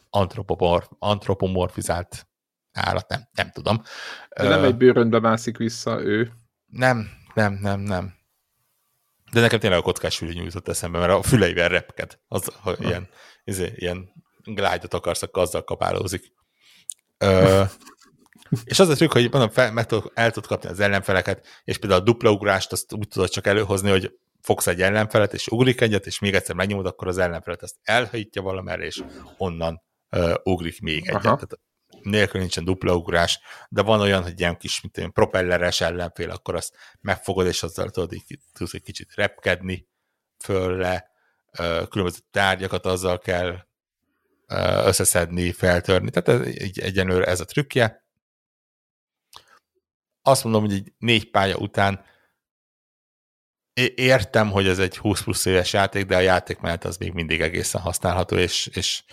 antropomorf, 0.09 0.87
antropomorfizált 0.99 2.27
állat, 2.71 3.07
nem, 3.07 3.29
nem 3.31 3.51
tudom. 3.51 3.81
De 4.29 4.47
nem 4.47 4.59
uh, 4.59 4.65
egy 4.65 4.77
bőrönbe 4.77 5.19
mászik 5.19 5.57
vissza 5.57 6.01
ő. 6.01 6.31
Nem, 6.65 7.09
nem, 7.33 7.53
nem, 7.53 7.79
nem. 7.79 8.13
De 9.31 9.41
nekem 9.41 9.59
tényleg 9.59 9.79
a 9.79 9.83
kockás 9.83 10.17
fülű 10.17 10.33
nyújtott 10.33 10.67
eszembe, 10.67 10.99
mert 10.99 11.11
a 11.11 11.21
füleivel 11.21 11.69
repked. 11.69 12.19
Az, 12.27 12.51
ha 12.61 12.75
ilyen, 12.79 13.09
izé, 13.43 13.73
ilyen 13.75 14.09
glágyot 14.43 14.93
akarsz, 14.93 15.21
akkor 15.21 15.41
azzal 15.41 15.63
kapálózik. 15.63 16.31
Uh, 17.19 17.69
és 18.63 18.79
az 18.79 18.89
a 18.89 18.95
trükk, 18.95 19.11
hogy 19.11 19.31
mondom, 19.31 19.49
fel, 19.49 19.71
meg 19.71 19.85
tudod, 19.85 20.11
el 20.13 20.31
tudod 20.31 20.49
kapni 20.49 20.69
az 20.69 20.79
ellenfeleket, 20.79 21.47
és 21.63 21.77
például 21.77 22.01
a 22.01 22.03
dupla 22.03 22.31
ugrást 22.31 22.71
azt 22.71 22.93
úgy 22.93 23.07
tudod 23.07 23.29
csak 23.29 23.47
előhozni, 23.47 23.89
hogy 23.89 24.17
fogsz 24.43 24.67
egy 24.67 24.81
ellenfelet, 24.81 25.33
és 25.33 25.47
ugrik 25.47 25.81
egyet, 25.81 26.05
és 26.05 26.19
még 26.19 26.33
egyszer 26.33 26.55
megnyomod, 26.55 26.85
akkor 26.85 27.07
az 27.07 27.17
ellenfelet 27.17 27.63
ezt 27.63 27.75
elhajítja 27.83 28.41
valamerre, 28.41 28.85
és 28.85 29.03
onnan 29.37 29.81
uh, 30.11 30.33
ugrik 30.43 30.81
még 30.81 31.07
egyet. 31.07 31.21
Tehát 31.21 31.59
nélkül 32.01 32.39
nincsen 32.39 32.63
dupla 32.63 32.95
ugrás, 32.95 33.39
de 33.69 33.81
van 33.81 33.99
olyan, 33.99 34.23
hogy 34.23 34.39
ilyen 34.39 34.57
kis, 34.57 34.81
mint 34.81 34.97
olyan 34.97 35.11
propelleres 35.13 35.81
ellenfél, 35.81 36.29
akkor 36.29 36.55
azt 36.55 36.75
megfogod, 37.01 37.47
és 37.47 37.63
azzal 37.63 37.89
tudod, 37.89 38.13
így, 38.13 38.39
tudsz 38.53 38.73
egy 38.73 38.81
kicsit 38.81 39.13
repkedni 39.15 39.87
föl 40.43 40.77
le, 40.77 41.09
uh, 41.59 41.87
különböző 41.87 42.19
tárgyakat 42.31 42.85
azzal 42.85 43.19
kell 43.19 43.49
uh, 44.47 44.85
összeszedni, 44.87 45.51
feltörni. 45.51 46.09
Tehát 46.09 46.41
ez, 46.41 46.61
így 46.63 46.79
egyenlőre 46.79 47.25
ez 47.25 47.39
a 47.39 47.45
trükkje. 47.45 48.05
Azt 50.21 50.43
mondom, 50.43 50.61
hogy 50.61 50.73
egy 50.73 50.93
négy 50.97 51.31
pálya 51.31 51.55
után 51.55 52.11
értem, 53.95 54.51
hogy 54.51 54.67
ez 54.67 54.79
egy 54.79 54.97
20 54.97 55.21
plusz 55.23 55.45
éves 55.45 55.73
játék, 55.73 56.05
de 56.05 56.15
a 56.15 56.19
játék 56.19 56.59
mellett 56.59 56.83
az 56.83 56.97
még 56.97 57.13
mindig 57.13 57.41
egészen 57.41 57.81
használható, 57.81 58.35
és, 58.35 58.69
és 58.73 59.03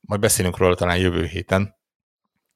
majd 0.00 0.20
beszélünk 0.20 0.56
róla 0.56 0.74
talán 0.74 0.98
jövő 0.98 1.24
héten, 1.24 1.76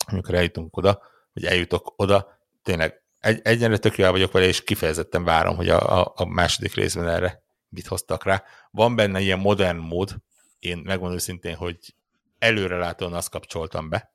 amikor 0.06 0.34
eljutunk 0.34 0.76
oda, 0.76 1.02
hogy 1.32 1.44
eljutok 1.44 1.92
oda, 1.96 2.38
tényleg 2.62 3.02
egy, 3.20 3.40
egyenre 3.42 3.76
tök 3.76 3.96
vagyok 3.96 4.32
vele, 4.32 4.46
és 4.46 4.64
kifejezetten 4.64 5.24
várom, 5.24 5.56
hogy 5.56 5.68
a, 5.68 6.00
a, 6.00 6.12
a 6.16 6.24
második 6.24 6.74
részben 6.74 7.08
erre 7.08 7.42
mit 7.68 7.86
hoztak 7.86 8.24
rá. 8.24 8.44
Van 8.70 8.96
benne 8.96 9.20
ilyen 9.20 9.38
modern 9.38 9.78
mód, 9.78 10.16
én 10.58 10.78
megmondom 10.78 11.16
őszintén, 11.16 11.54
hogy 11.54 11.94
előrelátóan 12.38 13.12
azt 13.12 13.30
kapcsoltam 13.30 13.88
be, 13.88 14.14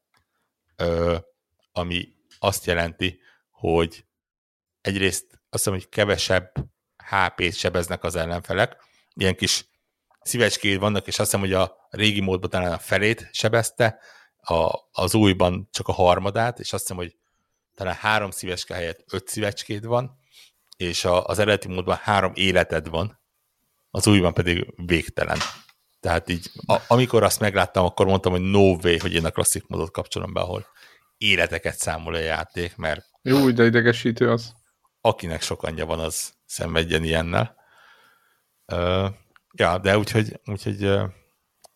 ö, 0.76 1.18
ami 1.72 2.08
azt 2.40 2.66
jelenti, 2.66 3.20
hogy 3.50 4.06
egyrészt 4.82 5.26
azt 5.32 5.64
hiszem, 5.64 5.74
hogy 5.74 5.90
kevesebb 5.90 6.52
HP-t 7.12 7.56
sebeznek 7.56 8.04
az 8.04 8.16
ellenfelek. 8.16 8.76
Ilyen 9.14 9.36
kis 9.36 9.66
szívecskéd 10.22 10.80
vannak, 10.80 11.08
és 11.08 11.20
azt 11.20 11.32
hiszem, 11.32 11.40
hogy 11.40 11.54
a 11.54 11.88
régi 11.90 12.22
módban 12.22 12.50
talán 12.50 12.72
a 12.72 12.78
felét 12.78 13.30
sebezte, 13.32 14.00
a, 14.42 14.70
az 14.92 15.14
újban 15.16 15.68
csak 15.72 15.88
a 15.88 15.92
harmadát, 15.92 16.60
és 16.60 16.74
azt 16.74 16.82
hiszem, 16.82 16.98
hogy 16.98 17.16
talán 17.76 17.96
három 17.96 18.32
szívecske 18.32 18.74
helyett 18.74 19.04
öt 19.12 19.28
szívecskéd 19.28 19.86
van, 19.86 20.18
és 20.78 21.06
a, 21.06 21.26
az 21.26 21.40
eredeti 21.40 21.68
módban 21.68 22.00
három 22.02 22.32
életed 22.36 22.90
van, 22.90 23.20
az 23.92 24.08
újban 24.08 24.34
pedig 24.34 24.74
végtelen. 24.86 25.38
Tehát 26.00 26.30
így, 26.30 26.52
a, 26.68 26.78
amikor 26.88 27.24
azt 27.24 27.40
megláttam, 27.40 27.86
akkor 27.86 28.06
mondtam, 28.06 28.32
hogy 28.32 28.42
no 28.42 28.60
way, 28.60 29.00
hogy 29.00 29.14
én 29.14 29.26
a 29.26 29.30
klasszik 29.30 29.68
módot 29.68 29.92
kapcsolom 29.92 30.34
be, 30.34 30.40
ahol 30.40 30.66
életeket 31.18 31.78
számol 31.78 32.14
a 32.14 32.20
játék, 32.20 32.76
mert... 32.76 33.06
Jó, 33.22 33.50
de 33.52 33.66
idegesítő 33.66 34.32
az. 34.32 34.54
Akinek 35.02 35.42
sok 35.42 35.64
anyja 35.64 35.86
van, 35.86 36.00
az 36.00 36.34
szenvedjen 36.46 37.04
ilyennel. 37.04 37.56
Uh, 38.68 39.10
ja, 39.52 39.78
de 39.78 39.98
úgyhogy, 39.98 40.40
úgyhogy 40.46 40.86
uh, 40.86 41.10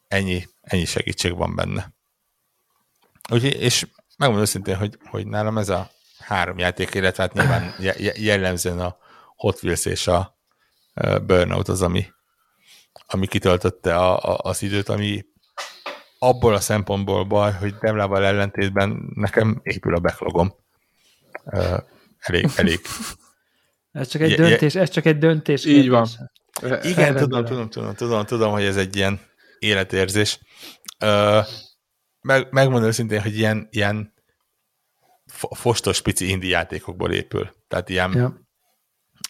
ennyi, 0.07 0.47
ennyi 0.61 0.85
segítség 0.85 1.35
van 1.35 1.55
benne. 1.55 1.93
Úgyhogy, 3.31 3.53
és 3.53 3.87
megmondom 4.17 4.45
őszintén, 4.45 4.75
hogy, 4.75 4.97
hogy 5.09 5.27
nálam 5.27 5.57
ez 5.57 5.69
a 5.69 5.89
három 6.19 6.57
játék, 6.57 6.93
illetve 6.93 7.23
hát 7.23 7.33
nyilván 7.33 7.75
jellemzően 8.15 8.79
a 8.79 8.97
Hot 9.35 9.63
Wheels 9.63 9.85
és 9.85 10.07
a 10.07 10.37
Burnout 11.25 11.67
az, 11.67 11.81
ami, 11.81 12.05
ami 13.07 13.27
kitöltötte 13.27 13.95
a, 13.95 14.17
a, 14.17 14.39
az 14.41 14.61
időt, 14.61 14.89
ami 14.89 15.25
abból 16.19 16.53
a 16.53 16.59
szempontból 16.59 17.23
baj, 17.23 17.53
hogy 17.53 17.75
Demlával 17.75 18.25
ellentétben 18.25 19.11
nekem 19.15 19.59
épül 19.63 19.95
a 19.95 19.99
backlogom. 19.99 20.55
Elég, 22.25 22.49
elég 22.55 22.79
ez 23.91 24.07
csak 24.07 24.21
egy 24.21 24.29
je, 24.29 24.35
döntés, 24.35 24.75
ez 24.75 24.89
csak 24.89 25.05
egy 25.05 25.17
döntés. 25.17 25.65
Így 25.65 25.89
van. 25.89 26.07
Igen, 26.81 27.15
tudom, 27.15 27.45
tudom, 27.45 27.69
tudom, 27.69 27.93
tudom, 27.93 28.25
tudom, 28.25 28.51
hogy 28.51 28.63
ez 28.63 28.77
egy 28.77 28.95
ilyen 28.95 29.19
életérzés. 29.59 30.39
Uh, 30.99 31.45
meg, 32.21 32.47
megmondom 32.51 32.87
őszintén, 32.87 33.21
hogy 33.21 33.37
ilyen, 33.37 33.67
ilyen 33.71 34.13
fostos 35.51 36.01
pici 36.01 36.29
indi 36.29 36.47
játékokból 36.47 37.11
épül. 37.11 37.55
Tehát 37.67 37.89
ilyen 37.89 38.13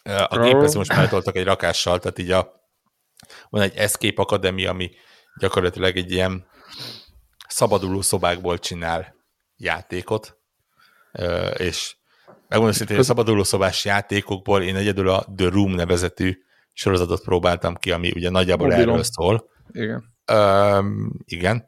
ja. 0.03 0.25
a 0.25 0.39
géphez 0.39 0.73
most 0.73 0.95
megtoltak 0.95 1.35
egy 1.35 1.45
rakással, 1.45 1.99
tehát 1.99 2.19
így 2.19 2.31
a 2.31 2.53
van 3.49 3.61
egy 3.61 3.75
Escape 3.75 4.21
Academy, 4.21 4.65
ami 4.65 4.91
gyakorlatilag 5.39 5.97
egy 5.97 6.11
ilyen 6.11 6.45
szabaduló 7.47 8.01
szobákból 8.01 8.59
csinál 8.59 9.15
játékot, 9.55 10.37
és 11.57 11.95
Megmondom 12.55 12.77
szintén, 12.77 12.95
hogy 12.95 13.05
a 13.05 13.07
szabaduló 13.07 13.43
szobás 13.43 13.85
játékokból 13.85 14.63
én 14.63 14.75
egyedül 14.75 15.09
a 15.09 15.25
The 15.35 15.49
Room 15.49 15.71
nevezetű 15.71 16.37
sorozatot 16.73 17.23
próbáltam 17.23 17.75
ki, 17.75 17.91
ami 17.91 18.11
ugye 18.15 18.29
nagyjából 18.29 18.67
Mobilon. 18.67 18.89
erről 18.89 19.03
szól. 19.03 19.49
Igen. 19.71 20.13
Um, 20.31 21.11
igen. 21.25 21.67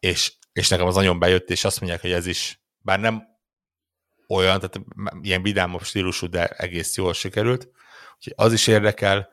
És 0.00 0.32
és 0.52 0.68
nekem 0.68 0.86
az 0.86 0.94
nagyon 0.94 1.18
bejött, 1.18 1.50
és 1.50 1.64
azt 1.64 1.80
mondják, 1.80 2.00
hogy 2.02 2.12
ez 2.12 2.26
is, 2.26 2.62
bár 2.78 3.00
nem 3.00 3.22
olyan, 4.28 4.60
tehát 4.60 4.80
ilyen 5.20 5.42
vidámabb 5.42 5.82
stílusú, 5.82 6.28
de 6.28 6.46
egész 6.46 6.96
jól 6.96 7.12
sikerült. 7.12 7.68
Úgyhogy 8.16 8.32
az 8.36 8.52
is 8.52 8.66
érdekel. 8.66 9.28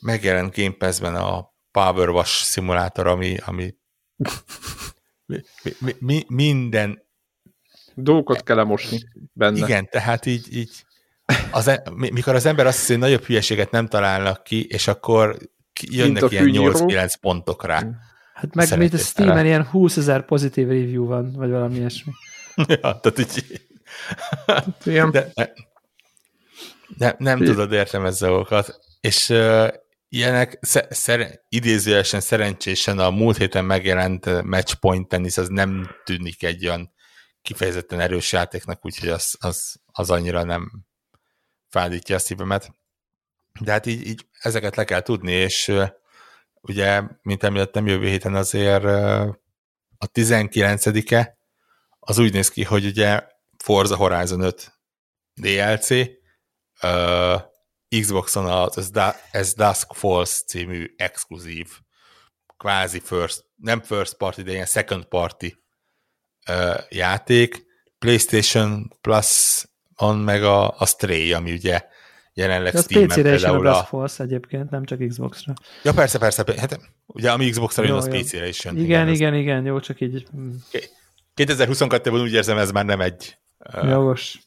Megjelent 0.00 0.56
Game 0.56 0.74
Pass-ben 0.78 1.14
a 1.14 1.54
Power 1.70 2.08
Wash 2.08 2.44
szimulátor, 2.44 3.06
ami, 3.06 3.36
ami 3.44 3.74
mi, 5.26 5.40
mi, 5.78 5.94
mi, 5.98 6.24
minden 6.28 7.05
dolgokat 7.96 8.42
kell 8.42 8.64
mosni 8.64 8.98
benne. 9.32 9.58
Igen, 9.58 9.88
tehát 9.90 10.26
így, 10.26 10.56
így 10.56 10.70
az, 11.50 11.68
e- 11.68 11.82
mikor 11.94 12.34
az 12.34 12.46
ember 12.46 12.66
azt 12.66 12.78
hiszi, 12.78 12.92
hogy 12.92 13.00
nagyobb 13.00 13.24
hülyeséget 13.24 13.70
nem 13.70 13.86
találnak 13.86 14.42
ki, 14.42 14.66
és 14.66 14.88
akkor 14.88 15.36
jönnek 15.90 16.30
ilyen 16.30 16.50
8-9 16.52 17.12
pontok 17.20 17.64
rá. 17.64 17.82
Hát 18.34 18.54
meg 18.54 18.78
mint 18.78 18.94
a 18.94 18.98
Steam-en 18.98 19.44
ilyen 19.44 19.64
20 19.64 19.96
ezer 19.96 20.24
pozitív 20.24 20.68
review 20.68 21.06
van, 21.06 21.32
vagy 21.32 21.50
valami 21.50 21.76
ilyesmi. 21.76 22.12
ja, 22.82 23.00
tehát 23.00 23.18
így... 23.18 23.60
De, 24.84 25.10
de, 25.10 25.52
de, 26.96 27.14
nem 27.18 27.38
tudod 27.38 27.72
értelmezni 27.72 28.26
dolgokat. 28.26 28.78
És 29.00 29.28
uh, 29.28 29.68
ilyenek 30.08 30.58
szer, 30.90 31.40
idézőjelesen 31.48 32.20
szerencsésen 32.20 32.98
a 32.98 33.10
múlt 33.10 33.36
héten 33.36 33.64
megjelent 33.64 34.42
Matchpoint 34.42 35.08
Tennis 35.08 35.36
az 35.36 35.48
nem 35.48 35.90
tűnik 36.04 36.42
egy 36.42 36.66
olyan 36.66 36.94
kifejezetten 37.46 38.00
erős 38.00 38.32
játéknak, 38.32 38.84
úgyhogy 38.84 39.08
az, 39.08 39.36
az, 39.40 39.80
az 39.92 40.10
annyira 40.10 40.44
nem 40.44 40.86
fádítja 41.68 42.16
a 42.16 42.18
szívemet. 42.18 42.70
De 43.60 43.72
hát 43.72 43.86
így, 43.86 44.06
így 44.06 44.26
ezeket 44.40 44.76
le 44.76 44.84
kell 44.84 45.00
tudni, 45.00 45.32
és 45.32 45.72
ugye, 46.60 47.02
mint 47.22 47.42
említettem, 47.42 47.86
jövő 47.86 48.06
héten 48.06 48.34
azért 48.34 48.84
a 49.98 50.10
19-e 50.12 51.38
az 52.00 52.18
úgy 52.18 52.32
néz 52.32 52.48
ki, 52.48 52.64
hogy 52.64 52.86
ugye 52.86 53.26
Forza 53.58 53.96
Horizon 53.96 54.40
5 54.40 54.72
DLC, 55.34 55.90
uh, 56.82 57.40
Xboxon 58.00 58.46
az 58.46 58.90
As 59.32 59.54
Dusk 59.54 59.94
Falls 59.94 60.44
című 60.44 60.94
exkluzív, 60.96 61.68
kvázi 62.56 63.00
first, 63.00 63.44
nem 63.56 63.82
first 63.82 64.14
party, 64.14 64.42
de 64.42 64.50
ilyen 64.50 64.66
second 64.66 65.04
party 65.04 65.46
uh, 66.48 66.80
játék, 66.88 67.66
PlayStation 67.98 68.92
Plus 69.00 69.64
on 69.96 70.18
meg 70.18 70.42
a, 70.42 70.78
a 70.78 70.86
Stray, 70.86 71.32
ami 71.32 71.52
ugye 71.52 71.84
jelenleg 72.34 72.72
de 72.72 72.80
Steam-en 72.80 73.08
PC-re 73.08 73.34
is 73.34 73.42
jön 73.42 73.66
a 73.66 73.74
Falls 73.74 74.18
egyébként, 74.18 74.70
nem 74.70 74.84
csak 74.84 75.06
Xbox-ra. 75.08 75.52
Ja, 75.82 75.92
persze, 75.92 76.18
persze, 76.18 76.44
hát 76.56 76.80
ugye 77.06 77.30
ami 77.30 77.50
Xbox-ra 77.50 77.84
jön, 77.84 77.96
az 77.96 78.08
PC-re 78.08 78.48
is 78.48 78.64
jön. 78.64 78.76
Igen, 78.76 78.84
igen, 78.86 79.08
igen, 79.08 79.34
igen, 79.34 79.64
jó, 79.64 79.80
csak 79.80 80.00
így... 80.00 80.26
2022-ben 81.36 82.20
úgy 82.20 82.32
érzem, 82.32 82.58
ez 82.58 82.70
már 82.70 82.84
nem 82.84 83.00
egy 83.00 83.38
uh, 83.74 83.88
Jogos. 83.88 84.38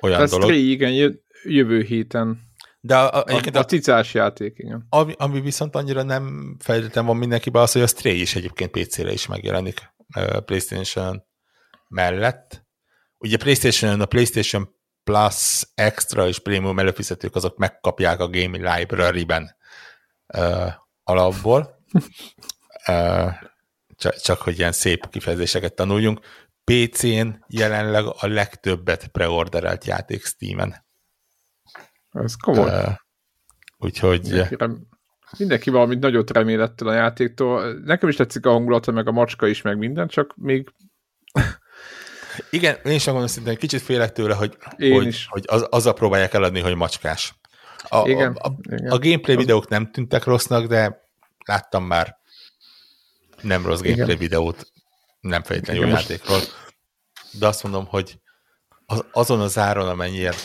olyan 0.00 0.20
a 0.20 0.26
dolog. 0.26 0.48
Stray, 0.48 0.70
igen, 0.70 1.20
jövő 1.44 1.82
héten. 1.82 2.46
De 2.80 2.96
a, 2.96 3.14
a, 3.14 3.24
a, 3.26 3.58
a 3.58 3.64
cicás 3.64 4.14
játék, 4.14 4.54
igen. 4.58 4.86
Ami, 4.88 5.14
ami 5.16 5.40
viszont 5.40 5.74
annyira 5.74 6.02
nem 6.02 6.56
fejlődtem 6.58 7.06
van 7.06 7.16
mindenkiben 7.16 7.62
az, 7.62 7.72
hogy 7.72 7.82
a 7.82 7.86
Stray 7.86 8.20
is 8.20 8.34
egyébként 8.34 8.70
PC-re 8.70 9.12
is 9.12 9.26
megjelenik 9.26 9.96
PlayStation 10.44 11.24
mellett. 11.88 12.66
Ugye 13.18 13.36
PlayStation, 13.36 14.00
a 14.00 14.06
PlayStation 14.06 14.76
Plus 15.04 15.62
Extra 15.74 16.26
és 16.26 16.38
Premium 16.38 16.78
előfizetők 16.78 17.34
azok 17.34 17.56
megkapják 17.56 18.20
a 18.20 18.28
Game 18.28 18.76
Library-ben 18.76 19.56
uh, 20.26 20.72
alapból. 21.02 21.84
uh, 22.86 23.32
csak, 23.96 24.16
csak 24.16 24.40
hogy 24.40 24.58
ilyen 24.58 24.72
szép 24.72 25.10
kifejezéseket 25.10 25.74
tanuljunk. 25.74 26.20
PC-n 26.64 27.44
jelenleg 27.48 28.04
a 28.04 28.26
legtöbbet 28.26 29.06
preorderelt 29.06 29.84
játék 29.84 30.24
Steam-en. 30.24 30.86
Ez 32.10 32.34
komoly. 32.34 32.68
Uh, 32.68 32.92
úgyhogy... 33.78 34.22
Mindenki, 34.22 34.54
rem... 34.54 34.88
Mindenki 35.38 35.70
valamit 35.70 35.98
nagyot 35.98 36.30
remél 36.30 36.60
ettől 36.60 36.88
a 36.88 36.92
játéktól. 36.92 37.72
Nekem 37.84 38.08
is 38.08 38.16
tetszik 38.16 38.46
a 38.46 38.50
hangulata, 38.50 38.92
meg 38.92 39.08
a 39.08 39.12
macska 39.12 39.46
is, 39.46 39.62
meg 39.62 39.78
minden, 39.78 40.08
csak 40.08 40.34
még... 40.36 40.72
Igen, 42.50 42.76
én 42.84 42.92
is 42.92 43.04
gondolom 43.04 43.28
szintén, 43.28 43.56
kicsit 43.56 43.82
félek 43.82 44.12
tőle, 44.12 44.34
hogy, 44.34 44.56
én 44.76 44.94
hogy, 44.94 45.06
is. 45.06 45.26
hogy 45.30 45.44
az, 45.46 45.66
azzal 45.70 45.94
próbálják 45.94 46.34
eladni, 46.34 46.60
hogy 46.60 46.74
macskás. 46.74 47.34
A, 47.88 48.08
igen, 48.08 48.32
a, 48.32 48.48
a, 48.48 48.54
igen. 48.62 48.90
a 48.90 48.98
gameplay 48.98 49.36
videók 49.36 49.68
nem 49.68 49.90
tűntek 49.90 50.24
rossznak, 50.24 50.66
de 50.66 51.08
láttam 51.44 51.84
már 51.84 52.16
nem 53.40 53.66
rossz 53.66 53.80
gameplay 53.80 54.06
igen. 54.06 54.18
videót, 54.18 54.72
nem 55.20 55.42
feltétlenül 55.42 55.86
jó 55.86 55.88
játékról. 55.88 56.38
De 57.38 57.46
azt 57.46 57.62
mondom, 57.62 57.86
hogy 57.86 58.20
az, 58.86 59.04
azon 59.12 59.40
az 59.40 59.58
áron, 59.58 59.88
amennyiért 59.88 60.42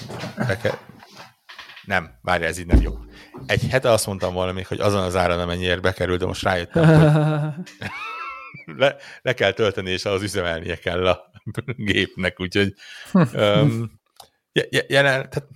kell, 0.62 0.78
nem, 1.86 2.20
várj, 2.22 2.44
ez 2.44 2.58
így 2.58 2.66
nem 2.66 2.82
jó. 2.82 2.98
Egy 3.46 3.68
hete 3.70 3.92
azt 3.92 4.06
mondtam 4.06 4.34
valami, 4.34 4.62
hogy 4.62 4.80
azon 4.80 5.04
az 5.04 5.16
áron, 5.16 5.40
amennyiért 5.40 5.82
bekerült, 5.82 6.20
de 6.20 6.26
most 6.26 6.44
rájöttem, 6.44 6.86
hogy 6.86 7.76
le, 8.82 8.96
le 9.22 9.34
kell 9.34 9.52
tölteni, 9.52 9.90
és 9.90 10.06
az 10.06 10.22
üzemelnie 10.22 10.76
kell 10.76 11.08
a 11.08 11.32
gépnek, 11.76 12.40
úgyhogy 12.40 12.74
um, 13.14 14.02
jelen, 14.88 15.30
tehát 15.30 15.48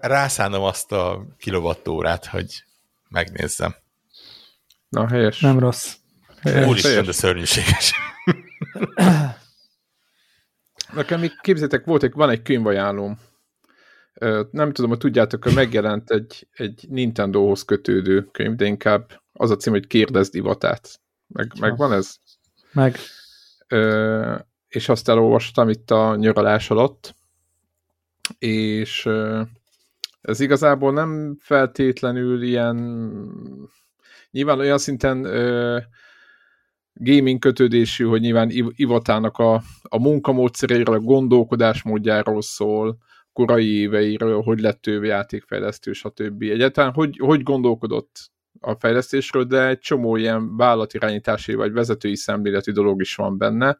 rászánom 0.00 0.62
azt 0.62 0.92
a 0.92 1.26
kilovattórát, 1.38 2.26
hogy 2.26 2.64
megnézzem. 3.08 3.74
Na, 4.88 5.08
helyes. 5.08 5.40
Nem 5.40 5.58
rossz. 5.58 5.94
Úristen, 6.66 7.04
de 7.04 7.12
szörnyűséges. 7.12 7.92
Nekem 10.92 11.20
még 11.20 11.32
képzétek, 11.40 11.84
volt 11.84 12.02
egy, 12.02 12.12
van 12.12 12.30
egy 12.30 12.42
könyvajánlóm 12.42 13.18
nem 14.50 14.72
tudom, 14.72 14.90
hogy 14.90 14.98
tudjátok, 14.98 15.44
hogy 15.44 15.54
megjelent 15.54 16.10
egy, 16.10 16.48
egy 16.52 16.86
Nintendo-hoz 16.88 17.64
kötődő 17.64 18.28
könyv, 18.32 18.54
de 18.54 18.64
inkább 18.64 19.22
az 19.32 19.50
a 19.50 19.56
cím, 19.56 19.72
hogy 19.72 19.86
kérdezd 19.86 20.32
divatát. 20.32 21.00
Meg, 21.26 21.52
meg 21.60 21.76
van 21.76 21.92
ez? 21.92 22.16
Meg. 22.72 22.96
Ö, 23.68 24.34
és 24.68 24.88
azt 24.88 25.08
elolvastam 25.08 25.68
itt 25.68 25.90
a 25.90 26.16
nyaralás 26.16 26.70
alatt, 26.70 27.14
és 28.38 29.08
ez 30.20 30.40
igazából 30.40 30.92
nem 30.92 31.36
feltétlenül 31.40 32.42
ilyen 32.42 32.76
nyilván 34.30 34.58
olyan 34.58 34.78
szinten 34.78 35.24
ö, 35.24 35.78
gaming 36.94 37.38
kötődésű, 37.38 38.04
hogy 38.04 38.20
nyilván 38.20 38.50
Ivatának 38.74 39.38
a, 39.38 39.62
a 39.82 39.98
munkamódszeréről, 39.98 40.94
a 40.94 41.00
gondolkodásmódjáról 41.00 42.42
szól, 42.42 42.98
korai 43.46 43.78
éveiről, 43.78 44.42
hogy 44.42 44.60
lett 44.60 44.86
ő 44.86 45.04
játékfejlesztő, 45.04 45.92
stb. 45.92 46.42
Egyáltalán 46.42 46.92
hogy, 46.92 47.18
hogy 47.18 47.42
gondolkodott 47.42 48.30
a 48.60 48.74
fejlesztésről, 48.74 49.44
de 49.44 49.66
egy 49.66 49.78
csomó 49.78 50.16
ilyen 50.16 50.56
vállalatirányítási 50.56 51.54
vagy 51.54 51.72
vezetői 51.72 52.16
szemléleti 52.16 52.72
dolog 52.72 53.00
is 53.00 53.14
van 53.14 53.38
benne. 53.38 53.78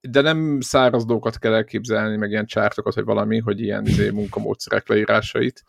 De 0.00 0.20
nem 0.20 0.60
száraz 0.60 1.04
dolgokat 1.04 1.38
kell 1.38 1.52
elképzelni, 1.52 2.16
meg 2.16 2.30
ilyen 2.30 2.46
csártokat, 2.46 2.94
vagy 2.94 3.04
valami, 3.04 3.38
hogy 3.38 3.60
ilyen 3.60 3.86
izé, 3.86 4.10
munkamódszerek 4.10 4.88
leírásait, 4.88 5.64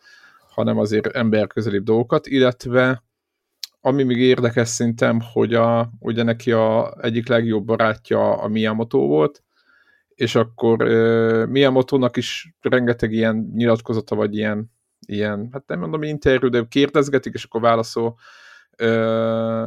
hanem 0.48 0.78
azért 0.78 1.06
emberközelibb 1.06 1.84
dolgokat, 1.84 2.26
illetve 2.26 3.02
ami 3.80 4.02
még 4.02 4.18
érdekes 4.18 4.68
szintem, 4.68 5.20
hogy 5.32 5.54
a, 5.54 5.90
ugye 5.98 6.22
neki 6.22 6.52
a 6.52 6.94
egyik 7.00 7.28
legjobb 7.28 7.64
barátja 7.64 8.32
a 8.32 8.48
Miyamoto 8.48 8.98
volt, 8.98 9.42
és 10.14 10.34
akkor 10.34 10.82
uh, 10.82 11.46
Miyamoto-nak 11.46 12.16
is 12.16 12.54
rengeteg 12.60 13.12
ilyen 13.12 13.52
nyilatkozata, 13.54 14.14
vagy 14.14 14.36
ilyen, 14.36 14.70
ilyen 15.06 15.48
hát 15.52 15.66
nem 15.66 15.78
mondom 15.78 16.02
interjú, 16.02 16.48
de 16.48 16.66
kérdezgetik, 16.68 17.34
és 17.34 17.44
akkor 17.44 17.60
válaszol. 17.60 18.18
Uh, 18.82 19.66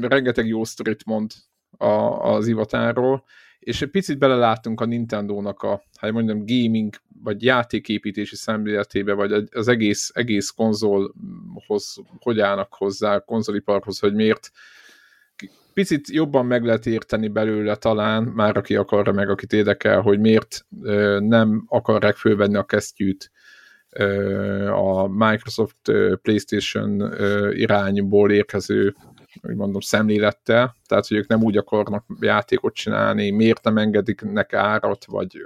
rengeteg 0.00 0.46
jó 0.46 0.64
sztorit 0.64 1.04
mond 1.04 1.32
a, 1.78 1.92
az 2.32 2.46
ivatáról, 2.46 3.24
és 3.58 3.82
egy 3.82 3.90
picit 3.90 4.18
belelátunk 4.18 4.80
a 4.80 4.84
Nintendo-nak 4.84 5.62
a, 5.62 5.82
hát 5.96 6.12
mondjam, 6.12 6.44
gaming, 6.46 6.94
vagy 7.22 7.42
játéképítési 7.42 8.36
szemléletébe, 8.36 9.12
vagy 9.12 9.48
az 9.50 9.68
egész, 9.68 10.10
egész 10.14 10.50
konzolhoz, 10.50 11.96
hogy 12.18 12.40
állnak 12.40 12.74
hozzá, 12.74 13.18
konzoliparhoz, 13.18 13.98
hogy 13.98 14.14
miért 14.14 14.50
picit 15.76 16.10
jobban 16.10 16.46
meg 16.46 16.64
lehet 16.64 16.86
érteni 16.86 17.28
belőle 17.28 17.76
talán, 17.76 18.22
már 18.22 18.56
aki 18.56 18.76
akarra 18.76 19.12
meg, 19.12 19.30
akit 19.30 19.52
érdekel, 19.52 20.00
hogy 20.00 20.20
miért 20.20 20.66
nem 21.18 21.64
akarják 21.68 22.16
fölvenni 22.16 22.56
a 22.56 22.64
kesztyűt 22.64 23.30
a 24.70 25.06
Microsoft 25.06 25.92
PlayStation 26.22 27.12
irányból 27.52 28.30
érkező 28.32 28.94
hogy 29.40 29.56
mondom, 29.56 29.80
szemlélettel, 29.80 30.76
tehát 30.86 31.06
hogy 31.06 31.16
ők 31.16 31.26
nem 31.28 31.42
úgy 31.42 31.56
akarnak 31.56 32.04
játékot 32.20 32.74
csinálni, 32.74 33.30
miért 33.30 33.64
nem 33.64 33.78
engedik 33.78 34.20
nek 34.20 34.52
árat, 34.52 35.04
vagy 35.04 35.36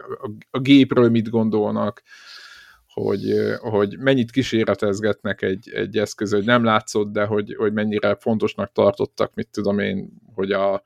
a 0.50 0.58
gépről 0.58 1.10
mit 1.10 1.28
gondolnak, 1.30 2.02
hogy, 2.92 3.34
hogy 3.58 3.98
mennyit 3.98 4.30
kísérletezgetnek 4.30 5.42
egy, 5.42 5.70
egy 5.74 5.96
eszköz, 5.96 6.32
hogy 6.32 6.44
nem 6.44 6.64
látszott, 6.64 7.12
de 7.12 7.24
hogy, 7.24 7.54
hogy 7.54 7.72
mennyire 7.72 8.16
fontosnak 8.20 8.72
tartottak, 8.72 9.34
mit 9.34 9.48
tudom 9.50 9.78
én, 9.78 10.10
hogy 10.34 10.52
a, 10.52 10.82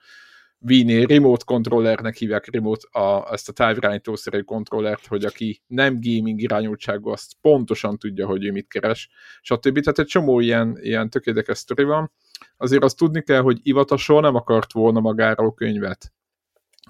Wii-nél 0.66 1.06
remote 1.06 1.44
controllernek 1.44 2.16
hívják 2.16 2.50
remote 2.52 2.98
a, 2.98 3.32
ezt 3.32 3.48
a 3.48 3.52
távirányítószerű 3.52 4.40
kontrollert, 4.40 5.06
hogy 5.06 5.24
aki 5.24 5.62
nem 5.66 5.98
gaming 6.00 6.40
irányultságú, 6.40 7.08
azt 7.08 7.32
pontosan 7.40 7.98
tudja, 7.98 8.26
hogy 8.26 8.44
ő 8.44 8.52
mit 8.52 8.68
keres, 8.68 9.08
stb. 9.40 9.80
Tehát 9.80 9.98
egy 9.98 10.06
csomó 10.06 10.40
ilyen, 10.40 10.78
ilyen 10.80 11.10
tökéletes 11.10 11.58
sztori 11.58 11.84
van. 11.84 12.12
Azért 12.56 12.82
azt 12.84 12.96
tudni 12.96 13.22
kell, 13.22 13.40
hogy 13.40 13.58
Ivata 13.62 13.96
soha 13.96 14.20
nem 14.20 14.34
akart 14.34 14.72
volna 14.72 15.00
magáról 15.00 15.54
könyvet. 15.54 16.12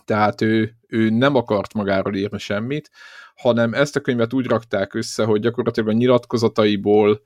Tehát 0.04 0.40
ő, 0.40 0.76
ő 0.94 1.10
nem 1.10 1.34
akart 1.34 1.74
magáról 1.74 2.14
írni 2.14 2.38
semmit, 2.38 2.90
hanem 3.34 3.74
ezt 3.74 3.96
a 3.96 4.00
könyvet 4.00 4.32
úgy 4.32 4.46
rakták 4.46 4.94
össze, 4.94 5.24
hogy 5.24 5.40
gyakorlatilag 5.40 5.88
a 5.88 5.92
nyilatkozataiból, 5.92 7.22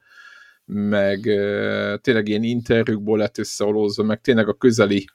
meg 0.65 1.21
tényleg 2.01 2.29
ilyen 2.29 2.43
interjúkból 2.43 3.19
lett 3.19 3.39
összeolózva, 3.39 4.03
meg 4.03 4.21
tényleg 4.21 4.49
a 4.49 4.55
közeli 4.55 5.07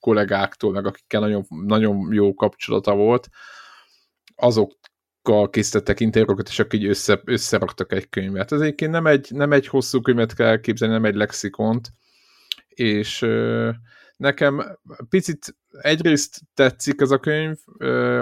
kollégáktól, 0.00 0.72
meg 0.72 0.86
akikkel 0.86 1.20
nagyon, 1.20 1.44
nagyon 1.48 2.12
jó 2.12 2.34
kapcsolata 2.34 2.94
volt, 2.94 3.28
azokkal 4.36 5.50
készítettek 5.50 6.00
interjúkat, 6.00 6.48
és 6.48 6.64
így 6.70 6.86
össze, 6.86 7.20
összeraktak 7.24 7.92
egy 7.92 8.08
könyvet. 8.08 8.52
Ez 8.52 8.60
egyébként 8.60 8.90
nem 8.90 9.06
egy, 9.06 9.28
nem 9.30 9.52
egy 9.52 9.66
hosszú 9.66 10.00
könyvet 10.00 10.34
kell 10.34 10.46
elképzelni, 10.46 10.94
nem 10.94 11.04
egy 11.04 11.14
lexikont, 11.14 11.92
és 12.68 13.26
nekem 14.22 14.78
picit 15.08 15.56
egyrészt 15.70 16.40
tetszik 16.54 17.00
ez 17.00 17.10
a 17.10 17.18
könyv, 17.18 17.56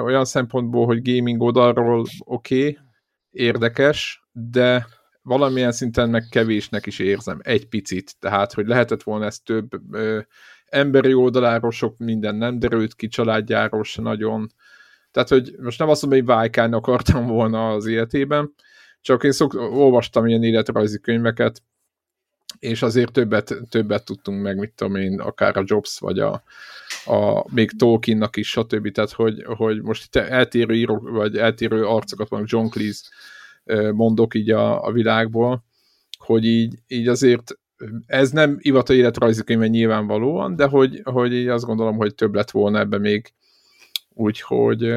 olyan 0.03 0.24
szempontból, 0.24 0.86
hogy 0.86 1.12
gaming 1.12 1.42
oldalról 1.42 2.07
oké, 2.24 2.59
okay, 2.59 2.78
érdekes, 3.30 4.22
de 4.32 4.86
valamilyen 5.22 5.72
szinten 5.72 6.11
meg 6.11 6.26
kevésnek 6.30 6.86
is 6.86 6.98
érzem, 6.98 7.38
egy 7.42 7.68
picit, 7.68 8.14
tehát, 8.18 8.53
hogy 8.53 8.66
lehetett 8.66 9.03
volna 9.03 9.24
ezt 9.24 9.44
több 9.44 9.68
emberi 10.66 11.14
oldaláról 11.14 11.70
sok 11.70 11.98
minden 11.98 12.34
nem 12.34 12.59
derült 12.59 12.94
ki, 12.94 13.09
családjáról 13.09 13.84
se 13.84 14.03
nagyon. 14.03 14.46
Tehát, 15.11 15.28
hogy 15.28 15.55
most 15.59 15.78
nem 15.78 15.88
azt 15.88 16.03
mondom, 16.03 16.20
hogy 16.20 16.28
vájkálni 16.28 16.74
akartam 16.74 17.26
volna 17.36 17.70
az 17.70 17.86
életében, 17.86 18.55
csak 19.01 19.24
én 19.24 19.32
szok, 19.32 19.55
olvastam 19.55 20.26
ilyen 20.26 20.42
életrajzi 20.42 21.01
könyveket, 21.01 21.62
és 22.61 22.82
azért 22.82 23.12
többet, 23.12 23.54
többet 23.68 24.04
tudtunk 24.04 24.42
meg, 24.42 24.58
mit 24.58 24.72
tudom 24.74 24.96
én, 24.96 25.20
akár 25.20 25.56
a 25.56 25.62
Jobs, 25.66 25.98
vagy 25.98 26.18
a, 26.18 26.42
a 27.04 27.44
még 27.54 27.70
Tolkiennak 27.70 28.36
is, 28.36 28.48
stb. 28.48 28.90
Tehát, 28.90 29.12
hogy, 29.12 29.44
hogy 29.44 29.82
most 29.82 30.04
itt 30.04 30.16
eltérő 30.16 30.74
író, 30.74 30.98
vagy 30.98 31.36
eltérő 31.36 31.84
arcokat 31.84 32.28
van, 32.28 32.44
John 32.46 32.68
Cleese 32.68 33.02
mondok 33.92 34.34
így 34.34 34.50
a, 34.50 34.84
a 34.84 34.92
világból, 34.92 35.64
hogy 36.18 36.44
így, 36.44 36.74
így 36.86 37.08
azért 37.08 37.58
ez 38.06 38.30
nem 38.30 38.56
Ivata 38.61 38.94
életrajzi 38.94 39.44
könyve 39.44 39.66
nyilvánvalóan, 39.66 40.56
de 40.56 40.66
hogy, 40.66 41.00
hogy 41.04 41.32
így 41.32 41.48
azt 41.48 41.64
gondolom, 41.64 41.96
hogy 41.96 42.14
több 42.14 42.34
lett 42.34 42.50
volna 42.50 42.78
ebbe 42.78 42.98
még, 42.98 43.32
úgyhogy 44.08 44.94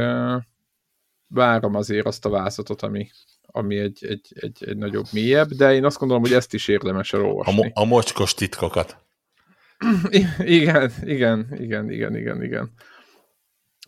várom 1.27 1.75
azért 1.75 2.05
azt 2.05 2.25
a 2.25 2.29
vázatot, 2.29 2.81
ami, 2.81 3.09
ami 3.55 3.77
egy, 3.77 4.05
egy, 4.05 4.33
egy, 4.33 4.63
egy 4.65 4.77
nagyobb, 4.77 5.05
mélyebb, 5.11 5.49
de 5.49 5.73
én 5.73 5.85
azt 5.85 5.97
gondolom, 5.97 6.23
hogy 6.23 6.33
ezt 6.33 6.53
is 6.53 6.67
érdemes 6.67 7.13
elolvasni. 7.13 7.51
A, 7.51 7.55
mo- 7.55 7.71
a 7.73 7.85
mocskos 7.85 8.33
titkokat. 8.33 8.97
igen, 10.39 10.91
igen, 11.03 11.47
igen, 11.57 11.91
igen, 11.91 12.15
igen, 12.15 12.43
igen. 12.43 12.71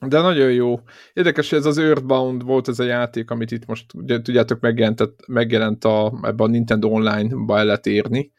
De 0.08 0.22
nagyon 0.22 0.52
jó. 0.52 0.80
Érdekes, 1.14 1.50
hogy 1.50 1.60
ez 1.60 1.66
az 1.66 1.78
Earthbound 1.78 2.44
volt 2.44 2.68
ez 2.68 2.80
a 2.80 2.84
játék, 2.84 3.32
amit 3.32 3.52
itt 3.52 3.66
most, 3.66 3.94
ugye, 3.94 4.22
tudjátok, 4.22 4.60
megjelent, 4.60 5.04
megjelent 5.28 5.86
a, 5.86 6.20
ebben 6.22 6.48
a 6.48 6.50
Nintendo 6.50 6.90
Online-ba 6.90 7.58
el 7.58 7.66
lehet 7.66 7.86
érni, 7.86 8.32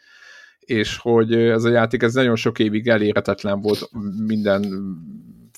és 0.59 0.97
hogy 0.97 1.35
ez 1.35 1.65
a 1.65 1.71
játék 1.71 2.03
ez 2.03 2.15
nagyon 2.15 2.37
sok 2.37 2.59
évig 2.59 2.89
elérhetetlen 2.89 3.61
volt 3.61 3.89
minden 4.27 4.63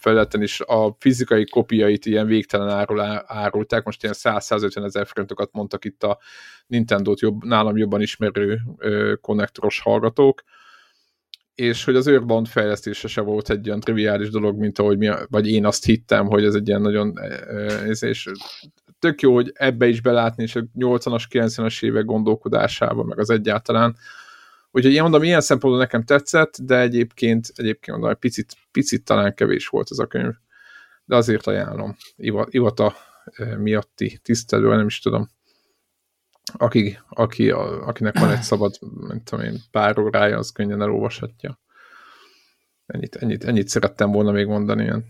felületen 0.08 0.42
is 0.42 0.60
a 0.60 0.96
fizikai 0.98 1.44
kopiait 1.44 2.06
ilyen 2.06 2.26
végtelen 2.26 2.68
árul 2.68 3.00
árulták, 3.26 3.84
most 3.84 4.02
ilyen 4.02 4.14
100-150 4.18 4.84
ezer 4.84 5.06
forintokat 5.06 5.52
mondtak 5.52 5.84
itt 5.84 6.02
a 6.02 6.18
Nintendo-t 6.66 7.20
jobb, 7.20 7.44
nálam 7.44 7.76
jobban 7.76 8.00
ismerő 8.00 8.60
konnektoros 9.20 9.80
hallgatók, 9.80 10.42
és 11.54 11.84
hogy 11.84 11.96
az 11.96 12.06
Earthbound 12.06 12.46
fejlesztése 12.46 13.08
se 13.08 13.20
volt 13.20 13.50
egy 13.50 13.68
olyan 13.68 13.80
triviális 13.80 14.30
dolog, 14.30 14.58
mint 14.58 14.78
ahogy 14.78 14.98
mi, 14.98 15.10
vagy 15.26 15.50
én 15.50 15.66
azt 15.66 15.84
hittem, 15.84 16.26
hogy 16.26 16.44
ez 16.44 16.54
egy 16.54 16.68
ilyen 16.68 16.80
nagyon, 16.80 17.14
és 18.00 18.30
tök 18.98 19.20
jó, 19.20 19.34
hogy 19.34 19.50
ebbe 19.54 19.86
is 19.86 20.00
belátni, 20.00 20.42
és 20.42 20.56
a 20.56 20.64
80-as, 20.78 21.22
90-as 21.30 21.84
évek 21.84 22.04
gondolkodásába, 22.04 23.04
meg 23.04 23.18
az 23.18 23.30
egyáltalán, 23.30 23.96
Úgyhogy 24.70 24.92
én 24.92 25.02
mondom, 25.02 25.22
ilyen 25.22 25.40
szempontból 25.40 25.82
nekem 25.82 26.04
tetszett, 26.04 26.56
de 26.62 26.80
egyébként, 26.80 27.52
egyébként 27.54 27.96
mondom, 27.96 28.10
egy 28.10 28.16
picit, 28.16 28.56
picit 28.72 29.04
talán 29.04 29.34
kevés 29.34 29.68
volt 29.68 29.88
ez 29.90 29.98
a 29.98 30.06
könyv. 30.06 30.34
De 31.04 31.16
azért 31.16 31.46
ajánlom. 31.46 31.96
Ivata 32.46 32.94
miatti 33.58 34.18
tisztelő, 34.22 34.68
nem 34.68 34.86
is 34.86 34.98
tudom. 35.00 35.28
Aki, 36.52 36.98
aki, 37.08 37.50
akinek 37.50 38.18
van 38.18 38.30
egy 38.30 38.42
szabad, 38.42 38.78
nem 39.08 39.22
tudom 39.22 39.44
én, 39.44 39.60
pár 39.70 39.98
órája, 39.98 40.38
az 40.38 40.50
könnyen 40.50 40.82
elolvashatja. 40.82 41.60
Ennyit, 42.86 43.16
ennyit, 43.16 43.44
ennyit 43.44 43.68
szerettem 43.68 44.10
volna 44.10 44.30
még 44.30 44.46
mondani, 44.46 44.82
ilyen 44.82 45.04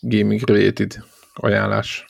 gaming 0.00 0.40
related 0.40 1.04
ajánlás. 1.34 2.04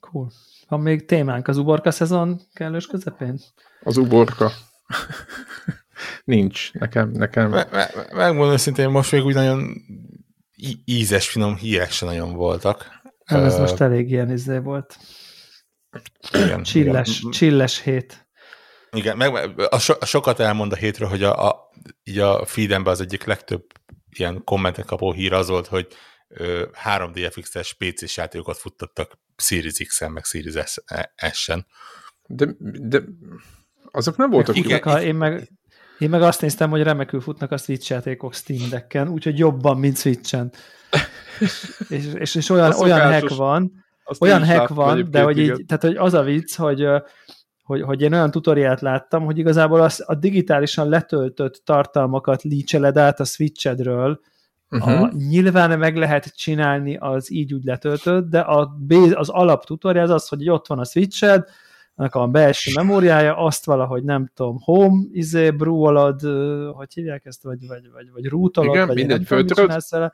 Cool. 0.00 0.30
Van 0.68 0.80
még 0.80 1.04
témánk 1.04 1.48
az 1.48 1.56
uborka 1.56 1.90
szezon 1.90 2.40
kellős 2.52 2.86
közepén? 2.86 3.40
Az 3.82 3.96
uborka. 3.96 4.50
Nincs. 6.24 6.72
Nekem, 6.72 7.10
nekem. 7.10 7.50
Me, 7.50 7.68
me, 7.70 7.88
megmondom 8.12 8.52
őszintén, 8.52 8.88
most 8.88 9.12
még 9.12 9.24
úgy 9.24 9.34
nagyon 9.34 9.82
ízes, 10.84 11.28
finom 11.28 11.56
hírek 11.56 11.90
se 11.90 12.06
nagyon 12.06 12.32
voltak. 12.32 13.00
Nem, 13.24 13.44
ez 13.44 13.54
uh, 13.54 13.60
most 13.60 13.80
elég 13.80 14.10
ilyen 14.10 14.30
izé 14.30 14.58
volt. 14.58 14.96
Igen, 16.32 16.62
csilles, 16.62 17.18
igen. 17.18 17.30
csilles 17.30 17.82
hét. 17.82 18.28
Igen, 18.90 19.16
meg 19.16 19.60
a, 19.70 19.78
so, 19.78 19.94
a 20.00 20.04
sokat 20.04 20.40
elmond 20.40 20.72
a 20.72 20.76
hétről, 20.76 21.08
hogy 21.08 21.22
a, 21.22 21.48
a, 21.48 21.70
így 22.04 22.18
a 22.18 22.46
feedemben 22.46 22.92
az 22.92 23.00
egyik 23.00 23.24
legtöbb 23.24 23.64
ilyen 24.10 24.44
kommentet 24.44 24.86
kapó 24.86 25.12
hír 25.12 25.32
az 25.32 25.48
volt, 25.48 25.66
hogy 25.66 25.88
3DFX-es 26.84 27.70
PC-s 27.78 28.16
játékokat 28.16 28.56
futtattak 28.56 29.18
Series 29.36 29.74
X-en, 29.86 30.12
meg 30.12 30.24
Series 30.24 30.80
S-en. 31.32 31.66
De, 32.26 32.46
de 32.58 33.02
azok 33.90 34.16
nem 34.16 34.30
voltak 34.30 34.56
Igen, 34.56 34.80
jó. 34.84 34.96
Én 34.96 35.14
meg, 35.14 35.50
én 35.98 36.10
meg 36.10 36.22
azt 36.22 36.40
néztem, 36.40 36.70
hogy 36.70 36.82
remekül 36.82 37.20
futnak 37.20 37.50
a 37.50 37.56
Switch 37.56 37.90
játékok 37.90 38.34
Steam 38.34 38.68
Decken, 38.68 39.08
úgyhogy 39.08 39.38
jobban, 39.38 39.78
mint 39.78 39.98
Switchen. 39.98 40.52
és, 41.88 42.12
és, 42.14 42.34
és 42.34 42.50
olyan, 42.50 42.72
olyan 42.72 43.12
hack 43.12 43.36
van, 43.36 43.84
olyan 44.18 44.46
hack 44.46 44.68
van, 44.68 45.10
de 45.10 45.22
hogy 45.22 45.38
így, 45.38 45.64
tehát 45.66 45.82
hogy 45.82 45.96
az 45.96 46.14
a 46.14 46.22
vicc, 46.22 46.56
hogy, 46.56 46.86
hogy, 47.62 47.82
hogy 47.82 48.02
én 48.02 48.12
olyan 48.12 48.30
tutoriát 48.30 48.80
láttam, 48.80 49.24
hogy 49.24 49.38
igazából 49.38 49.80
az, 49.80 50.02
a 50.06 50.14
digitálisan 50.14 50.88
letöltött 50.88 51.62
tartalmakat 51.64 52.42
lícseled 52.42 52.96
át 52.96 53.20
a 53.20 53.24
Switchedről, 53.24 54.20
Uh-huh. 54.70 55.02
A, 55.02 55.10
nyilván 55.28 55.78
meg 55.78 55.96
lehet 55.96 56.36
csinálni 56.36 56.96
az 56.96 57.32
így 57.32 57.54
úgy 57.54 57.64
letöltött, 57.64 58.28
de 58.28 58.40
a, 58.40 58.76
az 59.12 59.28
alap 59.28 59.64
tutorial 59.64 60.04
az 60.04 60.10
az, 60.10 60.28
hogy 60.28 60.50
ott 60.50 60.66
van 60.66 60.78
a 60.78 60.84
switched, 60.84 61.44
annak 61.94 62.14
a 62.14 62.26
belső 62.26 62.70
memóriája, 62.74 63.36
azt 63.36 63.64
valahogy 63.64 64.04
nem 64.04 64.30
tudom, 64.34 64.58
home, 64.60 65.04
izé, 65.12 65.50
brúolod, 65.50 66.20
hogy 66.72 66.94
hívják 66.94 67.24
ezt, 67.24 67.42
vagy, 67.42 67.66
vagy, 67.66 67.90
vagy, 67.92 68.10
vagy 68.12 68.26
rootolod, 68.26 68.74
Igen, 68.74 68.86
vagy 68.86 68.96
mindegy, 68.96 69.26
nem 69.28 70.10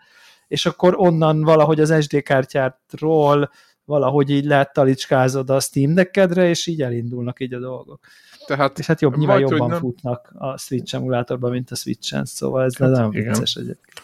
és 0.48 0.66
akkor 0.66 0.94
onnan 0.96 1.42
valahogy 1.42 1.80
az 1.80 2.02
SD 2.04 2.22
kártyátról 2.22 3.50
valahogy 3.84 4.30
így 4.30 4.44
lehet 4.44 4.72
talicskázod 4.72 5.50
a 5.50 5.60
Steam 5.60 5.94
Deckedre, 5.94 6.48
és 6.48 6.66
így 6.66 6.82
elindulnak 6.82 7.40
így 7.40 7.54
a 7.54 7.58
dolgok. 7.58 8.00
Tehát, 8.46 8.78
és 8.78 8.86
hát 8.86 9.00
jobb, 9.00 9.16
nyilván 9.16 9.40
jobban 9.40 9.68
nem... 9.68 9.78
futnak 9.78 10.32
a 10.34 10.58
Switch 10.58 10.94
emulátorban, 10.94 11.50
mint 11.50 11.70
a 11.70 11.74
Switch-en, 11.74 12.24
szóval 12.24 12.64
ez 12.64 12.76
hát, 12.76 12.90
nagyon 12.90 13.10
vicces 13.10 13.54
egyébként. 13.54 14.02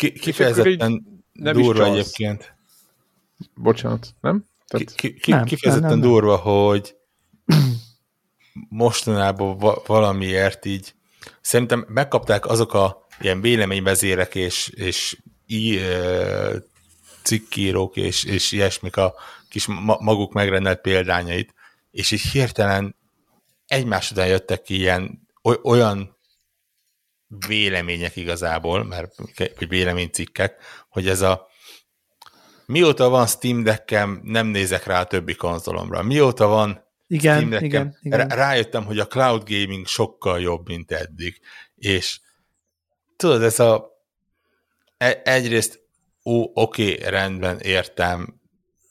Ki, 0.00 0.12
kifejezetten 0.12 1.22
nem 1.32 1.52
durva 1.52 1.84
egyébként. 1.84 2.54
Bocsánat, 3.54 4.14
nem? 4.20 4.44
Tehát... 4.66 4.94
Ki, 4.94 5.14
ki, 5.14 5.30
nem 5.30 5.44
kifejezetten 5.44 5.90
nem, 5.90 5.98
nem, 5.98 6.08
durva, 6.08 6.36
hogy 6.36 6.96
mostanában 8.68 9.58
va- 9.58 9.86
valamiért 9.86 10.64
így 10.64 10.94
szerintem 11.40 11.84
megkapták 11.88 12.46
azok 12.46 12.74
a 12.74 13.06
ilyen 13.20 13.40
véleményvezérek 13.40 14.34
és, 14.34 14.68
és 14.68 15.18
i, 15.46 15.78
e, 15.78 16.62
cikkírók 17.22 17.96
és, 17.96 18.24
és 18.24 18.52
ilyesmik 18.52 18.96
a 18.96 19.14
kis 19.48 19.66
ma, 19.66 19.96
maguk 20.00 20.32
megrendelt 20.32 20.80
példányait, 20.80 21.54
és 21.90 22.10
így 22.10 22.20
hirtelen 22.20 22.96
egymás 23.66 24.10
után 24.10 24.26
jöttek 24.26 24.62
ki 24.62 24.74
ilyen 24.74 25.28
olyan 25.62 26.16
vélemények 27.46 28.16
igazából, 28.16 28.84
mert 28.84 29.14
vagy 29.36 29.68
véleménycikkek, 29.68 30.56
hogy 30.88 31.08
ez 31.08 31.20
a 31.20 31.48
mióta 32.66 33.08
van 33.08 33.26
Steam 33.26 33.62
Deckem, 33.62 34.20
nem 34.22 34.46
nézek 34.46 34.84
rá 34.84 35.00
a 35.00 35.06
többi 35.06 35.34
konzolomra. 35.34 36.02
Mióta 36.02 36.46
van 36.46 36.84
igen, 37.06 37.34
Steam 37.34 37.50
Deckem, 37.50 37.68
igen, 37.68 37.98
igen. 38.02 38.28
rájöttem, 38.28 38.84
hogy 38.84 38.98
a 38.98 39.06
cloud 39.06 39.42
gaming 39.48 39.86
sokkal 39.86 40.40
jobb, 40.40 40.66
mint 40.66 40.92
eddig. 40.92 41.40
és 41.74 42.20
tudod, 43.16 43.42
ez 43.42 43.60
a 43.60 43.90
e- 44.96 45.20
egyrészt 45.24 45.80
ó, 46.24 46.50
oké, 46.54 46.94
rendben, 46.94 47.58
értem, 47.58 48.40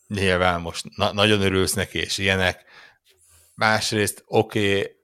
nyilván 0.07 0.61
most 0.61 0.85
na- 0.95 1.13
nagyon 1.13 1.41
örülsz 1.41 1.73
neki, 1.73 1.97
és 1.97 2.17
ilyenek, 2.17 2.63
másrészt 3.55 4.23
oké, 4.25 4.95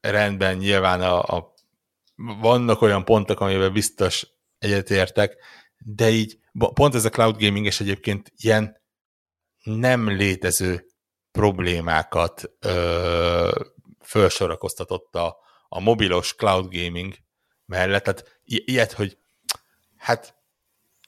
rendben, 0.00 0.56
nyilván 0.56 1.00
a, 1.00 1.22
a 1.36 1.51
vannak 2.40 2.82
olyan 2.82 3.04
pontok, 3.04 3.40
amiben 3.40 3.72
biztos 3.72 4.26
egyetértek, 4.58 5.36
de 5.78 6.10
így 6.10 6.38
pont 6.74 6.94
ez 6.94 7.04
a 7.04 7.10
cloud 7.10 7.42
gaming 7.44 7.66
és 7.66 7.80
egyébként 7.80 8.32
ilyen 8.36 8.80
nem 9.62 10.08
létező 10.08 10.86
problémákat 11.30 12.50
ö, 12.60 13.60
felsorakoztatott 14.00 15.14
a, 15.14 15.36
a 15.68 15.80
mobilos 15.80 16.34
cloud 16.34 16.74
gaming 16.74 17.14
mellett. 17.66 18.02
Tehát 18.02 18.40
i- 18.44 18.64
ilyet, 18.66 18.92
hogy 18.92 19.18
hát 19.96 20.34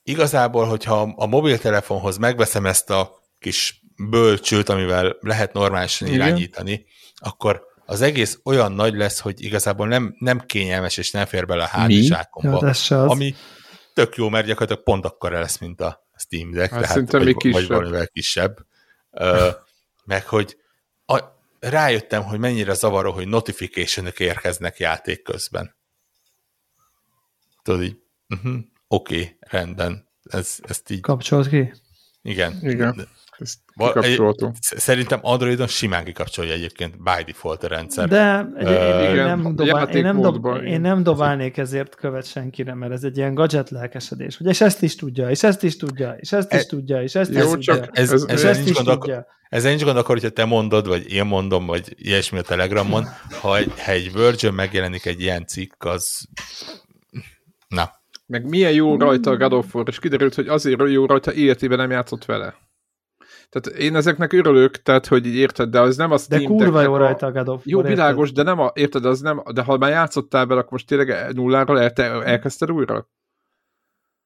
igazából, 0.02 0.64
hogyha 0.64 1.00
a 1.16 1.26
mobiltelefonhoz 1.26 2.16
megveszem 2.16 2.66
ezt 2.66 2.90
a 2.90 3.22
kis 3.38 3.82
bölcsőt, 4.10 4.68
amivel 4.68 5.16
lehet 5.20 5.52
normálisan 5.52 6.08
Igen. 6.08 6.20
irányítani, 6.20 6.86
akkor 7.14 7.66
az 7.86 8.00
egész 8.00 8.38
olyan 8.44 8.72
nagy 8.72 8.94
lesz, 8.94 9.20
hogy 9.20 9.42
igazából 9.42 9.88
nem, 9.88 10.16
nem 10.18 10.40
kényelmes, 10.40 10.96
és 10.96 11.10
nem 11.10 11.26
fér 11.26 11.46
bele 11.46 11.64
a 11.64 11.68
Mi? 11.72 11.80
hátizsákomba. 11.80 12.58
Ja, 12.62 12.68
az. 12.68 12.90
Ami 12.90 13.34
tök 13.94 14.16
jó, 14.16 14.28
mert 14.28 14.46
gyakorlatilag 14.46 14.82
pont 14.82 15.04
akkora 15.04 15.40
lesz, 15.40 15.58
mint 15.58 15.80
a 15.80 16.06
Steam 16.16 16.50
Deck, 16.50 16.72
Hát 16.72 16.82
tehát, 16.82 17.10
vagy, 17.10 17.24
még 17.24 17.34
vagy 17.34 17.52
kisebb. 17.52 17.68
valamivel 17.68 18.06
kisebb. 18.06 18.58
Ö, 19.10 19.50
meg 20.04 20.26
hogy 20.26 20.56
a, 21.06 21.20
rájöttem, 21.60 22.22
hogy 22.22 22.38
mennyire 22.38 22.74
zavaró, 22.74 23.12
hogy 23.12 23.28
notification 23.28 24.06
érkeznek 24.18 24.78
játék 24.78 25.22
közben. 25.22 25.76
Tudod 27.62 27.82
így, 27.82 27.98
uh-huh, 28.28 28.54
oké, 28.88 29.14
okay, 29.14 29.36
rendben. 29.40 30.08
Ez, 30.22 30.56
ezt 30.62 30.90
így, 30.90 31.00
Kapcsolt 31.00 31.48
ki? 31.48 31.72
igen. 32.22 32.58
Igen. 32.62 33.08
Ezt 33.38 33.58
egy- 34.02 34.20
Szerintem 34.60 35.18
Androidon 35.22 35.66
simán 35.66 36.04
kikapcsolja 36.04 36.52
egyébként 36.52 37.02
by 37.02 37.22
default 37.26 37.62
a 37.64 37.68
rendszer. 37.68 38.08
De 38.08 38.48
én, 38.60 39.14
nem 39.14 39.54
dobál, 39.56 39.88
én, 39.88 40.02
nem 40.02 40.20
dob, 40.20 40.46
én 40.64 40.80
nem 40.80 41.02
dobálnék 41.02 41.56
ezért 41.56 41.94
követ 41.94 42.26
senkire, 42.26 42.74
mert 42.74 42.92
ez 42.92 43.02
egy 43.04 43.16
ilyen 43.16 43.34
gadget 43.34 43.70
lelkesedés. 43.70 44.36
Hogy 44.36 44.46
és 44.46 44.60
ezt 44.60 44.82
is 44.82 44.94
tudja, 44.94 45.30
és 45.30 45.42
ezt 45.42 45.62
is 45.62 45.76
tudja, 45.76 46.16
és 46.20 46.32
ezt 46.32 46.52
is 46.52 46.58
E- 46.60 46.64
tudja, 46.64 47.02
és 47.02 47.14
ezt 47.14 47.32
Jó, 47.34 47.40
is 47.40 47.50
tudja. 47.66 47.88
ez, 47.92 48.12
ez- 48.12 48.24
ez, 48.28 48.44
ezt 48.44 48.58
nincs 48.58 48.70
is 48.70 48.76
gond, 48.76 48.88
akkor, 48.88 48.98
tudja. 48.98 49.26
ezzel 49.48 49.70
nincs 49.70 49.84
gond 49.84 49.96
akkor, 49.96 50.14
hogyha 50.14 50.30
te 50.30 50.44
mondod, 50.44 50.86
vagy 50.88 51.12
én 51.12 51.24
mondom, 51.24 51.66
vagy 51.66 51.94
ilyesmi 51.98 52.38
a 52.38 52.42
Telegramon, 52.42 53.04
ha 53.40 53.56
egy, 53.56 53.72
ha 53.84 53.90
egy 53.90 54.12
Virgin 54.12 54.52
megjelenik 54.52 55.06
egy 55.06 55.20
ilyen 55.20 55.46
cikk, 55.46 55.84
az 55.84 56.24
na, 57.68 57.90
Meg 58.26 58.48
milyen 58.48 58.72
jó 58.72 58.96
rajta 58.96 59.30
a 59.30 59.36
God 59.36 59.52
of 59.52 59.74
War, 59.74 59.88
és 59.88 59.98
kiderült, 59.98 60.34
hogy 60.34 60.48
azért 60.48 60.88
jó 60.88 61.06
rajta, 61.06 61.32
életében 61.32 61.78
nem 61.78 61.90
játszott 61.90 62.24
vele. 62.24 62.54
Tehát 63.48 63.78
én 63.78 63.96
ezeknek 63.96 64.32
örülök, 64.32 64.82
tehát, 64.82 65.06
hogy 65.06 65.26
érted, 65.26 65.68
de 65.70 65.80
az 65.80 65.96
nem 65.96 66.10
a 66.10 66.14
De 66.14 66.20
Steam 66.20 66.44
kurva 66.44 66.64
Decknek 66.64 66.84
jó 66.84 66.92
a- 66.92 66.98
rajta 66.98 67.26
a 67.26 67.32
God 67.32 67.48
of 67.48 67.62
Jó, 67.64 67.76
War, 67.78 67.86
érted? 67.90 68.04
világos, 68.04 68.32
de 68.32 68.42
nem 68.42 68.58
a, 68.60 68.70
érted, 68.74 69.04
az 69.04 69.20
nem, 69.20 69.42
de 69.52 69.62
ha 69.62 69.76
már 69.78 69.90
játszottál 69.90 70.46
vele, 70.46 70.60
akkor 70.60 70.72
most 70.72 70.86
tényleg 70.86 71.34
nulláról 71.34 71.80
el, 71.80 71.92
te 71.92 72.04
elkezdted 72.22 72.70
újra? 72.70 73.08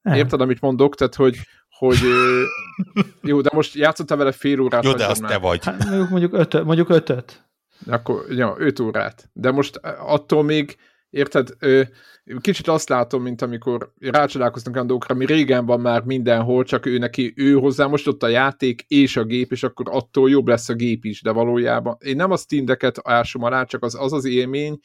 Nem. 0.03 0.16
Érted, 0.16 0.41
amit 0.41 0.61
mondok? 0.61 0.95
Tehát, 0.95 1.14
hogy, 1.14 1.37
hogy 1.79 1.99
jó, 3.23 3.41
de 3.41 3.51
most 3.55 3.75
játszottál 3.75 4.16
vele 4.19 4.33
fél 4.33 4.61
órát. 4.61 4.85
jó, 4.85 4.93
de 4.93 5.07
az 5.07 5.19
már. 5.19 5.31
te 5.31 5.39
vagy. 5.39 5.64
Hát 5.64 5.85
mondjuk, 5.85 6.09
mondjuk, 6.11 6.33
ötöt, 6.35 6.64
mondjuk 6.64 6.89
ötöt. 6.89 7.47
Akkor, 7.87 8.25
ja, 8.29 8.55
5 8.59 8.81
órát. 8.81 9.31
De 9.33 9.51
most 9.51 9.77
attól 9.99 10.43
még, 10.43 10.77
érted, 11.11 11.49
kicsit 12.41 12.69
azt 12.69 12.89
látom, 12.89 13.23
mint 13.23 13.43
amikor 13.43 13.93
rácsodálkoztunk 13.99 14.75
olyan 14.75 14.89
dolgokra, 14.89 15.15
ami 15.15 15.27
régen 15.27 15.67
van 15.67 15.81
már 15.81 16.03
mindenhol, 16.03 16.65
csak 16.65 16.87
ő 16.87 16.99
neki, 16.99 17.33
ő 17.37 17.53
hozzá 17.53 17.87
most 17.87 18.07
ott 18.07 18.23
a 18.23 18.29
játék 18.29 18.85
és 18.89 19.17
a 19.17 19.25
gép, 19.25 19.53
és 19.53 19.63
akkor 19.63 19.87
attól 19.91 20.31
jobb 20.31 20.49
lesz 20.49 20.69
a 20.69 20.75
gép 20.75 21.05
is, 21.05 21.23
de 21.23 21.31
valójában 21.31 21.97
én 22.01 22.17
nem 22.17 22.31
a 22.31 22.37
Steam 22.37 22.65
Deck-et 22.65 23.01
ásom 23.03 23.43
alá, 23.43 23.65
csak 23.65 23.85
az 23.85 23.95
az, 23.95 24.13
az 24.13 24.25
élmény, 24.25 24.79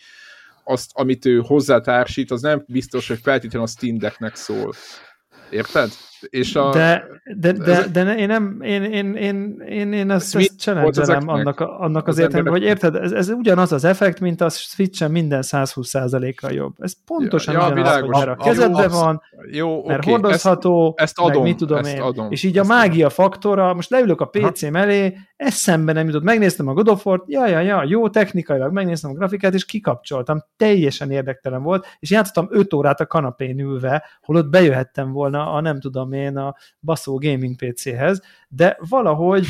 azt, 0.63 0.91
amit 0.93 1.25
ő 1.25 1.41
hozzátársít, 1.45 2.31
az 2.31 2.41
nem 2.41 2.63
biztos, 2.67 3.07
hogy 3.07 3.19
feltétlenül 3.19 3.67
a 3.67 3.71
Steam 3.71 3.97
Decknek 3.97 4.35
szól. 4.35 4.73
Érted? 5.49 5.89
És 6.29 6.55
a, 6.55 6.71
De, 6.71 7.07
de, 7.35 7.51
de, 7.51 7.87
de 7.91 8.15
én 8.15 8.27
nem, 8.27 8.57
én, 8.61 8.83
én, 8.83 9.15
én, 9.15 9.63
én, 9.67 9.93
én 9.93 10.11
ezt, 10.11 10.35
ezt 10.35 10.67
ezeknek? 10.97 11.27
annak, 11.27 11.59
annak 11.59 12.07
Az 12.07 12.13
az 12.13 12.21
értelemben, 12.21 12.53
hogy 12.53 12.63
érted, 12.63 12.95
ez, 12.95 13.11
ez 13.11 13.29
ugyanaz 13.29 13.71
az 13.71 13.83
effekt, 13.83 14.19
mint 14.19 14.41
a 14.41 14.49
Switch-en 14.49 15.11
minden 15.11 15.43
120%-kal 15.45 16.51
jobb. 16.51 16.73
Ez 16.79 16.93
pontosan 17.05 17.53
Ja, 17.53 17.59
ja, 17.59 17.65
ugyanaz, 17.65 17.83
világos. 17.83 18.17
hogy 18.17 18.25
mert 18.25 18.39
a 18.39 18.43
kezedben 18.43 18.89
van, 18.89 19.21
jó, 19.51 19.85
mert 19.85 19.99
oké, 19.99 20.11
hordozható, 20.11 20.93
ezt 20.97 21.19
meg 21.19 21.29
adom, 21.29 21.43
mit 21.43 21.57
tudom 21.57 21.77
ezt 21.77 21.95
én. 21.95 22.01
adom, 22.01 22.31
és 22.31 22.43
így 22.43 22.57
a 22.57 22.61
ezt 22.61 22.69
mágia 22.69 23.09
faktora, 23.09 23.73
most 23.73 23.89
leülök 23.89 24.21
a 24.21 24.25
PC-m 24.25 24.75
elé, 24.75 25.17
eszembe 25.35 25.93
nem 25.93 26.05
jutott, 26.05 26.23
megnéztem 26.23 26.67
a 26.67 26.73
God 26.73 26.89
of 26.89 27.05
War-t, 27.05 27.23
ja, 27.27 27.47
ja, 27.47 27.59
ja, 27.59 27.83
jó 27.83 28.09
technikailag, 28.09 28.71
megnéztem 28.71 29.11
a 29.11 29.13
grafikát, 29.13 29.53
és 29.53 29.65
kikapcsoltam, 29.65 30.43
teljesen 30.57 31.11
érdektelen 31.11 31.63
volt, 31.63 31.85
és 31.99 32.11
játszottam 32.11 32.47
5 32.49 32.73
órát 32.73 32.99
a 32.99 33.05
kanapén 33.05 33.59
ülve, 33.59 34.03
holott 34.21 34.49
bejöhettem 34.49 35.11
volna 35.11 35.51
a 35.51 35.61
nem 35.61 35.79
tudom 35.79 36.12
én 36.13 36.37
a 36.37 36.55
baszó 36.81 37.17
gaming 37.17 37.55
PC-hez, 37.55 38.21
de 38.47 38.77
valahogy 38.89 39.45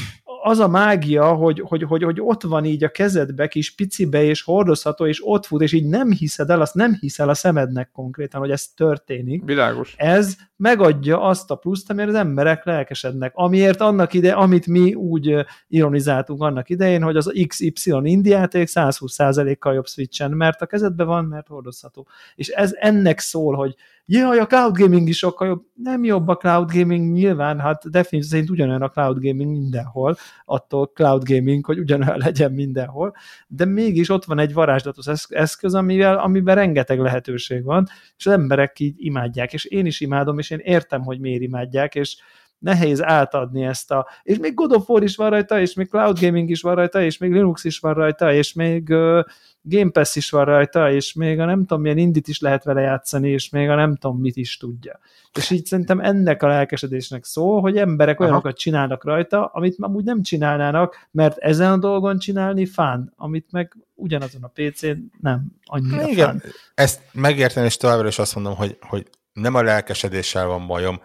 az 0.45 0.59
a 0.59 0.68
mágia, 0.68 1.34
hogy, 1.34 1.59
hogy, 1.66 1.84
hogy, 1.84 2.03
hogy 2.03 2.22
ott 2.22 2.43
van 2.43 2.66
így 2.66 2.84
a 2.84 2.89
kezedbe 2.89 3.47
kis 3.47 3.76
picibe, 3.76 4.24
és 4.24 4.41
hordozható, 4.41 5.05
és 5.05 5.22
ott 5.28 5.45
fut, 5.45 5.61
és 5.61 5.74
így 5.74 5.86
nem 5.86 6.11
hiszed 6.11 6.49
el, 6.49 6.61
azt 6.61 6.74
nem 6.74 6.97
hiszel 6.99 7.30
a 7.30 7.34
szemednek 7.34 7.91
konkrétan, 7.91 8.39
hogy 8.39 8.51
ez 8.51 8.68
történik. 8.68 9.43
Világos. 9.45 9.93
Ez 9.97 10.36
megadja 10.55 11.22
azt 11.22 11.51
a 11.51 11.55
pluszt, 11.55 11.89
amiért 11.89 12.09
az 12.09 12.16
emberek 12.16 12.66
lelkesednek. 12.66 13.32
Amiért 13.36 13.82
annak 13.82 14.14
ide, 14.14 14.32
amit 14.32 14.68
mi 14.68 14.93
úgy 14.93 15.45
ironizáltunk 15.68 16.41
annak 16.41 16.70
idején, 16.70 17.01
hogy 17.01 17.16
az 17.16 17.32
XY 17.47 17.91
indiáték 18.03 18.70
120%-kal 18.74 19.74
jobb 19.74 19.88
switchen, 19.88 20.32
mert 20.32 20.61
a 20.61 20.66
kezedbe 20.66 21.03
van, 21.03 21.26
mert 21.26 21.47
hordozható. 21.47 22.07
És 22.36 22.47
ez 22.47 22.72
ennek 22.80 23.20
szól, 23.20 23.55
hogy 23.55 23.76
jaj, 24.05 24.39
a 24.39 24.45
cloud 24.45 24.77
gaming 24.77 25.07
is 25.07 25.17
sokkal 25.17 25.47
jobb. 25.47 25.63
Nem 25.73 26.03
jobb 26.03 26.27
a 26.27 26.35
cloud 26.35 26.71
gaming 26.71 27.11
nyilván, 27.11 27.59
hát 27.59 27.89
definitív 27.89 28.29
szerint 28.29 28.49
ugyanolyan 28.49 28.81
a 28.81 28.89
cloud 28.89 29.19
gaming 29.19 29.51
mindenhol, 29.51 30.15
attól 30.45 30.91
cloud 30.93 31.23
gaming, 31.29 31.65
hogy 31.65 31.79
ugyanolyan 31.79 32.17
legyen 32.17 32.51
mindenhol, 32.51 33.15
de 33.47 33.65
mégis 33.65 34.09
ott 34.09 34.25
van 34.25 34.39
egy 34.39 34.53
varázslatos 34.53 35.07
esz- 35.07 35.31
eszköz, 35.31 35.73
amivel, 35.73 36.17
amiben 36.17 36.55
rengeteg 36.55 36.99
lehetőség 36.99 37.63
van, 37.63 37.87
és 38.17 38.25
az 38.25 38.33
emberek 38.33 38.79
így 38.79 38.95
imádják, 38.97 39.53
és 39.53 39.65
én 39.65 39.85
is 39.85 39.99
imádom, 39.99 40.39
és 40.39 40.49
én 40.49 40.59
értem, 40.63 41.01
hogy 41.01 41.19
miért 41.19 41.41
imádják, 41.41 41.95
és 41.95 42.17
nehéz 42.64 43.03
átadni 43.03 43.64
ezt 43.64 43.91
a... 43.91 44.07
És 44.24 44.38
még 44.38 44.53
God 44.53 44.72
of 44.72 44.89
War 44.89 45.03
is 45.03 45.16
van 45.16 45.30
rajta, 45.30 45.59
és 45.59 45.74
még 45.74 45.89
Cloud 45.89 46.20
Gaming 46.20 46.49
is 46.49 46.61
van 46.61 46.76
rajta, 46.76 47.01
és 47.03 47.18
még 47.18 47.32
Linux 47.32 47.64
is 47.64 47.80
van 47.80 47.93
rajta, 47.93 48.34
és 48.34 48.53
még 48.53 48.89
uh, 48.89 49.24
Game 49.61 49.91
Pass 49.91 50.16
is 50.16 50.30
van 50.30 50.45
rajta, 50.45 50.91
és 50.91 51.14
még 51.14 51.39
a 51.39 51.45
nem 51.45 51.59
tudom 51.59 51.82
milyen 51.82 51.97
indit 51.97 52.28
is 52.28 52.39
lehet 52.39 52.64
vele 52.64 52.82
játszani, 52.82 53.30
és 53.30 53.49
még 53.49 53.70
a 53.70 53.76
nem 53.76 53.95
tudom 53.95 54.20
mit 54.20 54.36
is 54.36 54.57
tudja. 54.57 54.99
És 55.34 55.49
így 55.49 55.66
szerintem 55.66 55.99
ennek 55.99 56.43
a 56.43 56.47
lelkesedésnek 56.47 57.26
szó, 57.26 57.59
hogy 57.59 57.78
emberek 57.78 58.20
Aha. 58.20 58.30
olyanokat 58.30 58.57
csinálnak 58.57 59.03
rajta, 59.03 59.45
amit 59.45 59.76
amúgy 59.80 60.03
nem 60.03 60.22
csinálnának, 60.22 61.07
mert 61.11 61.38
ezen 61.38 61.72
a 61.72 61.78
dolgon 61.78 62.18
csinálni 62.18 62.66
fán, 62.66 63.14
amit 63.16 63.51
meg 63.51 63.78
ugyanazon 63.95 64.43
a 64.43 64.51
PC-n 64.53 64.97
nem 65.22 65.45
annyira 65.64 66.07
Igen, 66.07 66.39
fán. 66.39 66.43
ezt 66.76 67.01
megértem, 67.11 67.66
és 67.66 67.78
továbbra 67.78 68.07
is 68.07 68.20
azt 68.20 68.36
mondom, 68.36 68.55
hogy, 68.55 68.78
hogy 68.82 69.09
nem 69.34 69.55
a 69.55 69.61
lelkesedéssel 69.61 70.47
van 70.47 70.68
bajom. 70.68 71.01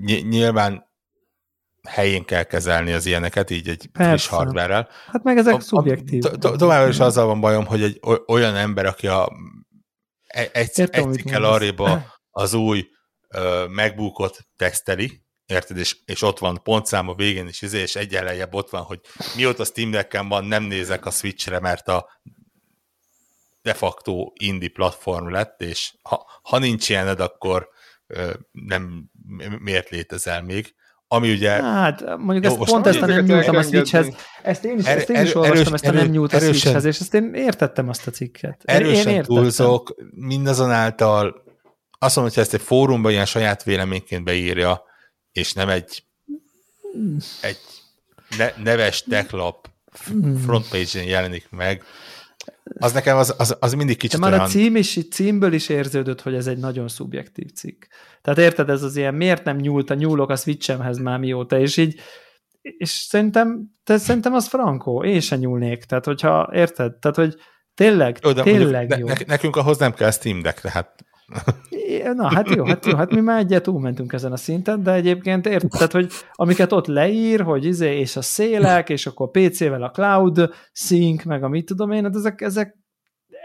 Ny- 0.00 0.28
nyilván 0.28 0.92
helyén 1.88 2.24
kell 2.24 2.42
kezelni 2.42 2.92
az 2.92 3.06
ilyeneket, 3.06 3.50
így 3.50 3.68
egy 3.68 3.88
friss 3.92 4.06
Persze. 4.08 4.34
hardware-rel. 4.34 4.88
Hát 5.06 5.22
meg 5.22 5.36
ezek 5.38 5.54
A- 5.54 5.60
szubjektív. 5.60 6.22
to- 6.22 6.40
to- 6.40 6.56
Továbbra 6.58 6.88
is 6.88 6.98
azzal 6.98 7.26
van 7.26 7.40
bajom, 7.40 7.66
hogy 7.66 7.82
egy 7.82 8.00
olyan 8.26 8.56
ember, 8.56 8.86
aki 8.86 9.06
a 9.06 9.28
egy, 10.26 10.50
egy, 10.52 10.78
Értem, 10.78 11.08
egy 11.08 11.14
cikkel 11.14 11.44
arrébb 11.44 11.78
az 12.30 12.54
új 12.54 12.88
uh, 13.36 13.68
MacBookot 13.68 14.38
teszteli, 14.56 15.22
érted, 15.46 15.76
és, 15.76 15.96
és 16.04 16.22
ott 16.22 16.38
van 16.38 16.60
pontszám 16.62 17.08
a 17.08 17.14
végén 17.14 17.46
is, 17.48 17.62
izé, 17.62 17.78
és 17.80 17.96
egyenlejjebb 17.96 18.54
ott 18.54 18.70
van, 18.70 18.82
hogy 18.82 19.00
mióta 19.36 19.64
Steam 19.64 19.90
Deck-en 19.90 20.28
van, 20.28 20.44
nem 20.44 20.62
nézek 20.62 21.06
a 21.06 21.10
Switchre, 21.10 21.60
mert 21.60 21.88
a 21.88 22.08
de 23.62 23.74
facto 23.74 24.32
indie 24.34 24.68
platform 24.68 25.28
lett, 25.30 25.60
és 25.62 25.94
ha, 26.02 26.40
ha 26.42 26.58
nincs 26.58 26.88
ilyened, 26.88 27.20
akkor 27.20 27.68
ö, 28.06 28.34
nem 28.50 29.10
miért 29.58 29.88
létezel 29.88 30.42
még. 30.42 30.74
Ami 31.08 31.32
ugye 31.32 31.50
Hát, 31.50 32.16
mondjuk 32.18 32.44
Jó, 32.44 32.60
ezt 32.62 32.70
pont 32.70 32.86
ezt 32.86 33.00
a 33.00 33.06
nem 33.06 33.24
nyúltam 33.24 33.56
a 33.56 33.62
Switchhez. 33.62 34.06
Ezt 34.42 34.64
én 34.64 34.78
is, 34.78 34.84
Erő- 34.84 34.98
ezt 35.00 35.08
én 35.10 35.14
is 35.22 35.28
erő- 35.30 35.32
olvastam, 35.40 35.56
erős- 35.66 35.72
ezt 35.72 35.84
a 35.86 35.92
nem 35.92 36.06
nyúlt 36.10 36.32
a 36.32 36.36
erősen- 36.36 36.54
Switchhez, 36.54 36.84
és 36.84 37.00
ezt 37.00 37.14
én 37.14 37.34
értettem 37.34 37.88
azt 37.88 38.06
a 38.06 38.10
cikket. 38.10 38.62
Én- 38.64 38.74
én 38.76 38.82
erősen 38.82 39.12
értettem. 39.12 39.22
túlzok, 39.36 39.94
mindazonáltal 40.10 41.42
azt 41.98 42.16
mondom, 42.16 42.22
hogyha 42.34 42.40
ezt 42.40 42.54
egy 42.54 42.66
fórumban 42.66 43.12
ilyen 43.12 43.26
saját 43.26 43.62
véleményként 43.62 44.24
beírja, 44.24 44.82
és 45.32 45.52
nem 45.52 45.68
egy, 45.68 46.04
egy 47.40 47.58
ne, 48.38 48.48
neves 48.62 49.02
techlap 49.02 49.68
Hmm. 50.06 50.36
frontpage-en 50.36 51.04
jelenik 51.04 51.46
meg, 51.50 51.82
az 52.78 52.92
nekem 52.92 53.16
az, 53.16 53.34
az, 53.38 53.56
az 53.60 53.74
mindig 53.74 53.96
kicsit 53.96 54.20
De 54.20 54.26
már 54.26 54.32
olyan... 54.32 54.44
a 54.44 54.48
cím 54.48 54.76
is, 54.76 54.98
címből 55.10 55.52
is 55.52 55.68
érződött, 55.68 56.20
hogy 56.20 56.34
ez 56.34 56.46
egy 56.46 56.58
nagyon 56.58 56.88
szubjektív 56.88 57.50
cikk. 57.50 57.84
Tehát 58.22 58.38
érted, 58.38 58.70
ez 58.70 58.82
az 58.82 58.96
ilyen, 58.96 59.14
miért 59.14 59.44
nem 59.44 59.56
nyúlt 59.56 59.90
a 59.90 59.94
nyúlok 59.94 60.30
a 60.30 60.36
switchemhez 60.36 60.98
már 60.98 61.18
mióta, 61.18 61.58
és 61.58 61.76
így, 61.76 62.00
és 62.60 62.90
szerintem, 62.90 63.70
te, 63.84 63.98
szerintem 63.98 64.34
az 64.34 64.48
frankó, 64.48 65.04
én 65.04 65.20
sem 65.20 65.38
nyúlnék. 65.38 65.84
Tehát, 65.84 66.04
hogyha, 66.04 66.50
érted? 66.52 66.92
Tehát, 66.94 67.16
hogy 67.16 67.34
tényleg, 67.74 68.18
de 68.18 68.42
tényleg 68.42 68.88
ne, 68.88 68.96
jó. 68.96 69.06
ne, 69.06 69.14
nekünk 69.26 69.56
ahhoz 69.56 69.78
nem 69.78 69.94
kell 69.94 70.10
Steam 70.10 70.42
Deck, 70.42 70.60
tehát 70.60 71.04
Na, 72.14 72.34
hát 72.34 72.48
jó, 72.54 72.64
hát 72.64 72.86
jó, 72.86 72.96
hát 72.96 73.10
mi 73.10 73.20
már 73.20 73.38
egyet 73.38 73.62
túlmentünk 73.62 74.12
ezen 74.12 74.32
a 74.32 74.36
szinten, 74.36 74.82
de 74.82 74.92
egyébként 74.92 75.46
érted, 75.46 75.90
hogy 75.90 76.12
amiket 76.32 76.72
ott 76.72 76.86
leír, 76.86 77.40
hogy 77.40 77.64
izé, 77.64 77.98
és 77.98 78.16
a 78.16 78.22
szélek, 78.22 78.88
és 78.88 79.06
akkor 79.06 79.30
PC-vel 79.30 79.82
a 79.82 79.90
cloud 79.90 80.50
sync, 80.72 81.24
meg 81.24 81.42
a 81.42 81.48
mit 81.48 81.64
tudom 81.66 81.90
én, 81.90 82.04
hát 82.04 82.14
ezek, 82.14 82.40
ezek 82.40 82.76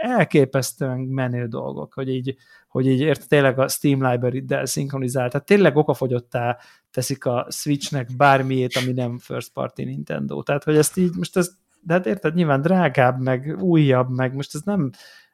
elképesztően 0.02 1.00
menő 1.00 1.48
dolgok, 1.48 1.94
hogy 1.94 2.10
így, 2.10 2.36
hogy 2.68 2.88
így 2.88 3.00
érted, 3.00 3.28
tényleg 3.28 3.60
a 3.60 3.68
Steam 3.68 4.10
library-del 4.10 4.66
szinkronizál, 4.66 5.30
tehát 5.30 5.46
tényleg 5.46 5.76
okafogyottá 5.76 6.58
teszik 6.92 7.26
a 7.26 7.48
Switchnek 7.50 8.16
bármiét, 8.18 8.76
ami 8.76 8.92
nem 8.92 9.18
first 9.18 9.54
party 9.54 9.84
Nintendo. 9.84 10.44
Tehát, 10.44 10.64
hogy 10.64 10.76
ezt 10.76 10.98
így, 10.98 11.16
most 11.16 11.38
ez, 11.38 11.52
de 11.82 11.94
hát 11.94 12.06
érted, 12.06 12.34
nyilván 12.34 12.62
drágább, 12.62 13.22
meg 13.22 13.58
újabb, 13.62 14.10
meg 14.10 14.34
most 14.34 14.56
ez 14.56 14.62
nem 14.62 14.90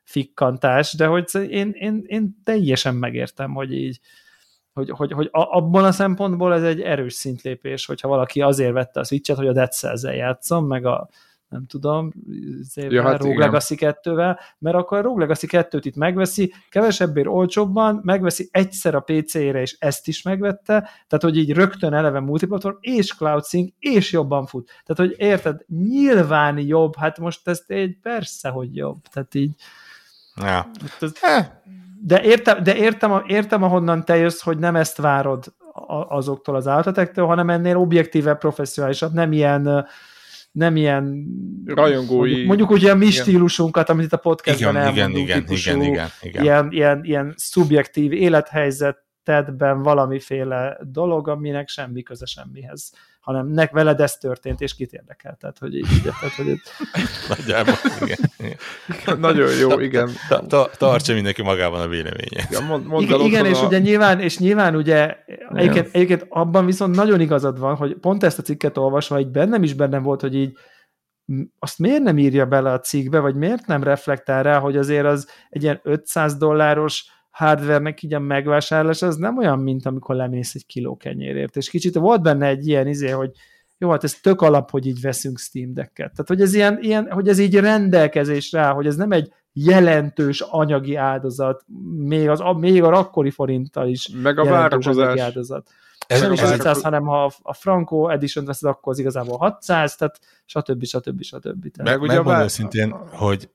fikkantás, 0.05 0.93
de 0.93 1.05
hogy 1.05 1.29
én, 1.49 1.71
én, 1.73 2.03
én 2.05 2.41
teljesen 2.43 2.95
megértem, 2.95 3.53
hogy 3.53 3.73
így, 3.73 3.99
hogy, 4.73 4.89
hogy, 4.89 5.11
hogy 5.11 5.29
abban 5.31 5.83
a 5.83 5.91
szempontból 5.91 6.53
ez 6.53 6.63
egy 6.63 6.81
erős 6.81 7.13
szintlépés, 7.13 7.85
hogyha 7.85 8.07
valaki 8.07 8.41
azért 8.41 8.73
vette 8.73 8.99
a 8.99 9.03
Switch-et, 9.03 9.37
hogy 9.37 9.47
a 9.47 9.53
Dead 9.53 9.71
Cells-el 9.71 10.15
játszom, 10.15 10.67
meg 10.67 10.85
a 10.85 11.09
nem 11.49 11.65
tudom, 11.65 12.11
ja, 12.75 13.03
hát 13.03 13.21
Rogue 13.21 13.45
Legacy 13.45 13.75
2-vel, 13.79 14.39
mert 14.57 14.75
akkor 14.75 14.97
a 14.97 15.01
Rogue 15.01 15.19
Legacy 15.19 15.47
2-t 15.49 15.81
itt 15.83 15.95
megveszi, 15.95 16.53
kevesebbért 16.69 17.27
olcsóbban, 17.27 17.99
megveszi 18.03 18.47
egyszer 18.51 18.95
a 18.95 18.99
PC-re, 18.99 19.61
és 19.61 19.75
ezt 19.79 20.07
is 20.07 20.21
megvette, 20.21 20.79
tehát 20.79 21.23
hogy 21.23 21.37
így 21.37 21.53
rögtön 21.53 21.93
eleve 21.93 22.19
multiplatform, 22.19 22.75
és 22.79 23.13
Cloud 23.13 23.45
Sync, 23.45 23.73
és 23.79 24.11
jobban 24.11 24.45
fut. 24.45 24.71
Tehát, 24.85 25.11
hogy 25.11 25.25
érted, 25.27 25.61
nyilván 25.67 26.59
jobb, 26.59 26.95
hát 26.95 27.19
most 27.19 27.47
ezt 27.47 27.71
egy 27.71 27.97
persze, 28.01 28.49
hogy 28.49 28.75
jobb. 28.75 29.01
Tehát 29.01 29.35
így 29.35 29.51
Ja. 30.35 30.69
Ez, 30.99 31.11
de 32.01 32.23
értem, 32.23 32.63
de 32.63 32.75
értem, 32.75 33.23
értem, 33.27 33.63
ahonnan 33.63 34.05
te 34.05 34.15
jössz, 34.15 34.41
hogy 34.41 34.57
nem 34.57 34.75
ezt 34.75 34.97
várod 34.97 35.53
azoktól 36.07 36.55
az 36.55 36.67
áltatektől, 36.67 37.25
hanem 37.25 37.49
ennél 37.49 37.77
objektíve, 37.77 38.33
professzionálisabb, 38.33 39.13
nem 39.13 39.31
ilyen 39.31 39.87
nem 40.51 40.75
ilyen 40.75 41.25
rajongói 41.65 42.45
mondjuk, 42.45 42.69
ugye 42.69 42.91
a 42.91 42.95
mi 42.95 43.05
igen. 43.05 43.21
stílusunkat, 43.21 43.89
amit 43.89 44.05
itt 44.05 44.13
a 44.13 44.17
podcastban 44.17 44.75
igen, 44.75 44.85
elmondunk, 44.85 45.27
igen, 45.27 45.45
típusú, 45.45 45.69
igen, 45.69 45.83
igen, 45.83 46.09
igen. 46.21 46.43
Ilyen, 46.43 46.67
ilyen, 46.71 46.99
ilyen 47.03 47.33
szubjektív 47.37 48.13
élethelyzetedben 49.25 49.81
valamiféle 49.81 50.77
dolog, 50.81 51.27
aminek 51.27 51.67
semmi 51.67 52.03
köze 52.03 52.25
semmihez 52.25 52.91
hanem 53.19 53.47
nek 53.47 53.71
veled 53.71 53.99
ez 54.01 54.17
történt, 54.17 54.61
és 54.61 54.75
kit 54.75 54.93
érdekel. 54.93 55.37
Tehát, 55.39 55.57
hogy 55.57 55.75
így, 55.75 56.01
tehát, 56.03 56.35
hogy 56.35 56.47
itt... 56.47 56.61
Nagyjából, 57.37 57.73
igen. 58.01 58.17
igen. 58.37 59.19
Nagyon 59.27 59.55
jó, 59.55 59.79
igen. 59.79 60.09
Ta, 60.29 60.45
ta, 60.47 60.69
tartsa 60.77 61.13
mindenki 61.13 61.41
magában 61.41 61.81
a 61.81 61.87
véleményét. 61.87 62.47
Ja, 62.49 62.59
mond, 62.59 62.85
mond 62.85 63.03
igen, 63.03 63.19
igen 63.19 63.45
és 63.45 63.61
a... 63.61 63.65
ugye 63.65 63.79
nyilván, 63.79 64.19
és 64.19 64.37
nyilván 64.37 64.75
ugye 64.75 65.17
egyébként, 65.53 65.89
egyébként 65.91 66.25
abban 66.29 66.65
viszont 66.65 66.95
nagyon 66.95 67.19
igazad 67.19 67.59
van, 67.59 67.75
hogy 67.75 67.95
pont 67.95 68.23
ezt 68.23 68.39
a 68.39 68.41
cikket 68.41 68.77
olvasva, 68.77 69.19
így 69.19 69.31
bennem 69.31 69.63
is 69.63 69.73
bennem 69.73 70.03
volt, 70.03 70.21
hogy 70.21 70.35
így 70.35 70.57
azt 71.59 71.79
miért 71.79 72.03
nem 72.03 72.17
írja 72.17 72.45
bele 72.45 72.71
a 72.71 72.79
cikkbe, 72.79 73.19
vagy 73.19 73.35
miért 73.35 73.67
nem 73.67 73.83
reflektál 73.83 74.43
rá, 74.43 74.59
hogy 74.59 74.77
azért 74.77 75.05
az 75.05 75.27
egy 75.49 75.63
ilyen 75.63 75.79
500 75.83 76.37
dolláros 76.37 77.05
hardvernek 77.35 78.03
így 78.03 78.13
a 78.13 78.19
megvásárlás, 78.19 79.01
az 79.01 79.15
nem 79.15 79.37
olyan, 79.37 79.59
mint 79.59 79.85
amikor 79.85 80.15
lemész 80.15 80.55
egy 80.55 80.65
kiló 80.65 80.97
kenyérért. 80.97 81.55
És 81.55 81.69
kicsit 81.69 81.95
volt 81.95 82.21
benne 82.21 82.47
egy 82.47 82.67
ilyen 82.67 82.87
izé, 82.87 83.09
hogy 83.09 83.31
jó, 83.77 83.89
hát 83.89 84.03
ez 84.03 84.13
tök 84.13 84.41
alap, 84.41 84.71
hogy 84.71 84.85
így 84.85 85.01
veszünk 85.01 85.39
Steam 85.39 85.73
Deck-et. 85.73 86.11
Tehát, 86.11 86.27
hogy 86.27 86.41
ez, 86.41 86.53
ilyen, 86.53 86.77
ilyen, 86.81 87.11
hogy 87.11 87.27
ez 87.27 87.39
így 87.39 87.55
rendelkezésre 87.55 88.65
hogy 88.65 88.87
ez 88.87 88.95
nem 88.95 89.11
egy 89.11 89.33
jelentős 89.53 90.41
anyagi 90.41 90.95
áldozat, 90.95 91.63
még, 91.97 92.29
az, 92.29 92.43
még 92.57 92.83
a 92.83 92.89
rakkori 92.89 93.29
forinttal 93.29 93.87
is 93.87 94.09
Meg 94.21 94.39
a 94.39 94.43
várakozás. 94.43 95.19
áldozat. 95.19 95.69
Ez 96.07 96.21
nem 96.21 96.31
is 96.31 96.41
500, 96.41 96.81
hanem 96.81 97.03
ha 97.03 97.31
a 97.41 97.53
Franco 97.53 98.07
Edition 98.07 98.45
veszed, 98.45 98.69
akkor 98.69 98.93
az 98.93 98.99
igazából 98.99 99.37
600, 99.37 99.95
tehát 99.95 100.19
stb. 100.45 100.83
stb. 100.83 101.23
stb. 101.23 101.71
Tehát. 101.71 101.91
Meg 101.91 102.01
ugye 102.01 102.15
Megmondom 102.15 102.43
őszintén, 102.43 102.91
hogy 103.11 103.49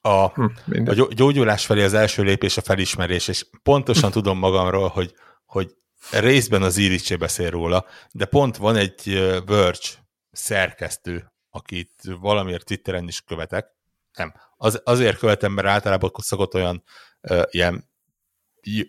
a, 0.00 0.28
hm, 0.28 0.44
a 0.86 0.92
gyógyulás 0.92 1.66
felé 1.66 1.82
az 1.82 1.94
első 1.94 2.22
lépés 2.22 2.56
a 2.56 2.62
felismerés, 2.62 3.28
és 3.28 3.46
pontosan 3.62 4.10
tudom 4.20 4.38
magamról, 4.38 4.88
hogy, 4.88 5.14
hogy 5.44 5.74
részben 6.10 6.62
az 6.62 6.76
Iricsé 6.76 7.16
beszél 7.16 7.50
róla, 7.50 7.86
de 8.12 8.24
pont 8.24 8.56
van 8.56 8.76
egy 8.76 9.32
Verge 9.46 9.88
szerkesztő, 10.30 11.32
akit 11.50 11.92
valamiért 12.20 12.64
Twitteren 12.64 13.08
is 13.08 13.20
követek, 13.20 13.66
nem, 14.12 14.34
az, 14.56 14.80
azért 14.84 15.18
követem, 15.18 15.52
mert 15.52 15.68
általában 15.68 16.10
szokott 16.16 16.54
olyan 16.54 16.82
uh, 17.20 17.42
ilyen 17.50 17.88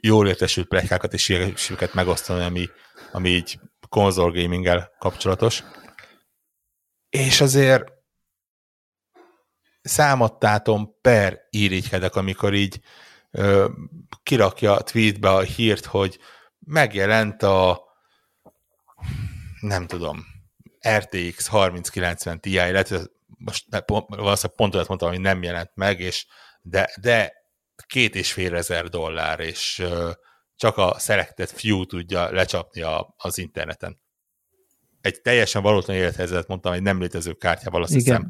jól 0.02 0.28
értesült 0.28 0.68
plekákat 0.68 1.14
és 1.14 1.30
ilyeneket 1.30 1.94
megosztani, 1.94 2.44
ami, 2.44 2.70
ami 3.12 3.30
így 3.30 3.60
konzol 3.90 4.32
gaminggel 4.32 4.92
kapcsolatos. 5.00 5.64
És 7.10 7.42
azért 7.42 7.92
számadtátom 9.82 10.98
per 11.02 11.40
irigykedek, 11.50 12.16
amikor 12.16 12.54
így 12.54 12.80
ö, 13.32 13.70
kirakja 14.24 14.76
a 14.76 14.84
tweetbe 14.84 15.30
a 15.30 15.42
hírt, 15.42 15.86
hogy 15.86 16.20
megjelent 16.60 17.44
a 17.44 17.82
nem 19.62 19.88
tudom, 19.88 20.26
RTX 20.90 21.48
3090 21.48 22.40
Ti, 22.40 22.50
illetve 22.50 23.02
most 23.38 23.66
valószínűleg 24.08 24.56
pont 24.56 24.76
olyat 24.76 24.88
mondtam, 24.88 25.10
hogy 25.10 25.20
nem 25.20 25.44
jelent 25.44 25.72
meg, 25.74 26.00
és 26.00 26.26
de, 26.62 26.90
de 27.02 27.34
két 27.88 28.16
és 28.16 28.32
fél 28.32 28.56
ezer 28.56 28.88
dollár, 28.88 29.40
és 29.40 29.80
ö, 29.80 30.12
csak 30.56 30.78
a 30.78 31.00
Selected 31.00 31.50
Few 31.50 31.86
tudja 31.86 32.32
lecsapni 32.32 32.82
a, 32.82 33.14
az 33.18 33.38
interneten. 33.38 34.02
Egy 35.02 35.22
teljesen 35.22 35.62
valótlan 35.62 35.98
élethelyzetet 35.98 36.48
mondtam, 36.48 36.74
egy 36.74 36.82
nem 36.82 37.00
létező 37.00 37.34
kártyával, 37.34 37.84
azt 37.84 37.96
Igen. 37.96 38.02
hiszem, 38.02 38.28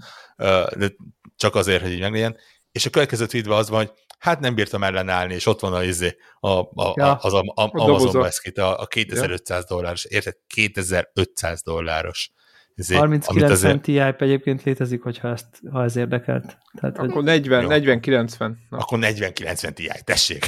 de 0.80 0.91
csak 1.36 1.55
azért, 1.55 1.82
hogy 1.82 1.91
így 1.91 1.99
meglegyen. 1.99 2.38
És 2.72 2.86
a 2.86 2.89
következő 2.89 3.26
tweetben 3.26 3.57
az 3.57 3.69
van, 3.69 3.78
hogy 3.78 3.91
hát 4.19 4.39
nem 4.39 4.55
bírtam 4.55 4.84
ellenállni, 4.84 5.34
és 5.34 5.45
ott 5.45 5.59
van 5.59 5.74
a, 5.74 5.84
izé, 5.84 6.17
a, 6.39 6.49
a, 6.59 6.93
ja, 6.95 7.15
az 7.15 7.34
a, 7.34 7.39
a, 7.39 7.61
a 7.61 7.69
Amazon 7.72 8.22
Basket, 8.22 8.57
a, 8.57 8.80
a 8.80 8.86
2500 8.86 9.65
ja. 9.69 9.76
dolláros, 9.76 10.05
érted? 10.05 10.36
2500 10.47 11.61
dolláros. 11.61 12.32
Izé, 12.76 12.95
3090 12.95 13.51
azért... 13.51 13.82
Ti 13.82 13.99
egyébként 13.99 14.63
létezik, 14.63 15.01
hogyha 15.01 15.28
ezt, 15.28 15.47
ha 15.72 15.84
ez 15.84 15.95
érdekelt. 15.95 16.57
Tehát, 16.80 16.97
Akkor 16.97 17.13
hogy... 17.13 17.24
40, 17.24 17.65
40-90. 17.69 18.51
Akkor 18.69 18.99
40-90 19.01 19.74
Ti, 19.74 19.91
tessék. 20.03 20.45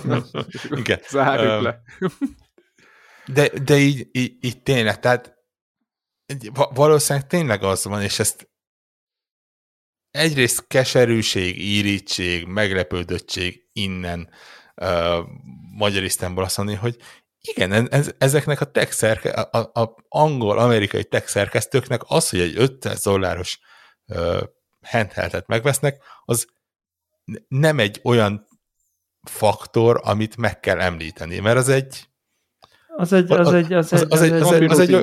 Igen. 0.80 1.00
Zárjuk 1.08 1.56
um, 1.56 1.62
le. 1.62 1.82
de, 3.26 3.48
de 3.64 3.76
így, 3.76 4.08
így, 4.12 4.36
így 4.40 4.62
tényleg, 4.62 4.98
tehát 4.98 5.37
valószínűleg 6.74 7.28
tényleg 7.28 7.62
az 7.62 7.84
van, 7.84 8.02
és 8.02 8.18
ezt 8.18 8.50
egyrészt 10.10 10.66
keserűség, 10.66 11.58
írítség, 11.58 12.46
meglepődöttség 12.46 13.68
innen 13.72 14.30
uh, 14.76 15.18
Magyarisztánból 15.76 16.44
azt 16.44 16.56
mondani, 16.56 16.78
hogy 16.78 16.96
igen, 17.40 17.90
ez, 17.92 18.12
ezeknek 18.18 18.60
a, 18.60 18.70
tech 18.70 19.04
a, 19.50 19.80
a 19.80 19.96
angol-amerikai 20.08 21.04
tech 21.04 21.26
szerkesztőknek 21.26 22.00
az, 22.04 22.28
hogy 22.28 22.40
egy 22.40 22.56
500 22.56 23.02
dolláros 23.02 23.58
uh, 24.06 24.42
handheldet 24.82 25.46
megvesznek, 25.46 26.02
az 26.24 26.46
nem 27.48 27.78
egy 27.78 28.00
olyan 28.04 28.46
faktor, 29.22 30.00
amit 30.04 30.36
meg 30.36 30.60
kell 30.60 30.80
említeni, 30.80 31.38
mert 31.38 31.56
az 31.56 31.68
egy 31.68 32.08
az 32.96 33.12
egy, 33.12 33.32
az, 33.32 33.52
egy, 33.52 33.72
az, 33.72 33.92
egy, 33.92 34.12
az, 34.12 34.22
egy, 34.22 34.64
az, 34.70 34.78
egy, 34.78 34.94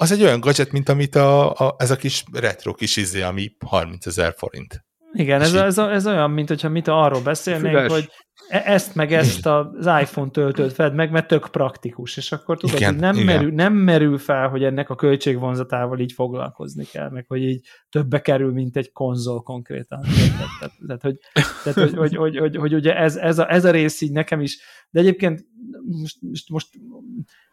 az 0.00 0.12
egy 0.12 0.22
olyan 0.22 0.40
gadget, 0.40 0.72
mint 0.72 0.88
amit 0.88 1.14
a, 1.14 1.52
a, 1.52 1.74
ez 1.78 1.90
a 1.90 1.96
kis 1.96 2.24
retro 2.32 2.74
kis 2.74 2.96
izé, 2.96 3.22
ami 3.22 3.56
30 3.66 4.06
ezer 4.06 4.34
forint. 4.36 4.84
Igen, 5.12 5.40
ez, 5.40 5.54
ez, 5.54 5.78
ez 5.78 6.06
olyan, 6.06 6.30
mint 6.30 6.48
hogyha 6.48 6.68
mit 6.68 6.88
arról 6.88 7.22
beszélnénk, 7.22 7.74
Füles. 7.74 7.92
hogy 7.92 8.08
e- 8.48 8.62
ezt 8.64 8.94
meg 8.94 9.12
ezt 9.12 9.46
az 9.46 9.86
iPhone 10.00 10.30
töltőt 10.30 10.72
fed 10.72 10.94
meg, 10.94 11.10
mert 11.10 11.26
tök 11.26 11.48
praktikus, 11.50 12.16
és 12.16 12.32
akkor 12.32 12.58
tudod, 12.58 12.76
igen, 12.76 12.92
hogy 12.92 13.00
nem, 13.00 13.14
igen. 13.14 13.26
Merül, 13.26 13.52
nem 13.52 13.72
merül 13.72 14.18
fel, 14.18 14.48
hogy 14.48 14.64
ennek 14.64 14.90
a 14.90 14.94
költségvonzatával 14.94 15.98
így 15.98 16.12
foglalkozni 16.12 16.84
kell, 16.84 17.10
meg 17.10 17.24
hogy 17.28 17.42
így 17.42 17.66
többe 17.88 18.20
kerül, 18.20 18.52
mint 18.52 18.76
egy 18.76 18.92
konzol 18.92 19.42
konkrétan. 19.42 20.00
Tehát, 20.00 20.74
tehát, 20.86 21.02
hogy, 21.02 21.18
tehát, 21.64 21.78
hogy, 21.78 21.94
hogy, 21.94 22.16
hogy, 22.16 22.38
hogy, 22.38 22.56
hogy 22.56 22.74
ugye 22.74 22.96
ez, 22.96 23.16
ez, 23.16 23.38
a, 23.38 23.52
ez 23.52 23.64
a 23.64 23.70
rész 23.70 24.00
így 24.00 24.12
nekem 24.12 24.40
is, 24.40 24.58
de 24.90 25.00
egyébként 25.00 25.44
most, 25.86 26.16
most, 26.20 26.48
most 26.48 26.68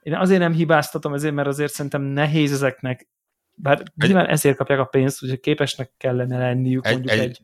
én 0.08 0.14
azért 0.14 0.40
nem 0.40 0.54
hibáztatom 0.54 1.14
ezért, 1.14 1.34
mert 1.34 1.48
azért 1.48 1.72
szerintem 1.72 2.02
nehéz 2.02 2.52
ezeknek 2.52 3.08
bár 3.54 3.80
egy, 3.80 3.88
nyilván 3.96 4.26
ezért 4.26 4.58
kapják 4.58 4.80
a 4.80 4.86
pénzt, 4.86 5.20
hogy 5.20 5.40
képesnek 5.40 5.92
kellene 5.98 6.38
lenniük 6.38 6.86
egy, 6.86 6.92
mondjuk 6.92 7.14
egy, 7.14 7.20
egy 7.20 7.40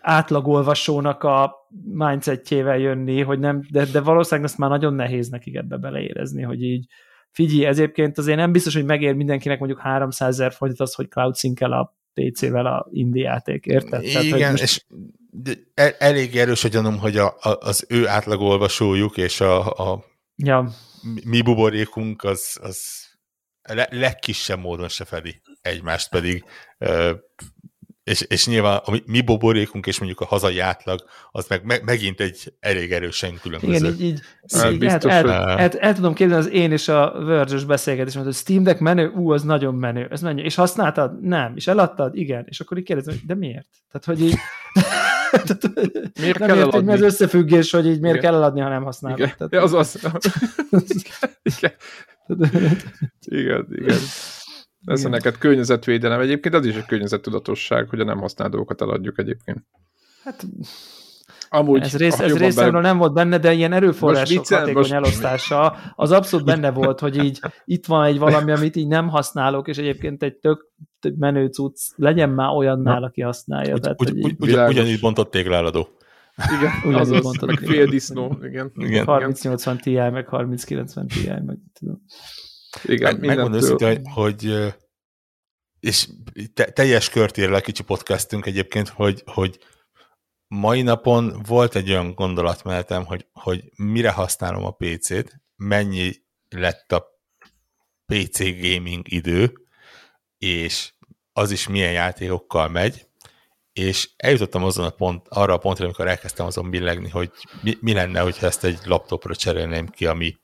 átlagolvasónak 0.00 1.22
a 1.22 1.54
mindsetjével 1.84 2.78
jönni, 2.78 3.22
hogy 3.22 3.38
nem, 3.38 3.62
de, 3.70 3.84
de 3.84 4.00
valószínűleg 4.00 4.50
ezt 4.50 4.58
már 4.58 4.70
nagyon 4.70 4.94
nehéz 4.94 5.28
nekik 5.28 5.54
ebbe 5.54 5.76
beleérezni, 5.76 6.42
hogy 6.42 6.62
így 6.62 6.86
figyelj, 7.30 7.64
ezért 7.64 8.18
azért 8.18 8.36
nem 8.36 8.52
biztos, 8.52 8.74
hogy 8.74 8.84
megér 8.84 9.14
mindenkinek 9.14 9.58
mondjuk 9.58 9.80
300 9.80 10.28
ezer 10.28 10.52
forintot 10.52 10.86
az, 10.86 10.94
hogy 10.94 11.08
cloud 11.08 11.34
el 11.58 11.72
a 11.72 11.96
PC-vel 12.14 12.66
a 12.66 12.88
indie 12.90 13.22
játék, 13.22 13.66
érted? 13.66 14.02
Igen, 14.02 14.30
Tehát, 14.30 14.50
most... 14.50 14.62
és 14.62 14.84
el, 15.74 15.90
elég 15.98 16.36
erős 16.36 16.64
a 16.64 16.68
gyanúm, 16.68 16.98
hogy 16.98 17.16
a, 17.16 17.26
a, 17.26 17.58
az 17.60 17.86
ő 17.88 18.08
átlagolvasójuk 18.08 19.16
és 19.16 19.40
a, 19.40 19.70
a 19.70 20.10
ja. 20.36 20.70
mi 21.24 21.42
buborékunk 21.42 22.24
az, 22.24 22.58
az 22.62 22.78
le, 23.62 23.88
legkisebb 23.90 24.58
módon 24.58 24.88
se 24.88 25.04
fedi 25.04 25.42
egymást, 25.60 26.10
pedig 26.10 26.44
és, 28.04 28.20
és 28.20 28.46
nyilván 28.46 28.80
a 28.84 28.92
mi 29.06 29.20
boborékunk 29.20 29.86
és 29.86 29.98
mondjuk 29.98 30.20
a 30.20 30.24
hazai 30.24 30.58
átlag, 30.58 31.04
az 31.30 31.46
meg, 31.48 31.64
meg 31.64 31.84
megint 31.84 32.20
egy 32.20 32.54
elég 32.60 32.92
erősen 32.92 33.38
különböző. 33.42 33.74
Igen, 33.74 33.92
így, 33.92 34.00
így, 34.00 34.20
így 34.72 34.78
biztos, 34.78 35.12
el, 35.12 35.30
el, 35.30 35.58
el, 35.58 35.70
el, 35.70 35.94
tudom 35.94 36.14
képzelni 36.14 36.46
az 36.46 36.52
én 36.52 36.72
és 36.72 36.88
a 36.88 37.24
verge 37.24 37.64
beszélgetés, 37.66 38.14
hogy 38.14 38.26
a 38.26 38.32
Steam 38.32 38.62
Deck 38.62 38.80
menő, 38.80 39.08
ú, 39.08 39.32
az 39.32 39.42
nagyon 39.42 39.74
menő, 39.74 40.08
ez 40.10 40.20
menő. 40.20 40.42
És 40.42 40.54
használtad? 40.54 41.20
Nem. 41.20 41.52
És 41.56 41.66
eladtad? 41.66 42.16
Igen. 42.16 42.44
És 42.48 42.60
akkor 42.60 42.78
így 42.78 42.84
kérdezem, 42.84 43.20
de 43.26 43.34
miért? 43.34 43.68
Tehát, 43.90 44.04
hogy 44.04 44.20
így... 44.20 44.36
miért 46.20 46.38
nem 46.38 46.48
kell 46.48 46.58
eladni? 46.58 46.92
az 46.92 47.00
összefüggés, 47.00 47.70
hogy 47.70 47.86
így 47.86 48.00
miért 48.00 48.16
Igen. 48.16 48.30
kell 48.30 48.34
eladni, 48.34 48.60
ha 48.60 48.68
nem 48.68 48.82
használod. 48.82 49.18
Igen, 49.18 49.32
Tehát, 49.36 49.52
ja, 49.52 49.62
az 49.62 49.72
az. 49.72 49.98
igen. 51.58 51.72
igen, 53.20 53.66
igen. 53.70 53.98
Ez 54.84 54.98
Igen. 54.98 55.10
neked 55.10 55.38
környezetvédelem. 55.38 56.20
Egyébként 56.20 56.54
az 56.54 56.66
is 56.66 56.76
egy 56.76 56.86
környezettudatosság, 56.86 57.88
hogy 57.88 58.00
a 58.00 58.04
nem 58.04 58.18
használt 58.18 58.50
dolgokat 58.50 58.80
eladjuk 58.80 59.18
egyébként. 59.18 59.66
Hát 60.24 60.46
Amúgy, 61.54 61.82
ez, 61.82 61.96
rész, 61.96 62.18
ez 62.18 62.36
részemről 62.36 62.82
be... 62.82 62.88
nem 62.88 62.98
volt 62.98 63.12
benne, 63.12 63.38
de 63.38 63.52
ilyen 63.52 63.72
erőforrások 63.72 64.38
viccel, 64.38 64.58
hatékony 64.58 64.80
most... 64.80 64.92
elosztása, 64.92 65.76
az 65.94 66.10
abszolút 66.10 66.46
benne 66.46 66.70
volt, 66.70 67.00
hogy 67.00 67.24
így 67.24 67.40
itt 67.64 67.86
van 67.86 68.04
egy 68.04 68.18
valami, 68.18 68.52
amit 68.52 68.76
így 68.76 68.86
nem 68.86 69.08
használok, 69.08 69.68
és 69.68 69.76
egyébként 69.78 70.22
egy 70.22 70.36
tök 70.36 70.70
menő 71.18 71.46
cucc, 71.46 71.78
legyen 71.96 72.30
már 72.30 72.48
olyannál, 72.48 73.02
aki 73.02 73.20
használja. 73.20 73.74
Ugy, 73.74 73.80
tehát, 73.80 74.00
ugy, 74.00 74.10
ugy, 74.10 74.34
ugy, 74.38 74.56
ugyanígy 74.68 75.00
bontott 75.00 75.30
tégláladó. 75.30 75.88
Igen, 76.36 76.72
ugyanígy 76.84 77.16
az, 77.16 77.22
bontott 77.22 77.48
meg 77.48 77.58
fél 77.58 77.86
disznó. 77.86 78.38
Igen. 78.42 78.72
Igen. 78.74 79.06
3080 79.06 79.78
Ti, 79.78 79.94
meg 79.94 80.28
3090 80.28 81.06
Ti, 81.06 81.28
meg 81.28 81.58
tudom. 81.72 82.02
Igen, 82.84 83.16
meg, 83.16 83.26
megmondom 83.26 83.60
őszintén, 83.60 84.06
hogy 84.14 84.72
és 85.80 86.08
te, 86.54 86.64
teljes 86.64 87.10
kört 87.10 87.38
ér 87.38 87.50
le 87.50 87.60
kicsi 87.60 87.82
podcastünk 87.82 88.46
egyébként, 88.46 88.88
hogy, 88.88 89.22
hogy 89.26 89.58
mai 90.46 90.82
napon 90.82 91.42
volt 91.46 91.74
egy 91.74 91.90
olyan 91.90 92.14
gondolatmenetem, 92.14 93.04
hogy, 93.04 93.26
hogy 93.32 93.72
mire 93.76 94.10
használom 94.10 94.64
a 94.64 94.70
PC-t, 94.70 95.40
mennyi 95.56 96.10
lett 96.48 96.92
a 96.92 97.06
PC 98.06 98.38
gaming 98.38 99.12
idő, 99.12 99.52
és 100.42 100.92
az 101.32 101.50
is 101.50 101.68
milyen 101.68 101.92
játékokkal 101.92 102.68
megy, 102.68 103.06
és 103.72 104.10
eljutottam 104.16 104.64
azon 104.64 104.84
a 104.84 104.90
pont, 104.90 105.26
arra 105.28 105.52
a 105.52 105.58
pontra, 105.58 105.84
amikor 105.84 106.08
elkezdtem 106.08 106.46
azon 106.46 106.70
billegni, 106.70 107.08
hogy 107.08 107.30
mi, 107.62 107.76
mi 107.80 107.92
lenne, 107.92 108.20
hogyha 108.20 108.46
ezt 108.46 108.64
egy 108.64 108.78
laptopra 108.84 109.36
cserélném 109.36 109.86
ki, 109.86 110.06
ami 110.06 110.36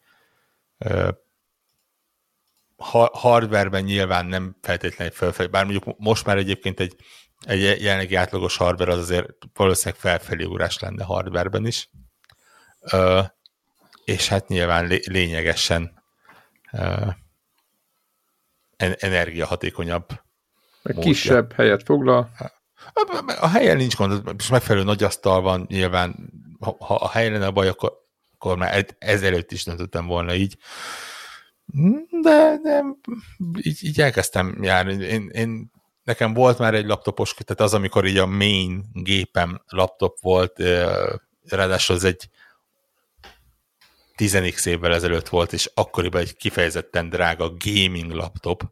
hardwareben 3.12 3.82
nyilván 3.82 4.26
nem 4.26 4.56
feltétlenül 4.62 5.14
felfelé, 5.14 5.48
bár 5.48 5.64
mondjuk 5.64 5.98
most 5.98 6.26
már 6.26 6.36
egyébként 6.36 6.80
egy, 6.80 6.96
egy 7.40 7.60
jelenlegi 7.60 8.14
átlagos 8.14 8.56
hardware 8.56 8.92
az 8.92 8.98
azért 8.98 9.28
valószínűleg 9.54 10.00
felfelé 10.00 10.44
ugrás 10.44 10.78
lenne 10.78 11.04
hardwareben 11.04 11.66
is, 11.66 11.90
ö, 12.80 13.20
és 14.04 14.28
hát 14.28 14.48
nyilván 14.48 14.86
lé, 14.86 15.00
lényegesen 15.04 16.02
ö, 16.72 17.06
energiahatékonyabb. 18.98 20.06
Kisebb 21.00 21.52
helyet 21.52 21.82
foglal. 21.82 22.30
A 23.40 23.48
helyen 23.48 23.76
nincs 23.76 23.96
gond, 23.96 24.22
és 24.38 24.48
megfelelő 24.48 24.84
nagy 24.84 25.02
asztal 25.02 25.40
van, 25.40 25.66
nyilván 25.68 26.32
ha, 26.60 26.76
ha 26.78 26.94
a 26.94 27.08
helyen 27.08 27.32
lenne 27.32 27.46
a 27.46 27.52
baj, 27.52 27.68
akkor, 27.68 27.92
akkor 28.34 28.56
már 28.56 28.86
ezelőtt 28.98 29.52
is 29.52 29.64
döntöttem 29.64 30.06
volna 30.06 30.34
így 30.34 30.56
de, 32.22 32.58
de 32.62 32.84
így, 33.60 33.84
így 33.84 34.00
elkezdtem 34.00 34.58
járni. 34.62 35.04
Én, 35.04 35.28
én, 35.32 35.70
nekem 36.02 36.34
volt 36.34 36.58
már 36.58 36.74
egy 36.74 36.86
laptopos, 36.86 37.34
tehát 37.34 37.60
az, 37.60 37.74
amikor 37.74 38.06
így 38.06 38.16
a 38.16 38.26
main 38.26 38.84
gépem 38.92 39.62
laptop 39.66 40.20
volt, 40.20 40.62
ráadásul 41.48 41.96
az 41.96 42.04
egy 42.04 42.28
10 44.18 44.66
évvel 44.66 44.94
ezelőtt 44.94 45.28
volt, 45.28 45.52
és 45.52 45.70
akkoriban 45.74 46.20
egy 46.20 46.36
kifejezetten 46.36 47.08
drága 47.08 47.52
gaming 47.64 48.10
laptop, 48.10 48.62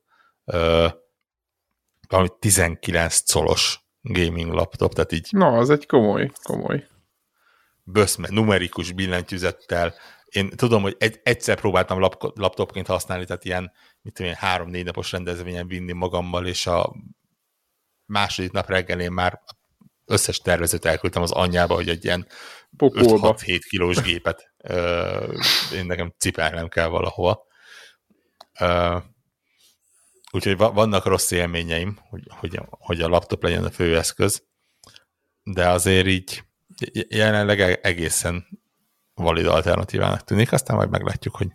valami 2.09 2.29
19 2.39 3.33
colos 3.33 3.81
gaming 4.03 4.53
laptop, 4.53 4.95
tehát 4.95 5.13
így... 5.13 5.29
Na, 5.31 5.47
az 5.47 5.71
egy 5.71 5.87
komoly, 5.87 6.31
komoly. 6.43 6.87
Böszme, 7.83 8.29
numerikus 8.31 8.93
billentyűzettel, 8.93 9.95
én 10.25 10.51
tudom, 10.51 10.83
hogy 10.83 10.97
egy, 10.99 11.21
egyszer 11.23 11.61
próbáltam 11.61 12.01
lap, 12.01 12.39
laptopként 12.39 12.87
használni, 12.87 13.25
tehát 13.25 13.45
ilyen, 13.45 13.73
mit 14.03 14.15
tudom 14.15 14.31
én, 14.31 14.37
három-négy 14.39 14.85
napos 14.85 15.13
rendezvényen 15.13 15.67
vinni 15.67 15.93
magammal, 15.93 16.47
és 16.47 16.67
a 16.67 16.95
második 18.07 18.53
nap 18.53 18.69
reggel 18.69 19.01
én 19.01 19.13
már 19.13 19.43
összes 20.05 20.39
tervezőt 20.39 20.85
elküldtem 20.85 21.23
az 21.23 21.31
anyjába, 21.31 21.75
hogy 21.75 21.89
egy 21.89 22.05
ilyen 22.05 22.27
5-6-7 22.79 23.61
kilós 23.69 24.03
gépet 24.03 24.55
ö, 24.56 24.56
én 25.75 25.87
nekem 25.87 26.15
cipelnem 26.19 26.69
kell 26.69 26.87
valahova. 26.87 27.47
Úgyhogy 30.33 30.57
vannak 30.57 31.05
rossz 31.05 31.31
élményeim, 31.31 31.99
hogy, 32.09 32.23
hogy, 32.29 32.61
hogy 32.71 33.01
a 33.01 33.09
laptop 33.09 33.43
legyen 33.43 33.65
a 33.65 33.71
főeszköz, 33.71 34.43
de 35.43 35.69
azért 35.69 36.07
így 36.07 36.43
jelenleg 37.09 37.61
e-, 37.61 37.79
egészen 37.83 38.47
valid 39.15 39.47
alternatívának 39.47 40.25
tűnik, 40.25 40.53
aztán 40.53 40.77
majd 40.77 40.91
meglátjuk, 40.91 41.37
hogy 41.37 41.49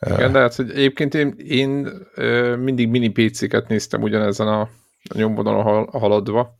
igen, 0.00 0.32
de 0.32 0.38
hát, 0.38 0.54
hogy 0.54 0.70
egyébként 0.70 1.14
én, 1.14 1.34
én 1.38 1.70
mindig 2.58 2.88
mini 2.88 3.08
PC-ket 3.08 3.68
néztem 3.68 4.02
ugyanezen 4.02 4.48
a 4.48 4.68
nyomvonalon 5.14 5.86
haladva, 5.86 6.56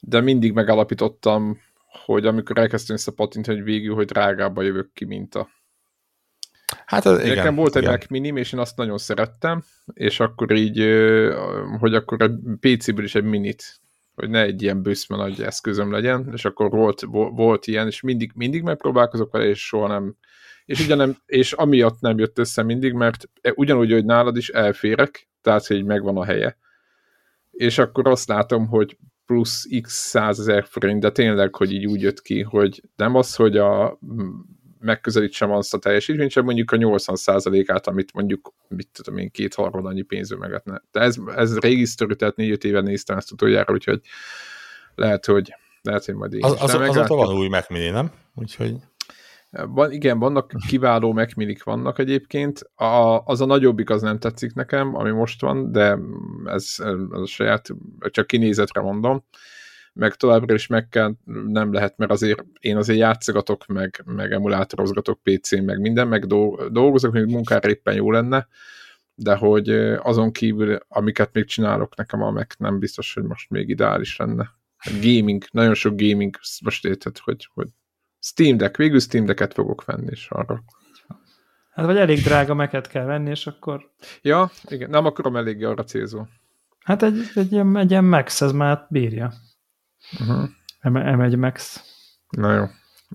de 0.00 0.20
mindig 0.20 0.52
megalapítottam, 0.52 1.60
hogy 2.04 2.26
amikor 2.26 2.58
elkezdtem 2.58 2.96
összepattintani, 2.96 3.56
hogy 3.56 3.66
végül, 3.66 3.94
hogy 3.94 4.06
drágábban 4.06 4.64
jövök 4.64 4.92
ki, 4.92 5.04
mint 5.04 5.34
a 5.34 5.48
Hát 6.86 7.04
az, 7.04 7.20
igen, 7.20 7.36
Nekem 7.36 7.54
volt 7.54 7.76
egy. 7.76 7.84
Mac 7.84 8.06
mini 8.08 8.40
és 8.40 8.52
én 8.52 8.60
azt 8.60 8.76
nagyon 8.76 8.98
szerettem, 8.98 9.62
és 9.92 10.20
akkor 10.20 10.52
így, 10.52 10.78
hogy 11.78 11.94
akkor 11.94 12.22
a 12.22 12.30
PC-ből 12.60 13.04
is 13.04 13.14
egy 13.14 13.24
minit 13.24 13.80
hogy 14.14 14.30
ne 14.30 14.42
egy 14.42 14.62
ilyen 14.62 14.82
bőszme 14.82 15.16
nagy 15.16 15.42
eszközöm 15.42 15.92
legyen, 15.92 16.30
és 16.32 16.44
akkor 16.44 16.70
volt, 16.70 17.00
volt 17.10 17.66
ilyen, 17.66 17.86
és 17.86 18.00
mindig, 18.00 18.32
mindig 18.34 18.62
megpróbálkozok 18.62 19.32
vele, 19.32 19.44
és 19.44 19.66
soha 19.66 19.86
nem, 19.86 20.16
és 20.64 20.84
ugyanem, 20.84 21.16
és 21.26 21.52
amiatt 21.52 22.00
nem 22.00 22.18
jött 22.18 22.38
össze 22.38 22.62
mindig, 22.62 22.92
mert 22.92 23.28
ugyanúgy, 23.54 23.92
hogy 23.92 24.04
nálad 24.04 24.36
is 24.36 24.48
elférek, 24.48 25.28
tehát, 25.40 25.66
hogy 25.66 25.84
megvan 25.84 26.16
a 26.16 26.24
helye. 26.24 26.56
És 27.50 27.78
akkor 27.78 28.08
azt 28.08 28.28
látom, 28.28 28.66
hogy 28.66 28.98
plusz 29.32 29.66
x 29.82 29.92
százezer 29.92 30.64
forint, 30.68 31.00
de 31.00 31.10
tényleg, 31.10 31.54
hogy 31.54 31.72
így 31.72 31.86
úgy 31.86 32.00
jött 32.00 32.22
ki, 32.22 32.42
hogy 32.42 32.82
nem 32.96 33.14
az, 33.14 33.34
hogy 33.34 33.56
a 33.56 33.98
megközelítsem 34.78 35.50
azt 35.50 35.74
a 35.74 35.78
teljesítményt, 35.78 36.30
sem 36.30 36.44
mondjuk 36.44 36.70
a 36.70 36.76
80%-át, 36.76 37.86
amit 37.86 38.12
mondjuk, 38.12 38.54
mit 38.68 38.88
tudom 38.92 39.16
én, 39.16 39.30
két 39.30 39.54
harmad 39.54 39.86
annyi 39.86 40.02
pénzű 40.02 40.36
meg 40.36 40.48
lehetne. 40.48 40.82
De 40.90 41.00
ez, 41.00 41.16
ez 41.36 41.58
régi 41.58 41.84
sztori, 41.84 42.16
tehát 42.16 42.36
négy 42.36 42.64
éve 42.64 42.80
néztem 42.80 43.16
ezt 43.16 43.32
utoljára, 43.32 43.72
úgyhogy 43.72 44.00
lehet, 44.94 45.26
hogy 45.26 45.54
lehet, 45.82 46.04
hogy 46.04 46.14
majd 46.14 46.32
én 46.32 46.44
az, 46.44 46.62
az, 46.62 46.74
azóta 46.74 47.14
van 47.14 47.36
új 47.36 47.48
Mac 47.48 47.68
Mini, 47.68 47.88
nem? 47.88 48.12
Úgyhogy... 48.34 48.74
Van, 49.52 49.92
igen, 49.92 50.18
vannak 50.18 50.52
kiváló 50.68 51.12
Mac 51.12 51.34
Minik 51.34 51.62
vannak 51.62 51.98
egyébként. 51.98 52.60
A, 52.74 53.22
az 53.24 53.40
a 53.40 53.46
nagyobbik 53.46 53.90
az 53.90 54.02
nem 54.02 54.18
tetszik 54.18 54.54
nekem, 54.54 54.94
ami 54.94 55.10
most 55.10 55.40
van, 55.40 55.72
de 55.72 55.98
ez, 56.44 56.74
ez 56.78 56.94
a 57.10 57.26
saját, 57.26 57.68
csak 58.10 58.26
kinézetre 58.26 58.80
mondom 58.80 59.24
meg 59.92 60.14
továbbra 60.14 60.54
is 60.54 60.66
meg 60.66 60.88
kell, 60.88 61.14
nem 61.46 61.72
lehet, 61.72 61.96
mert 61.96 62.10
azért 62.10 62.44
én 62.60 62.76
azért 62.76 62.98
játszogatok, 62.98 63.66
meg, 63.66 64.02
meg 64.04 64.32
emulátorozgatok 64.32 65.20
PC-n, 65.22 65.62
meg 65.62 65.80
minden, 65.80 66.08
meg 66.08 66.26
dolgozok, 66.70 67.12
még 67.12 67.24
munkára 67.24 67.68
éppen 67.68 67.94
jó 67.94 68.10
lenne, 68.10 68.48
de 69.14 69.36
hogy 69.36 69.68
azon 69.98 70.32
kívül, 70.32 70.78
amiket 70.88 71.32
még 71.32 71.44
csinálok, 71.44 71.96
nekem 71.96 72.22
a 72.22 72.30
meg 72.30 72.52
nem 72.58 72.78
biztos, 72.78 73.14
hogy 73.14 73.22
most 73.22 73.50
még 73.50 73.68
ideális 73.68 74.16
lenne. 74.16 74.50
Gaming, 75.02 75.44
nagyon 75.50 75.74
sok 75.74 75.96
gaming, 75.96 76.36
most 76.64 76.84
érted, 76.84 77.18
hogy, 77.18 77.48
hogy 77.54 77.68
Steam 78.24 78.56
Deck, 78.56 78.76
végül 78.76 79.00
Steam 79.00 79.24
Deck-et 79.24 79.52
fogok 79.52 79.84
venni, 79.84 80.06
és 80.10 80.26
arra 80.30 80.62
Hát 81.72 81.86
vagy 81.86 81.96
elég 81.96 82.22
drága 82.22 82.54
meket 82.54 82.88
kell 82.88 83.04
venni, 83.04 83.30
és 83.30 83.46
akkor... 83.46 83.90
Ja, 84.22 84.50
igen, 84.64 84.90
nem 84.90 85.06
akarom 85.06 85.36
eléggé 85.36 85.64
arra 85.64 85.84
célzó. 85.84 86.26
Hát 86.78 87.02
egy, 87.02 87.30
egy, 87.34 87.52
ilyen, 87.52 87.76
egy 87.76 87.90
ilyen 87.90 88.04
Max, 88.04 88.40
ez 88.40 88.52
már 88.52 88.86
bírja. 88.88 89.32
Uh-huh. 90.20 90.48
M- 90.82 91.20
M1 91.20 91.38
Max. 91.38 91.82
Na 92.28 92.54
jó, 92.54 92.64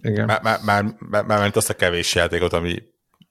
igen. 0.02 0.26
Már, 0.26 0.42
már, 0.42 0.60
már, 0.66 0.86
már, 1.10 1.26
már 1.26 1.52
azt 1.54 1.70
a 1.70 1.76
kevés 1.76 2.16
játékot, 2.16 2.54
ami 2.54 2.84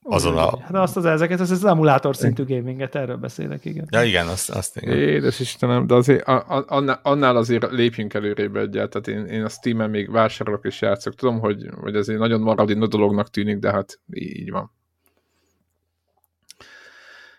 azon 0.08 0.36
a... 0.36 0.58
Hát 0.58 0.74
azt 0.74 0.96
az 0.96 1.04
ezeket, 1.04 1.40
az, 1.40 1.50
az 1.50 1.64
emulátor 1.64 2.16
szintű 2.16 2.44
gaminget, 2.44 2.94
erről 2.94 3.16
beszélek, 3.16 3.64
igen. 3.64 3.86
Ja, 3.90 4.02
igen, 4.02 4.26
azt, 4.26 4.50
azt 4.50 4.76
igen. 4.76 4.96
Édes 4.96 5.40
Istenem, 5.40 5.86
de 5.86 5.94
azért 5.94 6.22
annál, 6.66 7.00
annál 7.02 7.36
azért 7.36 7.70
lépjünk 7.70 8.14
előrébb 8.14 8.56
egyet, 8.56 8.90
tehát 8.90 9.08
én, 9.08 9.34
én 9.34 9.44
a 9.44 9.48
Steam-en 9.48 9.90
még 9.90 10.10
vásárolok 10.10 10.64
és 10.64 10.80
játszok. 10.80 11.14
Tudom, 11.14 11.38
hogy, 11.38 11.68
hogy 11.80 11.96
ez 11.96 12.08
egy 12.08 12.18
nagyon 12.18 12.40
maradina 12.40 12.86
dolognak 12.86 13.30
tűnik, 13.30 13.58
de 13.58 13.70
hát 13.70 14.00
így 14.12 14.50
van. 14.50 14.72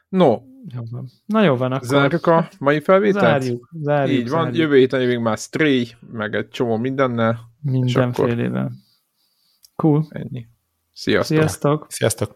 No. 0.09 0.41
Jó 0.74 0.82
van. 0.91 1.09
Na 1.26 1.43
jó 1.43 1.55
van, 1.55 1.72
akkor. 1.72 1.88
Zárjuk 1.88 2.26
a 2.26 2.49
mai 2.59 2.80
felvételt? 2.80 3.41
Zárjuk, 3.41 3.70
zárjuk. 3.82 4.20
Így 4.20 4.30
van, 4.30 4.43
zárjuk. 4.43 4.61
jövő 4.61 4.78
héten 4.78 5.01
jövünk 5.01 5.24
már 5.24 5.38
Stray, 5.38 5.88
meg 6.11 6.36
egy 6.36 6.49
csomó 6.49 6.78
mindennel. 6.78 7.39
Mindenfélével. 7.61 8.72
Cool. 9.76 10.05
Ennyi. 10.09 10.47
Sziasztok. 10.93 11.38
Sziasztok. 11.38 11.86
Sziasztok. 11.89 12.36